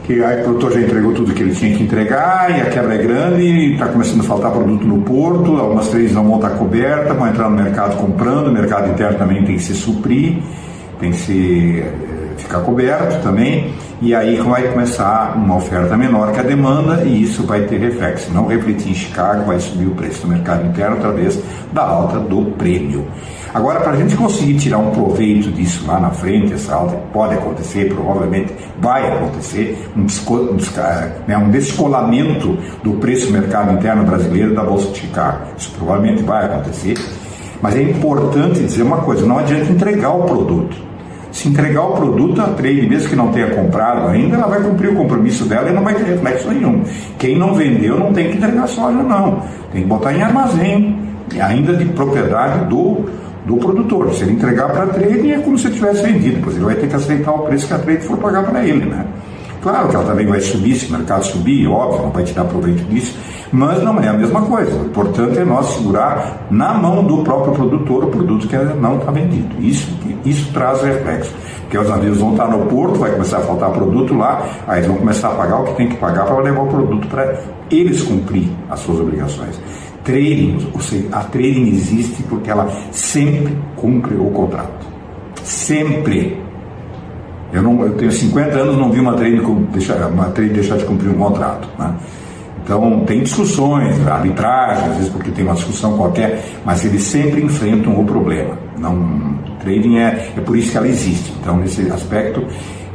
Que 0.04 0.24
aí 0.24 0.42
o 0.42 0.44
produtor 0.44 0.74
já 0.74 0.82
entregou 0.82 1.14
tudo 1.14 1.34
que 1.34 1.42
ele 1.42 1.54
tinha 1.54 1.76
que 1.76 1.84
entregar 1.84 2.52
e 2.52 2.62
a 2.62 2.66
quebra 2.66 2.96
é 2.96 2.98
grande, 2.98 3.74
está 3.74 3.88
começando 3.88 4.22
a 4.22 4.24
faltar 4.24 4.52
produto 4.52 4.86
no 4.86 5.02
porto, 5.02 5.58
algumas 5.58 5.88
três 5.90 6.14
não 6.14 6.24
vão 6.24 6.36
estar 6.36 6.52
cobertas, 6.52 7.18
vão 7.18 7.28
entrar 7.28 7.50
no 7.50 7.56
mercado 7.56 7.98
comprando, 7.98 8.48
o 8.48 8.52
mercado 8.52 8.92
interno 8.92 9.18
também 9.18 9.44
tem 9.44 9.56
que 9.56 9.64
se 9.64 9.74
suprir. 9.74 10.38
tem 11.00 11.12
que 11.12 11.18
se 11.18 11.80
eh, 11.82 12.34
ficar 12.38 12.60
coberto 12.62 13.22
também, 13.22 13.74
e 14.02 14.14
aí 14.14 14.38
vai 14.38 14.68
começar 14.70 15.36
uma 15.36 15.56
oferta 15.56 15.98
menor 15.98 16.32
que 16.32 16.40
a 16.40 16.44
demanda 16.44 17.04
e 17.04 17.24
isso 17.24 17.44
vai 17.44 17.62
ter 17.62 17.80
reflexo. 17.80 18.32
Não 18.34 18.48
refletir 18.48 18.92
em 18.92 18.96
Chicago, 18.96 19.46
vai 19.46 19.60
subir 19.60 19.88
o 19.88 19.92
preço 19.92 20.22
do 20.22 20.28
mercado 20.28 20.66
interno 20.68 20.98
através 20.98 21.40
da 21.74 21.82
alta 21.82 22.20
do 22.20 22.46
prêmio. 22.58 23.06
Agora, 23.56 23.80
para 23.80 23.94
a 23.94 23.96
gente 23.96 24.18
conseguir 24.18 24.56
tirar 24.56 24.80
um 24.80 24.92
proveito 24.92 25.50
disso 25.50 25.86
lá 25.88 25.98
na 25.98 26.10
frente, 26.10 26.52
essa 26.52 26.76
alta 26.76 26.98
pode 27.14 27.36
acontecer, 27.36 27.86
provavelmente 27.88 28.54
vai 28.82 29.08
acontecer, 29.08 29.90
um, 29.96 30.02
um, 30.02 30.58
né, 31.26 31.38
um 31.38 31.50
descolamento 31.50 32.58
do 32.84 32.96
preço 32.96 33.28
do 33.28 33.32
mercado 33.32 33.72
interno 33.72 34.04
brasileiro 34.04 34.54
da 34.54 34.62
Bolsa 34.62 34.92
de 34.92 35.00
Chicago. 35.00 35.46
Isso 35.58 35.72
provavelmente 35.78 36.22
vai 36.22 36.44
acontecer. 36.44 36.96
Mas 37.62 37.78
é 37.78 37.82
importante 37.82 38.60
dizer 38.60 38.84
uma 38.84 38.98
coisa: 38.98 39.26
não 39.26 39.40
adianta 39.40 39.72
entregar 39.72 40.12
o 40.12 40.24
produto. 40.24 40.76
Se 41.32 41.48
entregar 41.48 41.84
o 41.84 41.94
produto, 41.94 42.42
a 42.42 42.48
trade, 42.48 42.86
mesmo 42.90 43.08
que 43.08 43.16
não 43.16 43.32
tenha 43.32 43.52
comprado 43.52 44.10
ainda, 44.10 44.36
ela 44.36 44.48
vai 44.48 44.62
cumprir 44.64 44.90
o 44.90 44.96
compromisso 44.96 45.46
dela 45.46 45.70
e 45.70 45.74
não 45.74 45.82
vai 45.82 45.94
ter 45.96 46.04
reflexo 46.04 46.50
nenhum. 46.50 46.84
Quem 47.18 47.40
não 47.40 47.54
vendeu 47.54 47.98
não 47.98 48.12
tem 48.12 48.32
que 48.32 48.38
entregar 48.38 48.68
soja, 48.68 49.02
não. 49.02 49.44
Tem 49.72 49.84
que 49.84 49.88
botar 49.88 50.14
em 50.14 50.22
armazém, 50.22 51.00
ainda 51.40 51.74
de 51.74 51.86
propriedade 51.86 52.66
do 52.66 53.06
do 53.46 53.58
produtor. 53.58 54.14
Se 54.14 54.24
ele 54.24 54.34
entregar 54.34 54.70
para 54.70 54.84
a 54.84 54.88
trade, 54.88 55.32
é 55.32 55.40
como 55.40 55.58
se 55.58 55.68
ele 55.68 55.76
tivesse 55.76 56.04
vendido, 56.04 56.40
pois 56.44 56.56
ele 56.56 56.66
vai 56.66 56.76
ter 56.76 56.88
que 56.88 56.96
aceitar 56.96 57.32
o 57.32 57.40
preço 57.40 57.68
que 57.68 57.74
a 57.74 57.80
trade 57.80 58.02
for 58.02 58.18
pagar 58.18 58.44
para 58.44 58.66
ele, 58.66 58.86
né? 58.86 59.06
Claro 59.62 59.88
que 59.90 59.96
ela 59.96 60.06
também 60.06 60.28
vai 60.28 60.40
subir, 60.40 60.76
se 60.76 60.88
o 60.90 60.92
mercado 60.96 61.26
subir, 61.26 61.68
óbvio, 61.68 62.04
não 62.04 62.12
vai 62.12 62.24
tirar 62.24 62.46
proveito 62.46 62.84
disso, 62.84 63.18
mas 63.52 63.82
não 63.82 64.00
é 64.00 64.10
a 64.10 64.14
mesma 64.14 64.44
coisa. 64.44 64.80
O 64.80 64.86
importante 64.86 65.40
é 65.40 65.44
nós 65.44 65.66
segurar 65.74 66.46
na 66.52 66.74
mão 66.76 67.04
do 67.04 67.24
próprio 67.24 67.54
produtor 67.54 68.04
o 68.04 68.08
produto 68.08 68.48
que 68.48 68.56
não 68.56 68.98
está 68.98 69.12
vendido. 69.12 69.56
Isso, 69.60 69.90
isso 70.24 70.54
traz 70.54 70.84
reflexo. 70.84 71.34
Porque 71.62 71.80
os 71.80 71.90
navios 71.90 72.20
vão 72.20 72.34
estar 72.34 72.48
no 72.48 72.68
porto, 72.68 73.00
vai 73.00 73.12
começar 73.12 73.38
a 73.38 73.42
faltar 73.42 73.72
produto 73.72 74.16
lá, 74.16 74.48
aí 74.68 74.84
vão 74.84 74.98
começar 74.98 75.30
a 75.30 75.32
pagar 75.32 75.62
o 75.62 75.64
que 75.64 75.74
tem 75.74 75.90
que 75.90 75.98
pagar 75.98 76.26
para 76.26 76.42
levar 76.42 76.62
o 76.62 76.68
produto 76.68 77.08
para 77.08 77.36
eles 77.72 78.04
cumprir 78.04 78.48
as 78.70 78.80
suas 78.82 79.00
obrigações 79.00 79.60
trading, 80.06 80.70
ou 80.74 80.80
seja, 80.80 81.08
a 81.12 81.24
trading 81.24 81.68
existe 81.68 82.24
porque 82.24 82.50
ela 82.50 82.72
sempre 82.92 83.58
cumpre 83.76 84.16
o 84.16 84.30
contrato. 84.32 84.86
Sempre. 85.44 86.40
Eu, 87.52 87.62
não, 87.62 87.84
eu 87.84 87.94
tenho 87.94 88.12
50 88.12 88.58
anos 88.58 88.78
não 88.78 88.92
vi 88.92 89.00
uma 89.00 89.14
trade, 89.14 89.42
deixar, 89.72 90.08
uma 90.08 90.26
trade 90.26 90.54
deixar 90.54 90.78
de 90.78 90.86
cumprir 90.86 91.10
um 91.10 91.18
contrato. 91.18 91.68
Né? 91.78 91.94
Então, 92.64 93.02
tem 93.06 93.22
discussões, 93.22 94.08
arbitragem, 94.08 94.90
às 94.90 94.98
vezes 94.98 95.12
porque 95.12 95.32
tem 95.32 95.46
uma 95.46 95.54
discussão 95.54 95.98
qualquer, 95.98 96.44
mas 96.66 96.84
eles 96.84 97.04
sempre 97.04 97.44
enfrentam 97.44 98.00
o 98.00 98.06
problema. 98.06 98.58
Não, 98.78 99.38
trading 99.60 99.98
é, 99.98 100.32
é 100.36 100.42
por 100.42 100.58
isso 100.58 100.72
que 100.72 100.78
ela 100.78 100.88
existe. 100.88 101.32
Então, 101.40 101.58
nesse 101.58 101.90
aspecto, 101.92 102.44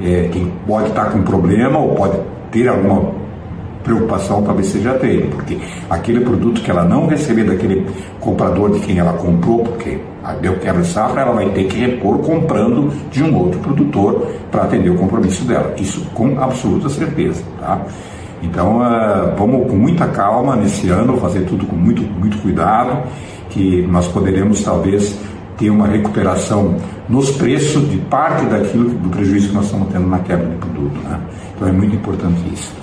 é, 0.03 0.29
quem 0.33 0.53
pode 0.67 0.89
estar 0.89 1.07
com 1.07 1.23
problema 1.23 1.79
ou 1.79 1.95
pode 1.95 2.19
ter 2.51 2.69
alguma 2.69 3.20
preocupação 3.83 4.43
talvez 4.43 4.69
seja 4.69 4.95
dele, 4.95 5.29
porque 5.31 5.59
aquele 5.89 6.21
produto 6.21 6.61
que 6.61 6.71
ela 6.71 6.85
não 6.85 7.07
receber 7.07 7.45
daquele 7.45 7.87
comprador 8.19 8.71
de 8.71 8.81
quem 8.81 8.99
ela 8.99 9.15
comprou, 9.15 9.65
porque 9.65 9.99
deu 10.41 10.59
quebra 10.59 10.83
de 10.83 10.89
safra, 10.89 11.23
ela 11.23 11.33
vai 11.33 11.49
ter 11.51 11.65
que 11.65 11.79
repor 11.79 12.19
comprando 12.19 12.93
de 13.11 13.23
um 13.23 13.37
outro 13.37 13.59
produtor 13.61 14.27
para 14.51 14.65
atender 14.65 14.91
o 14.91 14.97
compromisso 14.97 15.45
dela. 15.45 15.75
Isso 15.79 16.05
com 16.15 16.39
absoluta 16.41 16.89
certeza. 16.89 17.43
Tá? 17.59 17.81
Então 18.43 18.79
uh, 18.79 19.35
vamos 19.37 19.71
com 19.71 19.77
muita 19.77 20.07
calma 20.09 20.57
nesse 20.57 20.89
ano, 20.89 21.17
fazer 21.19 21.41
tudo 21.41 21.67
com 21.67 21.77
muito, 21.77 22.03
muito 22.03 22.39
cuidado, 22.39 23.03
que 23.49 23.83
nós 23.87 24.07
poderemos 24.09 24.63
talvez 24.63 25.19
ter 25.59 25.69
uma 25.69 25.87
recuperação 25.87 26.77
nos 27.09 27.31
preços 27.33 27.89
de 27.91 27.99
parte 27.99 28.47
daquilo 28.47 28.89
do 28.91 29.11
prejuízo 29.11 29.49
que 29.49 29.55
nós 29.55 29.67
estamos 29.67 29.89
tendo 29.93 30.07
na 30.07 30.19
quebra 30.21 30.47
de 30.47 30.57
produto. 30.57 30.99
Né? 31.05 31.21
Então 31.55 31.69
é 31.69 31.73
muito 31.73 31.95
importante 31.97 32.41
isso. 32.53 32.80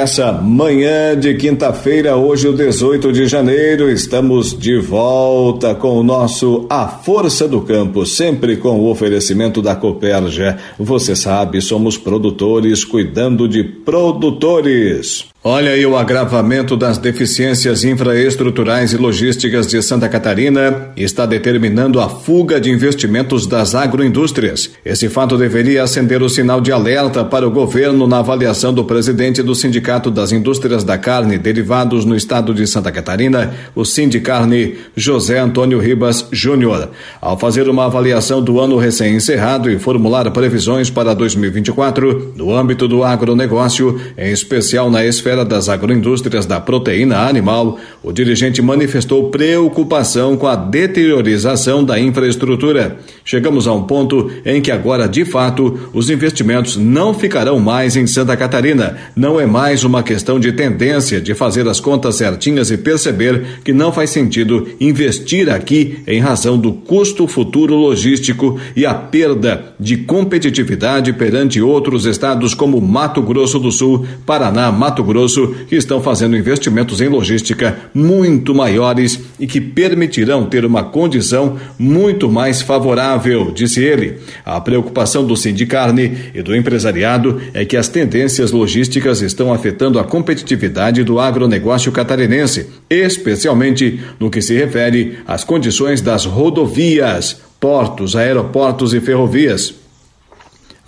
Essa 0.00 0.32
manhã 0.32 1.14
de 1.14 1.34
quinta-feira, 1.34 2.16
hoje, 2.16 2.48
o 2.48 2.54
18 2.54 3.12
de 3.12 3.26
janeiro, 3.26 3.90
estamos 3.90 4.58
de 4.58 4.78
volta 4.78 5.74
com 5.74 5.98
o 5.98 6.02
nosso 6.02 6.64
A 6.70 6.88
Força 6.88 7.46
do 7.46 7.60
Campo, 7.60 8.06
sempre 8.06 8.56
com 8.56 8.80
o 8.80 8.90
oferecimento 8.90 9.60
da 9.60 9.76
Coperja. 9.76 10.56
Você 10.78 11.14
sabe, 11.14 11.60
somos 11.60 11.98
produtores 11.98 12.82
cuidando 12.82 13.46
de 13.46 13.62
produtores. 13.62 15.26
Olha 15.42 15.70
aí 15.70 15.86
o 15.86 15.96
agravamento 15.96 16.76
das 16.76 16.98
deficiências 16.98 17.82
infraestruturais 17.82 18.92
e 18.92 18.98
logísticas 18.98 19.66
de 19.66 19.80
Santa 19.82 20.06
Catarina 20.06 20.90
está 20.94 21.24
determinando 21.24 21.98
a 21.98 22.10
fuga 22.10 22.60
de 22.60 22.70
investimentos 22.70 23.46
das 23.46 23.74
agroindústrias. 23.74 24.70
Esse 24.84 25.08
fato 25.08 25.38
deveria 25.38 25.82
acender 25.82 26.22
o 26.22 26.28
sinal 26.28 26.60
de 26.60 26.70
alerta 26.70 27.24
para 27.24 27.48
o 27.48 27.50
governo 27.50 28.06
na 28.06 28.18
avaliação 28.18 28.70
do 28.70 28.84
presidente 28.84 29.42
do 29.42 29.54
Sindicato 29.54 30.10
das 30.10 30.30
Indústrias 30.30 30.84
da 30.84 30.98
Carne 30.98 31.38
Derivados 31.38 32.04
no 32.04 32.14
estado 32.14 32.52
de 32.52 32.66
Santa 32.66 32.92
Catarina, 32.92 33.54
o 33.74 33.82
Sindicarne 33.82 34.74
José 34.94 35.38
Antônio 35.38 35.78
Ribas 35.78 36.26
Júnior. 36.30 36.90
Ao 37.18 37.38
fazer 37.38 37.66
uma 37.66 37.86
avaliação 37.86 38.42
do 38.42 38.60
ano 38.60 38.76
recém-encerrado 38.76 39.70
e 39.70 39.78
formular 39.78 40.30
previsões 40.32 40.90
para 40.90 41.14
2024 41.14 42.34
no 42.36 42.54
âmbito 42.54 42.86
do 42.86 43.02
agronegócio, 43.02 43.98
em 44.18 44.32
especial 44.32 44.90
na 44.90 45.02
esfera 45.02 45.29
esfera 45.30 45.44
das 45.44 45.68
agroindústrias 45.68 46.44
da 46.44 46.60
proteína 46.60 47.18
animal, 47.18 47.78
o 48.02 48.10
dirigente 48.10 48.60
manifestou 48.60 49.30
preocupação 49.30 50.36
com 50.36 50.48
a 50.48 50.56
deteriorização 50.56 51.84
da 51.84 52.00
infraestrutura. 52.00 52.98
Chegamos 53.24 53.68
a 53.68 53.72
um 53.72 53.84
ponto 53.84 54.28
em 54.44 54.60
que 54.60 54.72
agora, 54.72 55.08
de 55.08 55.24
fato, 55.24 55.78
os 55.92 56.10
investimentos 56.10 56.76
não 56.76 57.14
ficarão 57.14 57.60
mais 57.60 57.94
em 57.94 58.08
Santa 58.08 58.36
Catarina. 58.36 58.96
Não 59.14 59.38
é 59.38 59.46
mais 59.46 59.84
uma 59.84 60.02
questão 60.02 60.40
de 60.40 60.52
tendência 60.52 61.20
de 61.20 61.32
fazer 61.32 61.68
as 61.68 61.78
contas 61.78 62.16
certinhas 62.16 62.72
e 62.72 62.76
perceber 62.76 63.60
que 63.64 63.72
não 63.72 63.92
faz 63.92 64.10
sentido 64.10 64.66
investir 64.80 65.48
aqui 65.48 66.00
em 66.08 66.18
razão 66.18 66.58
do 66.58 66.72
custo 66.72 67.28
futuro 67.28 67.76
logístico 67.76 68.58
e 68.74 68.84
a 68.84 68.94
perda 68.94 69.74
de 69.78 69.98
competitividade 69.98 71.12
perante 71.12 71.62
outros 71.62 72.04
estados 72.04 72.52
como 72.52 72.80
Mato 72.80 73.22
Grosso 73.22 73.60
do 73.60 73.70
Sul, 73.70 74.04
Paraná, 74.26 74.72
Mato 74.72 75.04
Grosso 75.04 75.19
Grosso, 75.20 75.54
que 75.68 75.76
estão 75.76 76.02
fazendo 76.02 76.34
investimentos 76.34 77.02
em 77.02 77.08
logística 77.08 77.76
muito 77.92 78.54
maiores 78.54 79.20
e 79.38 79.46
que 79.46 79.60
permitirão 79.60 80.46
ter 80.46 80.64
uma 80.64 80.82
condição 80.82 81.58
muito 81.78 82.30
mais 82.30 82.62
favorável, 82.62 83.50
disse 83.50 83.84
ele. 83.84 84.14
A 84.46 84.58
preocupação 84.62 85.22
do 85.26 85.36
Sindicarne 85.36 86.16
e 86.34 86.40
do 86.40 86.56
empresariado 86.56 87.38
é 87.52 87.66
que 87.66 87.76
as 87.76 87.86
tendências 87.86 88.50
logísticas 88.50 89.20
estão 89.20 89.52
afetando 89.52 89.98
a 89.98 90.04
competitividade 90.04 91.04
do 91.04 91.20
agronegócio 91.20 91.92
catarinense, 91.92 92.68
especialmente 92.88 94.00
no 94.18 94.30
que 94.30 94.40
se 94.40 94.54
refere 94.54 95.18
às 95.26 95.44
condições 95.44 96.00
das 96.00 96.24
rodovias, 96.24 97.42
portos, 97.60 98.16
aeroportos 98.16 98.94
e 98.94 99.00
ferrovias. 99.00 99.79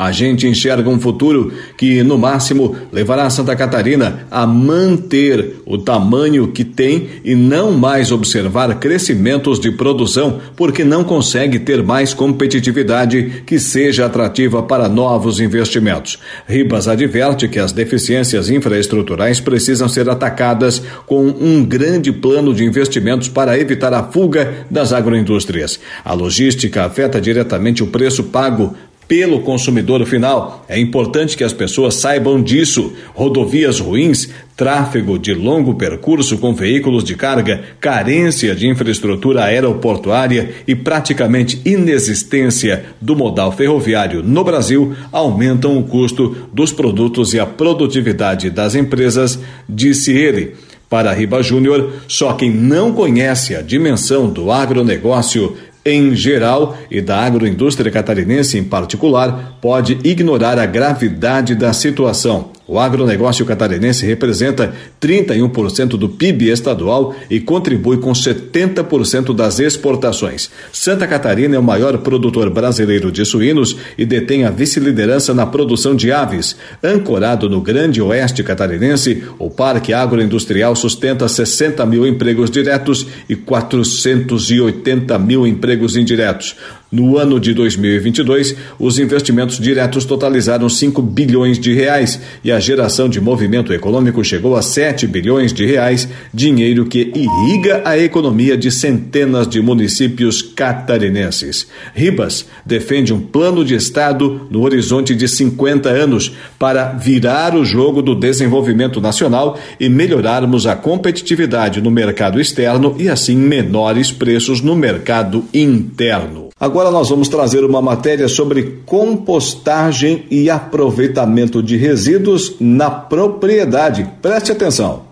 A 0.02 0.10
gente 0.10 0.48
enxerga 0.48 0.90
um 0.90 0.98
futuro 0.98 1.52
que, 1.76 2.02
no 2.02 2.18
máximo, 2.18 2.74
levará 2.90 3.30
Santa 3.30 3.54
Catarina 3.54 4.26
a 4.28 4.44
manter 4.44 5.58
o 5.64 5.78
tamanho 5.78 6.48
que 6.48 6.64
tem 6.64 7.08
e 7.24 7.36
não 7.36 7.70
mais 7.70 8.10
observar 8.10 8.80
crescimentos 8.80 9.60
de 9.60 9.70
produção, 9.70 10.40
porque 10.56 10.82
não 10.82 11.04
consegue 11.04 11.60
ter 11.60 11.84
mais 11.84 12.12
competitividade 12.12 13.44
que 13.46 13.60
seja 13.60 14.04
atrativa 14.04 14.60
para 14.60 14.88
novos 14.88 15.38
investimentos. 15.38 16.18
Ribas 16.48 16.88
adverte 16.88 17.46
que 17.46 17.60
as 17.60 17.70
deficiências 17.70 18.50
infraestruturais 18.50 19.38
precisam 19.38 19.88
ser 19.88 20.10
atacadas 20.10 20.82
com 21.06 21.28
um 21.28 21.64
grande 21.64 22.10
plano 22.10 22.52
de 22.52 22.64
investimentos 22.64 23.28
para 23.28 23.56
evitar 23.56 23.94
a 23.94 24.02
fuga 24.02 24.66
das 24.68 24.92
agroindústrias. 24.92 25.78
A 26.04 26.12
logística 26.12 26.84
afeta 26.84 27.20
diretamente 27.20 27.84
o 27.84 27.86
preço 27.86 28.24
pago 28.24 28.74
pelo 29.12 29.40
consumidor 29.40 30.06
final. 30.06 30.64
É 30.66 30.80
importante 30.80 31.36
que 31.36 31.44
as 31.44 31.52
pessoas 31.52 31.96
saibam 31.96 32.42
disso. 32.42 32.94
Rodovias 33.12 33.78
ruins, 33.78 34.30
tráfego 34.56 35.18
de 35.18 35.34
longo 35.34 35.74
percurso 35.74 36.38
com 36.38 36.54
veículos 36.54 37.04
de 37.04 37.14
carga, 37.14 37.62
carência 37.78 38.54
de 38.54 38.66
infraestrutura 38.66 39.44
aeroportuária 39.44 40.54
e 40.66 40.74
praticamente 40.74 41.60
inexistência 41.62 42.86
do 43.02 43.14
modal 43.14 43.52
ferroviário 43.52 44.22
no 44.22 44.42
Brasil 44.42 44.94
aumentam 45.12 45.78
o 45.78 45.84
custo 45.84 46.48
dos 46.50 46.72
produtos 46.72 47.34
e 47.34 47.38
a 47.38 47.44
produtividade 47.44 48.48
das 48.48 48.74
empresas, 48.74 49.38
disse 49.68 50.10
ele. 50.10 50.54
Para 50.88 51.12
Riba 51.12 51.42
Júnior, 51.42 51.92
só 52.08 52.32
quem 52.32 52.50
não 52.50 52.92
conhece 52.92 53.54
a 53.54 53.60
dimensão 53.60 54.30
do 54.30 54.50
agronegócio 54.50 55.54
em 55.84 56.14
geral 56.14 56.76
e 56.90 57.00
da 57.00 57.20
agroindústria 57.20 57.90
catarinense 57.90 58.58
em 58.58 58.64
particular, 58.64 59.58
pode 59.60 59.98
ignorar 60.04 60.58
a 60.58 60.66
gravidade 60.66 61.54
da 61.54 61.72
situação. 61.72 62.50
O 62.72 62.78
agronegócio 62.78 63.44
catarinense 63.44 64.06
representa 64.06 64.72
31% 64.98 65.88
do 65.88 66.08
PIB 66.08 66.48
estadual 66.48 67.14
e 67.28 67.38
contribui 67.38 67.98
com 67.98 68.12
70% 68.12 69.34
das 69.34 69.58
exportações. 69.58 70.50
Santa 70.72 71.06
Catarina 71.06 71.54
é 71.54 71.58
o 71.58 71.62
maior 71.62 71.98
produtor 71.98 72.48
brasileiro 72.48 73.12
de 73.12 73.26
suínos 73.26 73.76
e 73.98 74.06
detém 74.06 74.46
a 74.46 74.50
vice-liderança 74.50 75.34
na 75.34 75.44
produção 75.44 75.94
de 75.94 76.10
aves. 76.10 76.56
Ancorado 76.82 77.46
no 77.46 77.60
Grande 77.60 78.00
Oeste 78.00 78.42
catarinense, 78.42 79.22
o 79.38 79.50
Parque 79.50 79.92
Agroindustrial 79.92 80.74
sustenta 80.74 81.28
60 81.28 81.84
mil 81.84 82.06
empregos 82.06 82.50
diretos 82.50 83.06
e 83.28 83.36
480 83.36 85.18
mil 85.18 85.46
empregos 85.46 85.94
indiretos. 85.94 86.56
No 86.92 87.16
ano 87.16 87.40
de 87.40 87.54
2022, 87.54 88.54
os 88.78 88.98
investimentos 88.98 89.58
diretos 89.58 90.04
totalizaram 90.04 90.68
5 90.68 91.00
bilhões 91.00 91.58
de 91.58 91.72
reais 91.72 92.20
e 92.44 92.52
a 92.52 92.60
geração 92.60 93.08
de 93.08 93.18
movimento 93.18 93.72
econômico 93.72 94.22
chegou 94.22 94.54
a 94.54 94.60
7 94.60 95.06
bilhões 95.06 95.54
de 95.54 95.64
reais, 95.64 96.06
dinheiro 96.34 96.84
que 96.84 97.10
irriga 97.14 97.80
a 97.86 97.98
economia 97.98 98.58
de 98.58 98.70
centenas 98.70 99.48
de 99.48 99.62
municípios 99.62 100.42
catarinenses. 100.42 101.66
Ribas 101.94 102.44
defende 102.66 103.14
um 103.14 103.20
plano 103.20 103.64
de 103.64 103.74
Estado 103.74 104.46
no 104.50 104.60
horizonte 104.60 105.14
de 105.14 105.26
50 105.26 105.88
anos 105.88 106.36
para 106.58 106.92
virar 106.92 107.56
o 107.56 107.64
jogo 107.64 108.02
do 108.02 108.14
desenvolvimento 108.14 109.00
nacional 109.00 109.58
e 109.80 109.88
melhorarmos 109.88 110.66
a 110.66 110.76
competitividade 110.76 111.80
no 111.80 111.90
mercado 111.90 112.38
externo 112.38 112.94
e 112.98 113.08
assim 113.08 113.34
menores 113.34 114.12
preços 114.12 114.60
no 114.60 114.76
mercado 114.76 115.42
interno. 115.54 116.41
Agora 116.62 116.92
nós 116.92 117.08
vamos 117.08 117.28
trazer 117.28 117.64
uma 117.64 117.82
matéria 117.82 118.28
sobre 118.28 118.84
compostagem 118.86 120.26
e 120.30 120.48
aproveitamento 120.48 121.60
de 121.60 121.76
resíduos 121.76 122.54
na 122.60 122.88
propriedade. 122.88 124.08
Preste 124.22 124.52
atenção. 124.52 125.02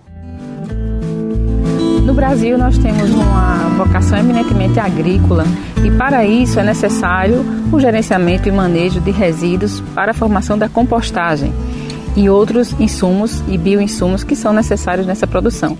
No 2.05 2.15
Brasil, 2.15 2.57
nós 2.57 2.79
temos 2.79 3.11
uma 3.11 3.69
vocação 3.77 4.17
eminentemente 4.17 4.79
agrícola 4.79 5.45
e, 5.85 5.91
para 5.91 6.25
isso, 6.25 6.61
é 6.61 6.63
necessário 6.63 7.45
o 7.73 7.81
gerenciamento 7.81 8.49
e 8.49 8.53
manejo 8.53 9.01
de 9.01 9.11
resíduos 9.11 9.81
para 9.93 10.13
a 10.13 10.15
formação 10.15 10.57
da 10.57 10.69
compostagem 10.69 11.53
e 12.15 12.31
outros 12.31 12.79
insumos 12.79 13.43
e 13.49 13.59
bioinsumos 13.59 14.23
que 14.23 14.37
são 14.37 14.53
necessários 14.53 15.05
nessa 15.05 15.27
produção. 15.27 15.77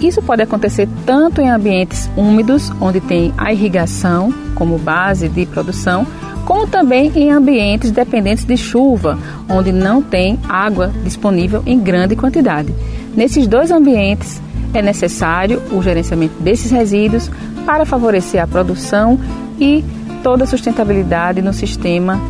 Isso 0.00 0.22
pode 0.22 0.40
acontecer 0.40 0.88
tanto 1.04 1.42
em 1.42 1.50
ambientes 1.50 2.08
úmidos, 2.16 2.72
onde 2.80 3.02
tem 3.02 3.34
a 3.36 3.52
irrigação 3.52 4.32
como 4.54 4.78
base 4.78 5.28
de 5.28 5.46
produção, 5.46 6.06
como 6.44 6.66
também 6.66 7.10
em 7.14 7.30
ambientes 7.30 7.90
dependentes 7.90 8.44
de 8.44 8.56
chuva, 8.56 9.18
onde 9.48 9.72
não 9.72 10.02
tem 10.02 10.38
água 10.48 10.92
disponível 11.02 11.62
em 11.66 11.78
grande 11.78 12.14
quantidade. 12.14 12.72
Nesses 13.16 13.46
dois 13.46 13.70
ambientes 13.70 14.40
é 14.72 14.82
necessário 14.82 15.62
o 15.72 15.82
gerenciamento 15.82 16.34
desses 16.40 16.70
resíduos 16.70 17.30
para 17.64 17.86
favorecer 17.86 18.42
a 18.42 18.46
produção 18.46 19.18
e 19.58 19.84
toda 20.22 20.44
a 20.44 20.46
sustentabilidade 20.46 21.40
no 21.40 21.52
sistema 21.52 22.20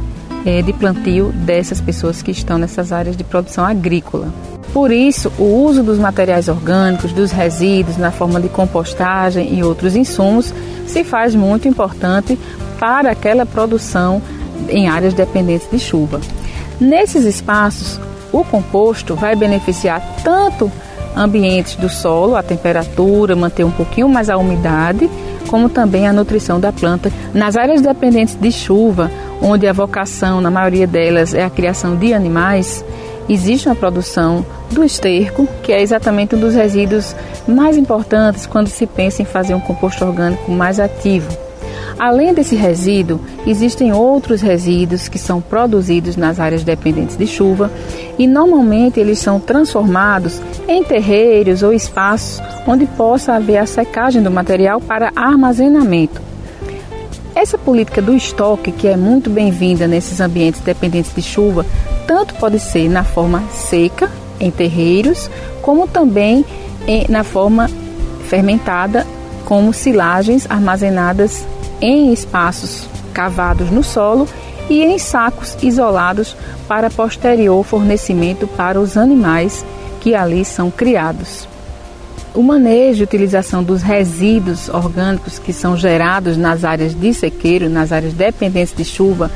eh, 0.45 0.63
de 0.63 0.73
plantio 0.73 1.33
dessas 1.33 1.81
pessoas 1.81 2.23
que 2.23 2.31
estão 2.31 2.59
nessas 2.59 2.93
áreas 2.93 3.17
de 3.17 3.25
produção 3.25 3.65
agrícola. 3.65 4.54
Por 4.75 4.91
isso, 4.91 5.33
o 5.39 5.45
uso 5.65 5.85
dos 5.85 6.01
materiais 6.01 6.49
orgânicos, 6.49 7.13
dos 7.13 7.31
resíduos 7.31 7.97
na 7.97 8.11
forma 8.11 8.41
de 8.41 8.49
compostagem 8.49 9.55
e 9.57 9.63
outros 9.63 9.95
insumos 9.95 10.53
se 10.85 11.05
faz 11.05 11.33
muito 11.33 11.69
importante 11.69 12.37
para 12.81 13.13
aquela 13.13 13.47
produção 13.47 14.21
em 14.69 14.89
áreas 14.89 15.15
dependentes 15.15 15.71
de 15.71 15.79
chuva. 15.79 16.21
Nesses 16.81 17.25
espaços, 17.25 18.01
o 18.33 18.43
composto 18.43 19.15
vai 19.15 19.37
beneficiar 19.37 20.03
tanto 20.25 20.71
ambientes 21.15 21.77
do 21.77 21.89
solo, 21.89 22.35
a 22.35 22.43
temperatura, 22.43 23.37
manter 23.37 23.63
um 23.63 23.71
pouquinho 23.71 24.09
mais 24.09 24.29
a 24.29 24.37
umidade, 24.37 25.09
como 25.47 25.69
também 25.69 26.09
a 26.09 26.13
nutrição 26.13 26.59
da 26.59 26.73
planta. 26.73 27.13
Nas 27.33 27.57
áreas 27.57 27.81
dependentes 27.81 28.35
de 28.35 28.51
chuva, 28.51 29.09
onde 29.41 29.69
a 29.69 29.73
vocação, 29.73 30.41
na 30.41 30.51
maioria 30.51 30.87
delas, 30.87 31.33
é 31.33 31.45
a 31.45 31.51
criação 31.51 31.95
de 31.95 32.13
animais, 32.13 32.85
existe 33.29 33.69
uma 33.69 33.75
produção 33.75 34.45
do 34.71 34.85
esterco, 34.85 35.47
que 35.63 35.73
é 35.73 35.81
exatamente 35.81 36.35
um 36.35 36.41
dos 36.41 36.55
resíduos 36.55 37.15
mais 37.47 37.77
importantes 37.77 38.47
quando 38.47 38.69
se 38.69 38.87
pensa 38.87 39.23
em 39.23 39.25
fazer 39.25 39.55
um 39.55 39.61
composto 39.61 40.05
orgânico 40.05 40.51
mais 40.51 40.81
ativo. 40.81 41.45
Além 41.99 42.35
desse 42.35 42.57
resíduo, 42.57 43.21
existem 43.47 43.93
outros 43.93 44.41
resíduos 44.41 45.09
que 45.09 45.19
são 45.19 45.41
produzidos 45.41 46.17
nas 46.17 46.41
áreas 46.41 46.65
dependentes 46.65 47.17
de 47.17 47.27
chuva 47.27 47.71
e 48.19 48.27
normalmente 48.27 48.99
eles 48.99 49.19
são 49.21 49.39
transformados 49.39 50.41
em 50.67 50.83
terreiros 50.83 51.63
ou 51.63 51.73
espaços 51.73 52.41
onde 52.67 52.87
possa 52.87 53.35
haver 53.35 53.59
a 53.59 53.67
secagem 53.67 54.23
do 54.23 54.31
material 54.31 54.81
para 54.81 55.13
armazenamento. 55.15 56.34
Essa 57.35 57.59
política 57.59 58.01
do 58.01 58.15
estoque, 58.15 58.71
que 58.71 58.87
é 58.87 58.97
muito 58.97 59.29
bem-vinda 59.29 59.89
nesses 59.89 60.21
ambientes 60.21 60.61
dependentes 60.61 61.13
de 61.13 61.21
chuva, 61.21 61.67
tanto 62.07 62.35
pode 62.35 62.61
ser 62.61 62.89
na 62.89 63.03
forma 63.03 63.43
seca, 63.51 64.09
em 64.39 64.51
terreiros, 64.53 65.29
como 65.61 65.89
também 65.89 66.45
na 67.09 67.25
forma 67.25 67.69
fermentada, 68.29 69.05
como 69.45 69.73
silagens 69.73 70.47
armazenadas 70.49 71.45
em 71.81 72.13
espaços 72.13 72.89
cavados 73.13 73.71
no 73.71 73.83
solo 73.83 74.29
e 74.71 74.83
em 74.83 74.99
sacos 74.99 75.57
isolados 75.63 76.37
para 76.69 76.89
posterior 76.89 77.65
fornecimento 77.65 78.47
para 78.47 78.81
os 78.81 78.97
animais 78.97 79.65
que 80.01 80.15
ali 80.15 80.45
são 80.45 80.71
criados. 80.71 81.49
O 82.35 82.43
manejo 82.43 83.03
e 83.03 83.05
utilização 83.05 83.63
dos 83.63 83.81
resíduos 83.81 84.69
orgânicos 84.69 85.39
que 85.39 85.53
são 85.53 85.77
gerados 85.77 86.37
nas 86.37 86.65
áreas 86.65 86.93
de 86.93 87.15
sequeiro, 87.15 87.71
nas 87.71 87.93
áreas 87.93 88.13
dependentes 88.13 88.75
de 88.77 88.85
chuva, 88.85 89.31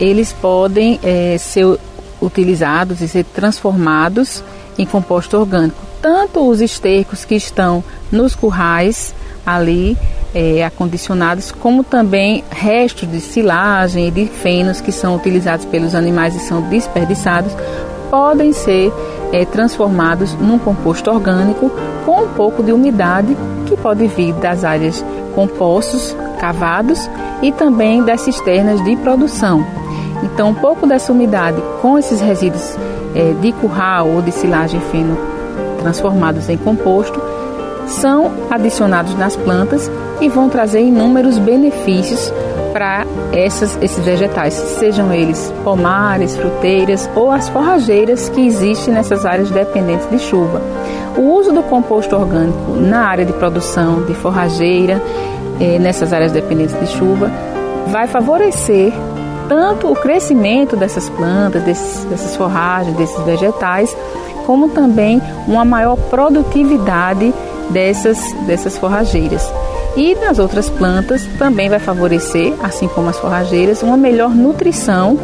eles 0.00 0.32
podem 0.32 0.98
é, 1.04 1.36
ser 1.38 1.78
utilizados 2.20 3.00
e 3.00 3.06
ser 3.06 3.24
transformados 3.24 4.42
em 4.76 4.84
composto 4.84 5.36
orgânico. 5.36 5.80
Tanto 6.02 6.48
os 6.48 6.60
estercos 6.60 7.24
que 7.24 7.36
estão 7.36 7.84
nos 8.10 8.34
currais 8.34 9.14
ali 9.46 9.96
é, 10.34 10.64
acondicionados, 10.64 11.52
como 11.52 11.84
também 11.84 12.42
restos 12.50 13.08
de 13.08 13.20
silagem 13.20 14.08
e 14.08 14.10
de 14.10 14.26
fenos 14.26 14.80
que 14.80 14.90
são 14.90 15.14
utilizados 15.14 15.64
pelos 15.66 15.94
animais 15.94 16.34
e 16.34 16.40
são 16.40 16.60
desperdiçados, 16.62 17.52
podem 18.14 18.52
ser 18.52 18.92
é, 19.32 19.44
transformados 19.44 20.34
num 20.34 20.56
composto 20.56 21.10
orgânico 21.10 21.68
com 22.06 22.22
um 22.22 22.28
pouco 22.28 22.62
de 22.62 22.70
umidade 22.70 23.36
que 23.66 23.76
pode 23.76 24.06
vir 24.06 24.32
das 24.34 24.62
áreas 24.62 25.04
com 25.34 25.48
poços 25.48 26.16
cavados 26.38 27.10
e 27.42 27.50
também 27.50 28.04
das 28.04 28.20
cisternas 28.20 28.80
de 28.84 28.94
produção. 28.98 29.66
Então, 30.22 30.50
um 30.50 30.54
pouco 30.54 30.86
dessa 30.86 31.12
umidade 31.12 31.60
com 31.82 31.98
esses 31.98 32.20
resíduos 32.20 32.76
é, 33.16 33.32
de 33.40 33.50
curral 33.50 34.06
ou 34.06 34.22
de 34.22 34.30
silagem 34.30 34.80
feno 34.92 35.18
transformados 35.80 36.48
em 36.48 36.56
composto 36.56 37.20
são 37.88 38.30
adicionados 38.48 39.16
nas 39.16 39.34
plantas 39.34 39.90
e 40.20 40.28
vão 40.28 40.48
trazer 40.48 40.82
inúmeros 40.82 41.36
benefícios 41.36 42.32
para 42.74 43.06
esses 43.32 43.76
vegetais, 44.00 44.52
sejam 44.52 45.12
eles 45.12 45.54
pomares, 45.62 46.34
fruteiras 46.34 47.08
ou 47.14 47.30
as 47.30 47.48
forrageiras 47.48 48.28
que 48.28 48.44
existem 48.44 48.92
nessas 48.92 49.24
áreas 49.24 49.48
dependentes 49.48 50.10
de 50.10 50.18
chuva. 50.18 50.60
O 51.16 51.34
uso 51.34 51.52
do 51.52 51.62
composto 51.62 52.16
orgânico 52.16 52.72
na 52.72 53.06
área 53.06 53.24
de 53.24 53.32
produção 53.34 54.02
de 54.02 54.12
forrageira, 54.14 55.00
eh, 55.60 55.78
nessas 55.78 56.12
áreas 56.12 56.32
dependentes 56.32 56.76
de 56.80 56.88
chuva, 56.88 57.30
vai 57.86 58.08
favorecer 58.08 58.92
tanto 59.48 59.92
o 59.92 59.94
crescimento 59.94 60.76
dessas 60.76 61.08
plantas, 61.08 61.62
desses, 61.62 62.04
dessas 62.06 62.34
forragens, 62.34 62.96
desses 62.96 63.20
vegetais, 63.24 63.96
como 64.46 64.70
também 64.70 65.22
uma 65.46 65.64
maior 65.64 65.96
produtividade 65.96 67.32
dessas, 67.70 68.32
dessas 68.48 68.76
forrageiras. 68.76 69.48
E 69.96 70.14
nas 70.16 70.38
outras 70.38 70.68
plantas 70.68 71.24
também 71.38 71.68
vai 71.68 71.78
favorecer, 71.78 72.52
assim 72.62 72.88
como 72.88 73.08
as 73.08 73.18
forrageiras, 73.18 73.82
uma 73.82 73.96
melhor 73.96 74.30
nutrição, 74.30 75.16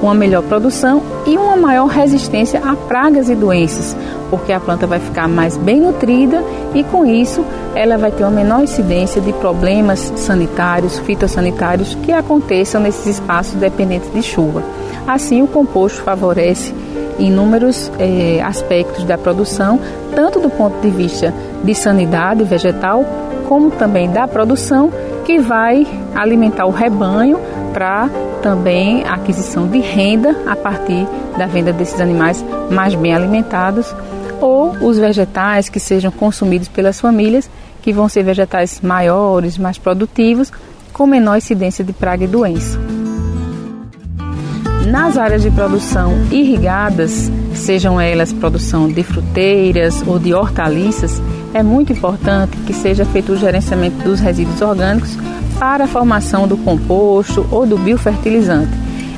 uma 0.00 0.14
melhor 0.14 0.42
produção 0.42 1.02
e 1.26 1.36
uma 1.36 1.56
maior 1.56 1.86
resistência 1.86 2.60
a 2.64 2.74
pragas 2.74 3.28
e 3.28 3.34
doenças, 3.34 3.96
porque 4.30 4.52
a 4.52 4.60
planta 4.60 4.86
vai 4.86 4.98
ficar 4.98 5.28
mais 5.28 5.56
bem 5.56 5.80
nutrida 5.80 6.42
e 6.74 6.82
com 6.84 7.04
isso 7.04 7.44
ela 7.74 7.98
vai 7.98 8.10
ter 8.10 8.22
uma 8.22 8.30
menor 8.30 8.62
incidência 8.62 9.20
de 9.20 9.32
problemas 9.34 10.12
sanitários, 10.16 10.98
fitossanitários 11.00 11.94
que 11.96 12.12
aconteçam 12.12 12.80
nesses 12.80 13.18
espaços 13.18 13.54
dependentes 13.54 14.12
de 14.12 14.22
chuva. 14.22 14.62
Assim, 15.06 15.42
o 15.42 15.46
composto 15.46 16.02
favorece 16.02 16.74
inúmeros 17.18 17.90
eh, 17.98 18.40
aspectos 18.42 19.04
da 19.04 19.18
produção, 19.18 19.80
tanto 20.14 20.38
do 20.38 20.48
ponto 20.48 20.80
de 20.80 20.90
vista 20.90 21.34
de 21.64 21.74
sanidade 21.74 22.44
vegetal, 22.44 23.04
como 23.48 23.70
também 23.70 24.10
da 24.10 24.28
produção, 24.28 24.92
que 25.24 25.38
vai 25.38 25.86
alimentar 26.14 26.66
o 26.66 26.70
rebanho 26.70 27.40
para 27.72 28.08
também 28.42 29.04
a 29.04 29.14
aquisição 29.14 29.66
de 29.66 29.78
renda 29.78 30.36
a 30.46 30.54
partir 30.54 31.06
da 31.36 31.46
venda 31.46 31.72
desses 31.72 32.00
animais 32.00 32.44
mais 32.70 32.94
bem 32.94 33.14
alimentados, 33.14 33.94
ou 34.40 34.70
os 34.80 34.98
vegetais 34.98 35.68
que 35.68 35.80
sejam 35.80 36.10
consumidos 36.10 36.68
pelas 36.68 37.00
famílias, 37.00 37.50
que 37.82 37.92
vão 37.92 38.08
ser 38.08 38.22
vegetais 38.22 38.80
maiores, 38.80 39.58
mais 39.58 39.78
produtivos, 39.78 40.52
com 40.92 41.06
menor 41.06 41.38
incidência 41.38 41.84
de 41.84 41.92
praga 41.92 42.24
e 42.24 42.28
doença. 42.28 42.97
Nas 44.90 45.18
áreas 45.18 45.42
de 45.42 45.50
produção 45.50 46.14
irrigadas, 46.30 47.30
sejam 47.54 48.00
elas 48.00 48.32
produção 48.32 48.88
de 48.88 49.02
fruteiras 49.02 50.02
ou 50.06 50.18
de 50.18 50.32
hortaliças, 50.32 51.20
é 51.52 51.62
muito 51.62 51.92
importante 51.92 52.56
que 52.66 52.72
seja 52.72 53.04
feito 53.04 53.32
o 53.32 53.36
gerenciamento 53.36 54.02
dos 54.02 54.18
resíduos 54.18 54.62
orgânicos 54.62 55.14
para 55.58 55.84
a 55.84 55.86
formação 55.86 56.48
do 56.48 56.56
composto 56.56 57.46
ou 57.50 57.66
do 57.66 57.76
biofertilizante. 57.76 58.72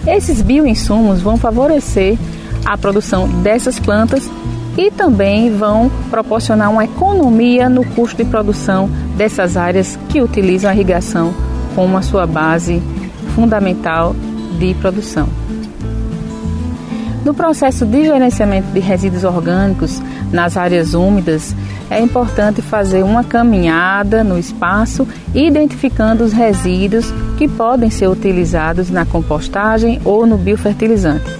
Esses 0.04 0.42
bioinsumos 0.42 1.22
vão 1.22 1.36
favorecer 1.36 2.18
a 2.64 2.76
produção 2.76 3.28
dessas 3.28 3.78
plantas 3.78 4.28
e 4.76 4.90
também 4.90 5.56
vão 5.56 5.88
proporcionar 6.10 6.68
uma 6.72 6.84
economia 6.84 7.68
no 7.68 7.84
custo 7.84 8.24
de 8.24 8.28
produção 8.28 8.90
dessas 9.16 9.56
áreas 9.56 9.96
que 10.08 10.20
utilizam 10.20 10.68
a 10.68 10.74
irrigação 10.74 11.32
como 11.76 11.96
a 11.96 12.02
sua 12.02 12.26
base 12.26 12.82
fundamental 13.36 14.16
de 14.58 14.74
produção. 14.74 15.28
No 17.24 17.34
processo 17.34 17.84
de 17.84 18.04
gerenciamento 18.04 18.68
de 18.68 18.80
resíduos 18.80 19.24
orgânicos 19.24 20.00
nas 20.32 20.56
áreas 20.56 20.94
úmidas, 20.94 21.54
é 21.90 22.00
importante 22.00 22.62
fazer 22.62 23.02
uma 23.02 23.22
caminhada 23.22 24.24
no 24.24 24.38
espaço 24.38 25.06
identificando 25.34 26.24
os 26.24 26.32
resíduos 26.32 27.12
que 27.36 27.46
podem 27.46 27.90
ser 27.90 28.08
utilizados 28.08 28.90
na 28.90 29.04
compostagem 29.04 30.00
ou 30.02 30.26
no 30.26 30.38
biofertilizante. 30.38 31.30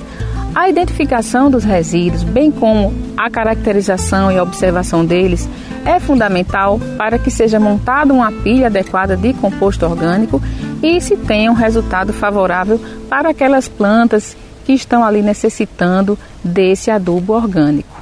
A 0.55 0.69
identificação 0.69 1.51
dos 1.51 1.65
resíduos, 1.65 2.25
bem 2.25 2.51
como 2.51 2.93
a 3.17 3.31
caracterização 3.31 4.31
e 4.31 4.39
observação 4.39 5.05
deles, 5.05 5.49
é 5.87 5.99
fundamental 5.99 6.79
para 6.99 7.19
que 7.19 7.31
seja 7.31 7.59
montada 7.59 8.13
uma 8.13 8.31
pilha 8.31 8.67
adequada 8.67 9.17
de 9.17 9.33
composto 9.33 9.87
orgânico 9.87 10.43
e 10.83 11.01
se 11.01 11.17
tenha 11.17 11.51
um 11.51 11.55
resultado 11.55 12.13
favorável 12.13 12.79
para 13.09 13.31
aquelas 13.31 13.69
plantas 13.69 14.37
que 14.71 14.75
estão 14.75 15.03
ali 15.03 15.21
necessitando 15.21 16.17
desse 16.45 16.93
adubo 16.93 17.33
orgânico. 17.33 18.01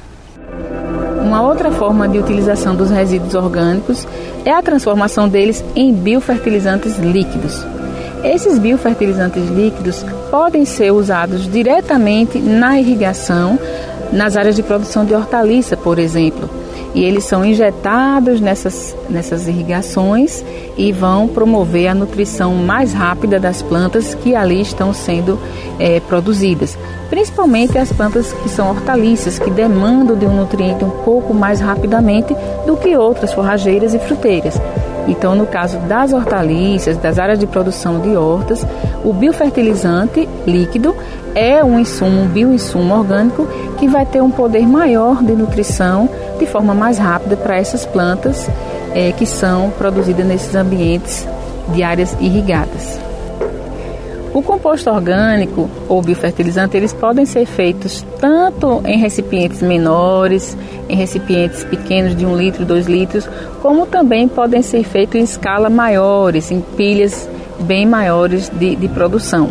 Uma 1.19 1.41
outra 1.41 1.71
forma 1.71 2.07
de 2.07 2.19
utilização 2.19 2.75
dos 2.75 2.91
resíduos 2.91 3.33
orgânicos 3.33 4.07
é 4.45 4.51
a 4.51 4.61
transformação 4.61 5.27
deles 5.27 5.65
em 5.75 5.91
biofertilizantes 5.91 6.99
líquidos. 6.99 7.65
Esses 8.23 8.59
biofertilizantes 8.59 9.49
líquidos 9.49 10.05
podem 10.29 10.63
ser 10.63 10.91
usados 10.91 11.51
diretamente 11.51 12.37
na 12.37 12.79
irrigação, 12.79 13.57
nas 14.13 14.37
áreas 14.37 14.55
de 14.55 14.61
produção 14.61 15.03
de 15.03 15.15
hortaliça, 15.15 15.75
por 15.75 15.97
exemplo, 15.97 16.47
e 16.93 17.03
eles 17.03 17.23
são 17.23 17.45
injetados 17.45 18.41
nessas, 18.41 18.95
nessas 19.09 19.47
irrigações 19.47 20.43
e 20.77 20.91
vão 20.91 21.27
promover 21.27 21.87
a 21.87 21.93
nutrição 21.93 22.55
mais 22.55 22.93
rápida 22.93 23.39
das 23.39 23.61
plantas 23.61 24.15
que 24.15 24.35
ali 24.35 24.61
estão 24.61 24.93
sendo 24.93 25.39
é, 25.79 25.99
produzidas. 25.99 26.77
Principalmente 27.09 27.77
as 27.77 27.91
plantas 27.91 28.33
que 28.33 28.49
são 28.49 28.69
hortaliças, 28.69 29.39
que 29.39 29.49
demandam 29.49 30.15
de 30.15 30.25
um 30.25 30.35
nutriente 30.35 30.83
um 30.83 30.89
pouco 30.89 31.33
mais 31.33 31.59
rapidamente 31.59 32.35
do 32.65 32.77
que 32.77 32.95
outras 32.95 33.33
forrageiras 33.33 33.93
e 33.93 33.99
fruteiras. 33.99 34.59
Então, 35.07 35.35
no 35.35 35.45
caso 35.45 35.77
das 35.79 36.13
hortaliças, 36.13 36.97
das 36.97 37.17
áreas 37.17 37.39
de 37.39 37.47
produção 37.47 37.99
de 37.99 38.15
hortas, 38.15 38.65
o 39.03 39.13
biofertilizante 39.13 40.27
líquido 40.45 40.95
é 41.35 41.63
um 41.63 41.79
insumo, 41.79 42.21
um 42.21 42.27
bioinsumo 42.27 42.93
orgânico 42.93 43.47
que 43.77 43.87
vai 43.87 44.05
ter 44.05 44.21
um 44.21 44.31
poder 44.31 44.67
maior 44.67 45.23
de 45.23 45.33
nutrição 45.33 46.09
de 46.37 46.45
forma 46.45 46.73
mais 46.73 46.97
rápida 46.97 47.35
para 47.37 47.57
essas 47.57 47.85
plantas 47.85 48.49
é, 48.93 49.11
que 49.11 49.25
são 49.25 49.69
produzidas 49.71 50.25
nesses 50.25 50.55
ambientes 50.55 51.27
de 51.73 51.83
áreas 51.83 52.15
irrigadas. 52.19 53.08
O 54.33 54.43
composto 54.43 54.89
orgânico 54.91 55.69
ou 55.87 56.01
biofertilizante, 56.01 56.77
eles 56.77 56.93
podem 56.93 57.25
ser 57.25 57.45
feitos 57.47 58.05
tanto 58.19 58.81
em 58.85 58.99
recipientes 58.99 59.61
menores, 59.61 60.55
em 60.87 60.95
recipientes 60.95 61.63
pequenos 61.63 62.15
de 62.15 62.25
1 62.25 62.37
litro, 62.37 62.65
2 62.65 62.85
litros, 62.85 63.27
como 63.61 63.87
também 63.87 64.27
podem 64.27 64.61
ser 64.61 64.83
feitos 64.83 65.15
em 65.15 65.23
escala 65.23 65.69
maiores, 65.69 66.51
em 66.51 66.61
pilhas 66.61 67.27
bem 67.61 67.87
maiores 67.87 68.49
de, 68.49 68.75
de 68.75 68.87
produção. 68.87 69.49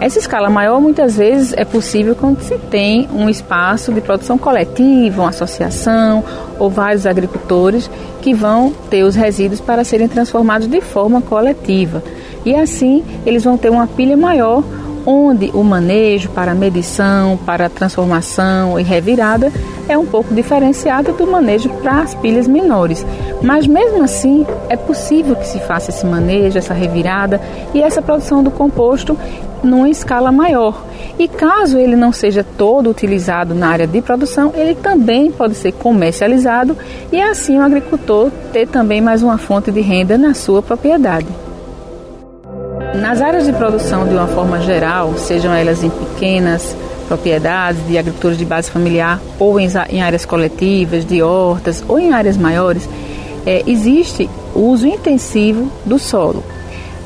Essa 0.00 0.18
escala 0.18 0.50
maior 0.50 0.80
muitas 0.80 1.16
vezes 1.16 1.52
é 1.56 1.64
possível 1.64 2.16
quando 2.16 2.40
se 2.42 2.58
tem 2.58 3.08
um 3.12 3.28
espaço 3.28 3.92
de 3.92 4.00
produção 4.00 4.36
coletiva, 4.36 5.22
uma 5.22 5.28
associação 5.28 6.24
ou 6.58 6.68
vários 6.68 7.06
agricultores 7.06 7.88
que 8.20 8.34
vão 8.34 8.72
ter 8.90 9.04
os 9.04 9.14
resíduos 9.14 9.60
para 9.60 9.84
serem 9.84 10.08
transformados 10.08 10.66
de 10.66 10.80
forma 10.80 11.20
coletiva. 11.20 12.02
E 12.44 12.54
assim 12.54 13.04
eles 13.24 13.44
vão 13.44 13.56
ter 13.56 13.70
uma 13.70 13.86
pilha 13.86 14.16
maior 14.16 14.62
onde 15.04 15.50
o 15.52 15.62
manejo 15.62 16.30
para 16.30 16.54
medição, 16.54 17.36
para 17.44 17.68
transformação 17.68 18.78
e 18.78 18.82
revirada 18.82 19.52
é 19.88 19.98
um 19.98 20.06
pouco 20.06 20.32
diferenciado 20.32 21.12
do 21.12 21.26
manejo 21.26 21.68
para 21.68 22.00
as 22.00 22.14
pilhas 22.14 22.46
menores. 22.46 23.04
Mas 23.42 23.66
mesmo 23.66 24.02
assim, 24.02 24.46
é 24.68 24.76
possível 24.76 25.34
que 25.34 25.46
se 25.46 25.58
faça 25.58 25.90
esse 25.90 26.06
manejo, 26.06 26.58
essa 26.58 26.72
revirada 26.72 27.40
e 27.74 27.82
essa 27.82 28.00
produção 28.00 28.42
do 28.42 28.50
composto 28.50 29.18
numa 29.62 29.90
escala 29.90 30.32
maior. 30.32 30.84
E 31.18 31.28
caso 31.28 31.78
ele 31.78 31.96
não 31.96 32.12
seja 32.12 32.44
todo 32.44 32.90
utilizado 32.90 33.54
na 33.54 33.68
área 33.68 33.86
de 33.86 34.00
produção, 34.00 34.52
ele 34.54 34.74
também 34.74 35.30
pode 35.30 35.54
ser 35.54 35.72
comercializado 35.72 36.76
e 37.12 37.20
assim 37.20 37.58
o 37.58 37.62
agricultor 37.62 38.30
ter 38.52 38.66
também 38.66 39.00
mais 39.00 39.22
uma 39.22 39.38
fonte 39.38 39.70
de 39.70 39.80
renda 39.80 40.16
na 40.16 40.34
sua 40.34 40.62
propriedade. 40.62 41.28
Nas 42.94 43.20
áreas 43.20 43.46
de 43.46 43.52
produção, 43.52 44.06
de 44.06 44.14
uma 44.14 44.26
forma 44.28 44.60
geral, 44.60 45.14
sejam 45.16 45.52
elas 45.52 45.82
em 45.82 45.90
pequenas 45.90 46.76
propriedades 47.08 47.86
de 47.86 47.98
agricultura 47.98 48.34
de 48.34 48.44
base 48.44 48.70
familiar 48.70 49.20
ou 49.38 49.58
em, 49.58 49.68
áreas 50.00 50.24
coletivas, 50.24 51.04
de 51.04 51.22
hortas 51.22 51.82
ou 51.88 51.98
em 51.98 52.12
áreas 52.12 52.36
maiores, 52.36 52.88
é, 53.46 53.62
existe 53.66 54.28
o 54.54 54.60
uso 54.60 54.86
intensivo 54.86 55.70
do 55.84 55.98
solo. 55.98 56.44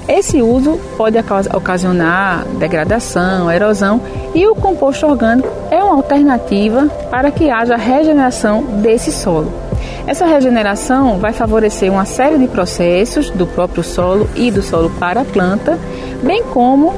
Esse 0.08 0.40
uso 0.40 0.78
pode 0.96 1.18
ocasionar 1.52 2.44
degradação, 2.58 3.50
erosão 3.50 4.00
e 4.34 4.46
o 4.46 4.54
composto 4.54 5.06
orgânico 5.06 5.48
é 5.70 5.82
uma 5.82 5.94
alternativa 5.94 6.86
para 7.10 7.30
que 7.30 7.50
haja 7.50 7.76
regeneração 7.76 8.62
desse 8.62 9.10
solo. 9.10 9.65
Essa 10.06 10.24
regeneração 10.24 11.18
vai 11.18 11.32
favorecer 11.32 11.90
uma 11.90 12.04
série 12.04 12.38
de 12.38 12.46
processos 12.46 13.28
do 13.30 13.46
próprio 13.46 13.82
solo 13.82 14.28
e 14.36 14.52
do 14.52 14.62
solo 14.62 14.88
para 15.00 15.22
a 15.22 15.24
planta, 15.24 15.76
bem 16.22 16.44
como 16.44 16.94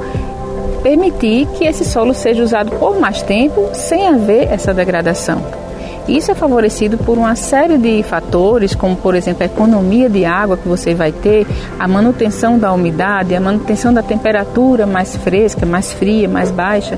permitir 0.83 1.47
que 1.57 1.65
esse 1.65 1.83
solo 1.83 2.13
seja 2.13 2.43
usado 2.43 2.71
por 2.71 2.99
mais 2.99 3.21
tempo 3.23 3.69
sem 3.73 4.07
haver 4.07 4.51
essa 4.51 4.73
degradação. 4.73 5.41
Isso 6.07 6.31
é 6.31 6.35
favorecido 6.35 6.97
por 6.97 7.17
uma 7.17 7.35
série 7.35 7.77
de 7.77 8.01
fatores, 8.03 8.73
como 8.73 8.95
por 8.95 9.13
exemplo 9.13 9.43
a 9.43 9.45
economia 9.45 10.09
de 10.09 10.25
água 10.25 10.57
que 10.57 10.67
você 10.67 10.93
vai 10.93 11.11
ter, 11.11 11.45
a 11.77 11.87
manutenção 11.87 12.57
da 12.57 12.71
umidade, 12.73 13.35
a 13.35 13.39
manutenção 13.39 13.93
da 13.93 14.01
temperatura 14.01 14.87
mais 14.87 15.15
fresca, 15.17 15.65
mais 15.65 15.93
fria, 15.93 16.27
mais 16.27 16.49
baixa 16.49 16.97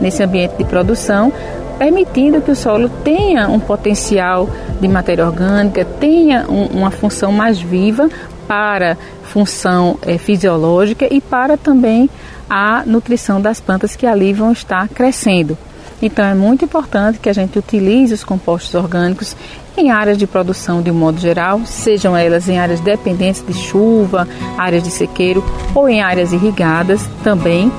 nesse 0.00 0.22
ambiente 0.22 0.54
de 0.56 0.64
produção, 0.64 1.30
permitindo 1.78 2.40
que 2.40 2.50
o 2.50 2.56
solo 2.56 2.88
tenha 3.04 3.48
um 3.48 3.60
potencial 3.60 4.48
de 4.80 4.88
matéria 4.88 5.26
orgânica, 5.26 5.84
tenha 5.84 6.46
um, 6.48 6.66
uma 6.78 6.90
função 6.90 7.32
mais 7.32 7.60
viva 7.60 8.08
para 8.46 8.96
função 9.24 9.98
é, 10.02 10.18
fisiológica 10.18 11.06
e 11.12 11.20
para 11.20 11.56
também 11.56 12.08
a 12.48 12.84
nutrição 12.86 13.40
das 13.40 13.60
plantas 13.60 13.96
que 13.96 14.06
ali 14.06 14.32
vão 14.32 14.52
estar 14.52 14.88
crescendo. 14.88 15.58
Então 16.00 16.24
é 16.24 16.34
muito 16.34 16.64
importante 16.64 17.18
que 17.18 17.28
a 17.28 17.32
gente 17.32 17.58
utilize 17.58 18.12
os 18.12 18.22
compostos 18.22 18.74
orgânicos 18.74 19.34
em 19.76 19.90
áreas 19.90 20.16
de 20.16 20.26
produção 20.26 20.82
de 20.82 20.90
um 20.90 20.94
modo 20.94 21.18
geral, 21.18 21.60
sejam 21.64 22.16
elas 22.16 22.48
em 22.48 22.58
áreas 22.58 22.80
dependentes 22.80 23.44
de 23.46 23.54
chuva, 23.54 24.26
áreas 24.56 24.82
de 24.82 24.90
sequeiro 24.90 25.44
ou 25.74 25.88
em 25.88 26.02
áreas 26.02 26.32
irrigadas 26.32 27.06
também 27.22 27.72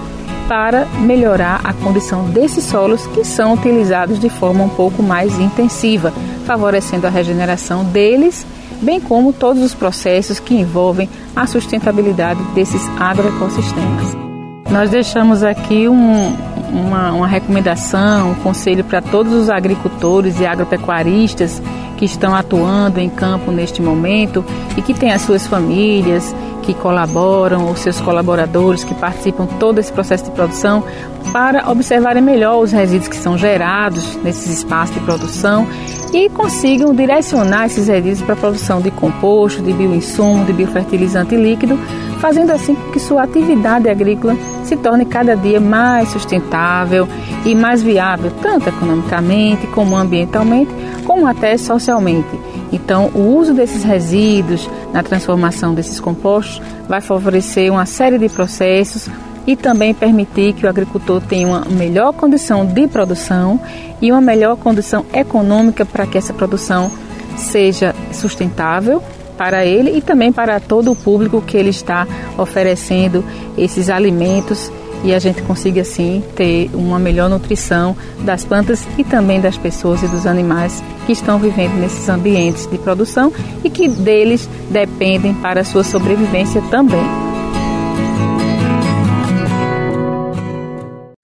para 0.48 0.86
melhorar 1.02 1.62
a 1.64 1.74
condição 1.74 2.26
desses 2.26 2.64
solos 2.64 3.06
que 3.08 3.24
são 3.24 3.54
utilizados 3.54 4.20
de 4.20 4.30
forma 4.30 4.64
um 4.64 4.70
pouco 4.70 5.04
mais 5.04 5.38
intensiva, 5.40 6.14
favorecendo 6.46 7.06
a 7.06 7.10
regeneração 7.10 7.84
deles, 7.84 8.46
bem 8.82 9.00
como 9.00 9.34
todos 9.34 9.62
os 9.62 9.74
processos 9.74 10.40
que 10.40 10.56
envolvem 10.56 11.10
a 11.36 11.46
sustentabilidade 11.46 12.42
desses 12.56 12.82
agroecossistemas. 13.00 14.16
Nós 14.70 14.90
deixamos 14.90 15.44
aqui 15.44 15.88
um, 15.88 16.36
uma, 16.72 17.12
uma 17.12 17.28
recomendação, 17.28 18.32
um 18.32 18.36
conselho 18.36 18.84
para 18.84 19.02
todos 19.02 19.34
os 19.34 19.50
agricultores 19.50 20.40
e 20.40 20.46
agropecuaristas 20.46 21.62
que 21.98 22.06
estão 22.06 22.36
atuando 22.36 23.00
em 23.00 23.10
campo 23.10 23.52
neste 23.52 23.82
momento 23.82 24.46
e 24.78 24.82
que 24.82 24.94
têm 24.94 25.12
as 25.12 25.22
suas 25.22 25.48
famílias, 25.48 26.36
que 26.68 26.74
colaboram, 26.74 27.72
os 27.72 27.80
seus 27.80 28.02
colaboradores 28.02 28.84
que 28.84 28.94
participam 28.94 29.46
todo 29.58 29.80
esse 29.80 29.92
processo 29.92 30.26
de 30.26 30.32
produção, 30.32 30.84
para 31.32 31.72
observarem 31.72 32.22
melhor 32.22 32.62
os 32.62 32.74
resíduos 32.74 33.08
que 33.08 33.16
são 33.16 33.38
gerados 33.38 34.18
nesses 34.18 34.58
espaços 34.58 34.94
de 34.94 35.00
produção 35.02 35.66
e 36.14 36.28
consigam 36.30 36.94
direcionar 36.94 37.68
esses 37.68 37.88
resíduos 37.88 38.22
para 38.22 38.34
a 38.34 38.38
produção 38.38 38.82
de 38.82 38.92
composto, 38.92 39.62
de 39.62 39.72
bioinsumo, 39.72 40.44
de 40.44 40.52
biofertilizante 40.52 41.38
líquido, 41.38 41.80
fazendo 42.20 42.52
assim 42.52 42.76
que 42.92 43.00
sua 43.00 43.24
atividade 43.24 43.88
agrícola 43.88 44.36
se 44.66 44.76
torne 44.76 45.06
cada 45.06 45.36
dia 45.36 45.62
mais 45.62 46.10
sustentável 46.10 47.08
e 47.46 47.56
mais 47.56 47.82
viável, 47.82 48.30
tanto 48.42 48.68
economicamente 48.68 49.66
como 49.68 49.96
ambientalmente, 49.96 50.72
como 51.06 51.26
até 51.28 51.58
socialmente. 51.58 52.28
Então, 52.72 53.10
o 53.14 53.38
uso 53.38 53.54
desses 53.54 53.84
resíduos 53.84 54.70
na 54.98 55.04
transformação 55.04 55.76
desses 55.76 56.00
compostos 56.00 56.60
vai 56.90 57.00
favorecer 57.02 57.72
uma 57.72 57.86
série 57.86 58.18
de 58.18 58.28
processos 58.30 59.08
e 59.46 59.56
também 59.56 59.94
permitir 59.94 60.54
que 60.54 60.66
o 60.66 60.70
agricultor 60.70 61.22
tenha 61.22 61.48
uma 61.48 61.66
melhor 61.66 62.12
condição 62.14 62.66
de 62.66 62.88
produção 62.88 63.60
e 64.02 64.12
uma 64.12 64.20
melhor 64.20 64.58
condição 64.58 65.06
econômica 65.14 65.86
para 65.86 66.08
que 66.08 66.18
essa 66.18 66.34
produção 66.34 66.92
seja 67.38 67.94
sustentável 68.12 69.00
para 69.38 69.64
ele 69.64 69.96
e 69.96 70.02
também 70.02 70.34
para 70.34 70.60
todo 70.60 70.92
o 70.92 70.96
público 70.96 71.44
que 71.44 71.56
ele 71.56 71.70
está 71.70 72.08
oferecendo 72.36 73.24
esses 73.56 73.92
alimentos 73.92 74.72
e 75.08 75.16
a 75.16 75.20
gente 75.20 75.42
consiga 75.44 75.82
assim 75.82 76.22
ter 76.36 76.70
uma 76.74 77.00
melhor 77.00 77.30
nutrição 77.30 77.96
das 78.26 78.44
plantas 78.44 78.86
e 78.98 79.06
também 79.06 79.40
das 79.40 79.58
pessoas 79.58 80.04
e 80.04 80.08
dos 80.10 80.28
animais 80.28 80.84
que 81.06 81.14
estão 81.14 81.40
vivendo 81.40 81.76
nesses 81.80 82.10
ambientes 82.10 82.68
de 82.68 82.78
produção 82.78 83.32
e 83.64 83.70
que 83.70 83.88
deles 83.88 84.50
dependem 84.70 85.34
para 85.36 85.62
a 85.62 85.64
sua 85.64 85.86
sobrevivência 85.86 86.62
também. 86.70 87.00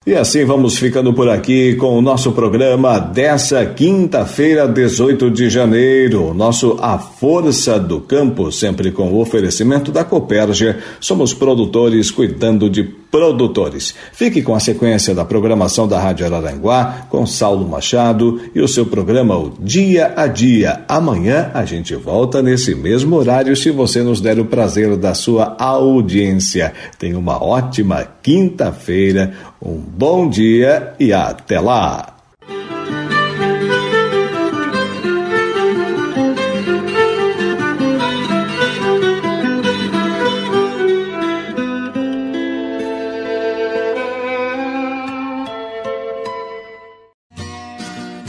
E 0.06 0.14
assim 0.14 0.44
vamos 0.44 0.76
ficando 0.76 1.14
por 1.14 1.30
aqui 1.30 1.76
com 1.76 1.96
o 1.96 2.02
nosso 2.02 2.32
programa 2.32 2.98
dessa 2.98 3.64
quinta-feira, 3.64 4.68
18 4.68 5.30
de 5.30 5.48
janeiro. 5.48 6.34
Nosso 6.34 6.76
A 6.78 6.98
Força 6.98 7.80
do 7.80 8.02
Campo, 8.02 8.52
sempre 8.52 8.92
com 8.92 9.10
o 9.10 9.18
oferecimento 9.18 9.90
da 9.90 10.04
Copérgia. 10.04 10.78
Somos 11.00 11.32
produtores 11.32 12.10
cuidando 12.10 12.68
de 12.68 12.84
produtores. 13.14 13.94
Fique 14.12 14.42
com 14.42 14.56
a 14.56 14.60
sequência 14.60 15.14
da 15.14 15.24
programação 15.24 15.86
da 15.86 16.00
Rádio 16.00 16.26
Araranguá 16.26 17.06
com 17.08 17.24
Saulo 17.24 17.66
Machado 17.66 18.40
e 18.52 18.60
o 18.60 18.66
seu 18.66 18.84
programa 18.84 19.38
o 19.38 19.54
Dia 19.60 20.12
a 20.16 20.26
Dia. 20.26 20.82
Amanhã 20.88 21.50
a 21.54 21.64
gente 21.64 21.94
volta 21.94 22.42
nesse 22.42 22.74
mesmo 22.74 23.14
horário 23.14 23.56
se 23.56 23.70
você 23.70 24.02
nos 24.02 24.20
der 24.20 24.40
o 24.40 24.44
prazer 24.44 24.96
da 24.96 25.14
sua 25.14 25.56
audiência. 25.58 26.74
Tenha 26.98 27.16
uma 27.16 27.40
ótima 27.40 28.04
quinta-feira 28.20 29.32
um 29.64 29.78
bom 29.78 30.28
dia 30.28 30.94
e 31.00 31.12
até 31.12 31.58
lá! 31.58 32.10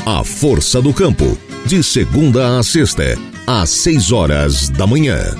A 0.05 0.23
Força 0.23 0.81
do 0.81 0.93
Campo, 0.93 1.37
de 1.65 1.83
segunda 1.83 2.59
a 2.59 2.63
sexta, 2.63 3.17
às 3.47 3.71
seis 3.71 4.11
horas 4.11 4.69
da 4.69 4.85
manhã. 4.85 5.35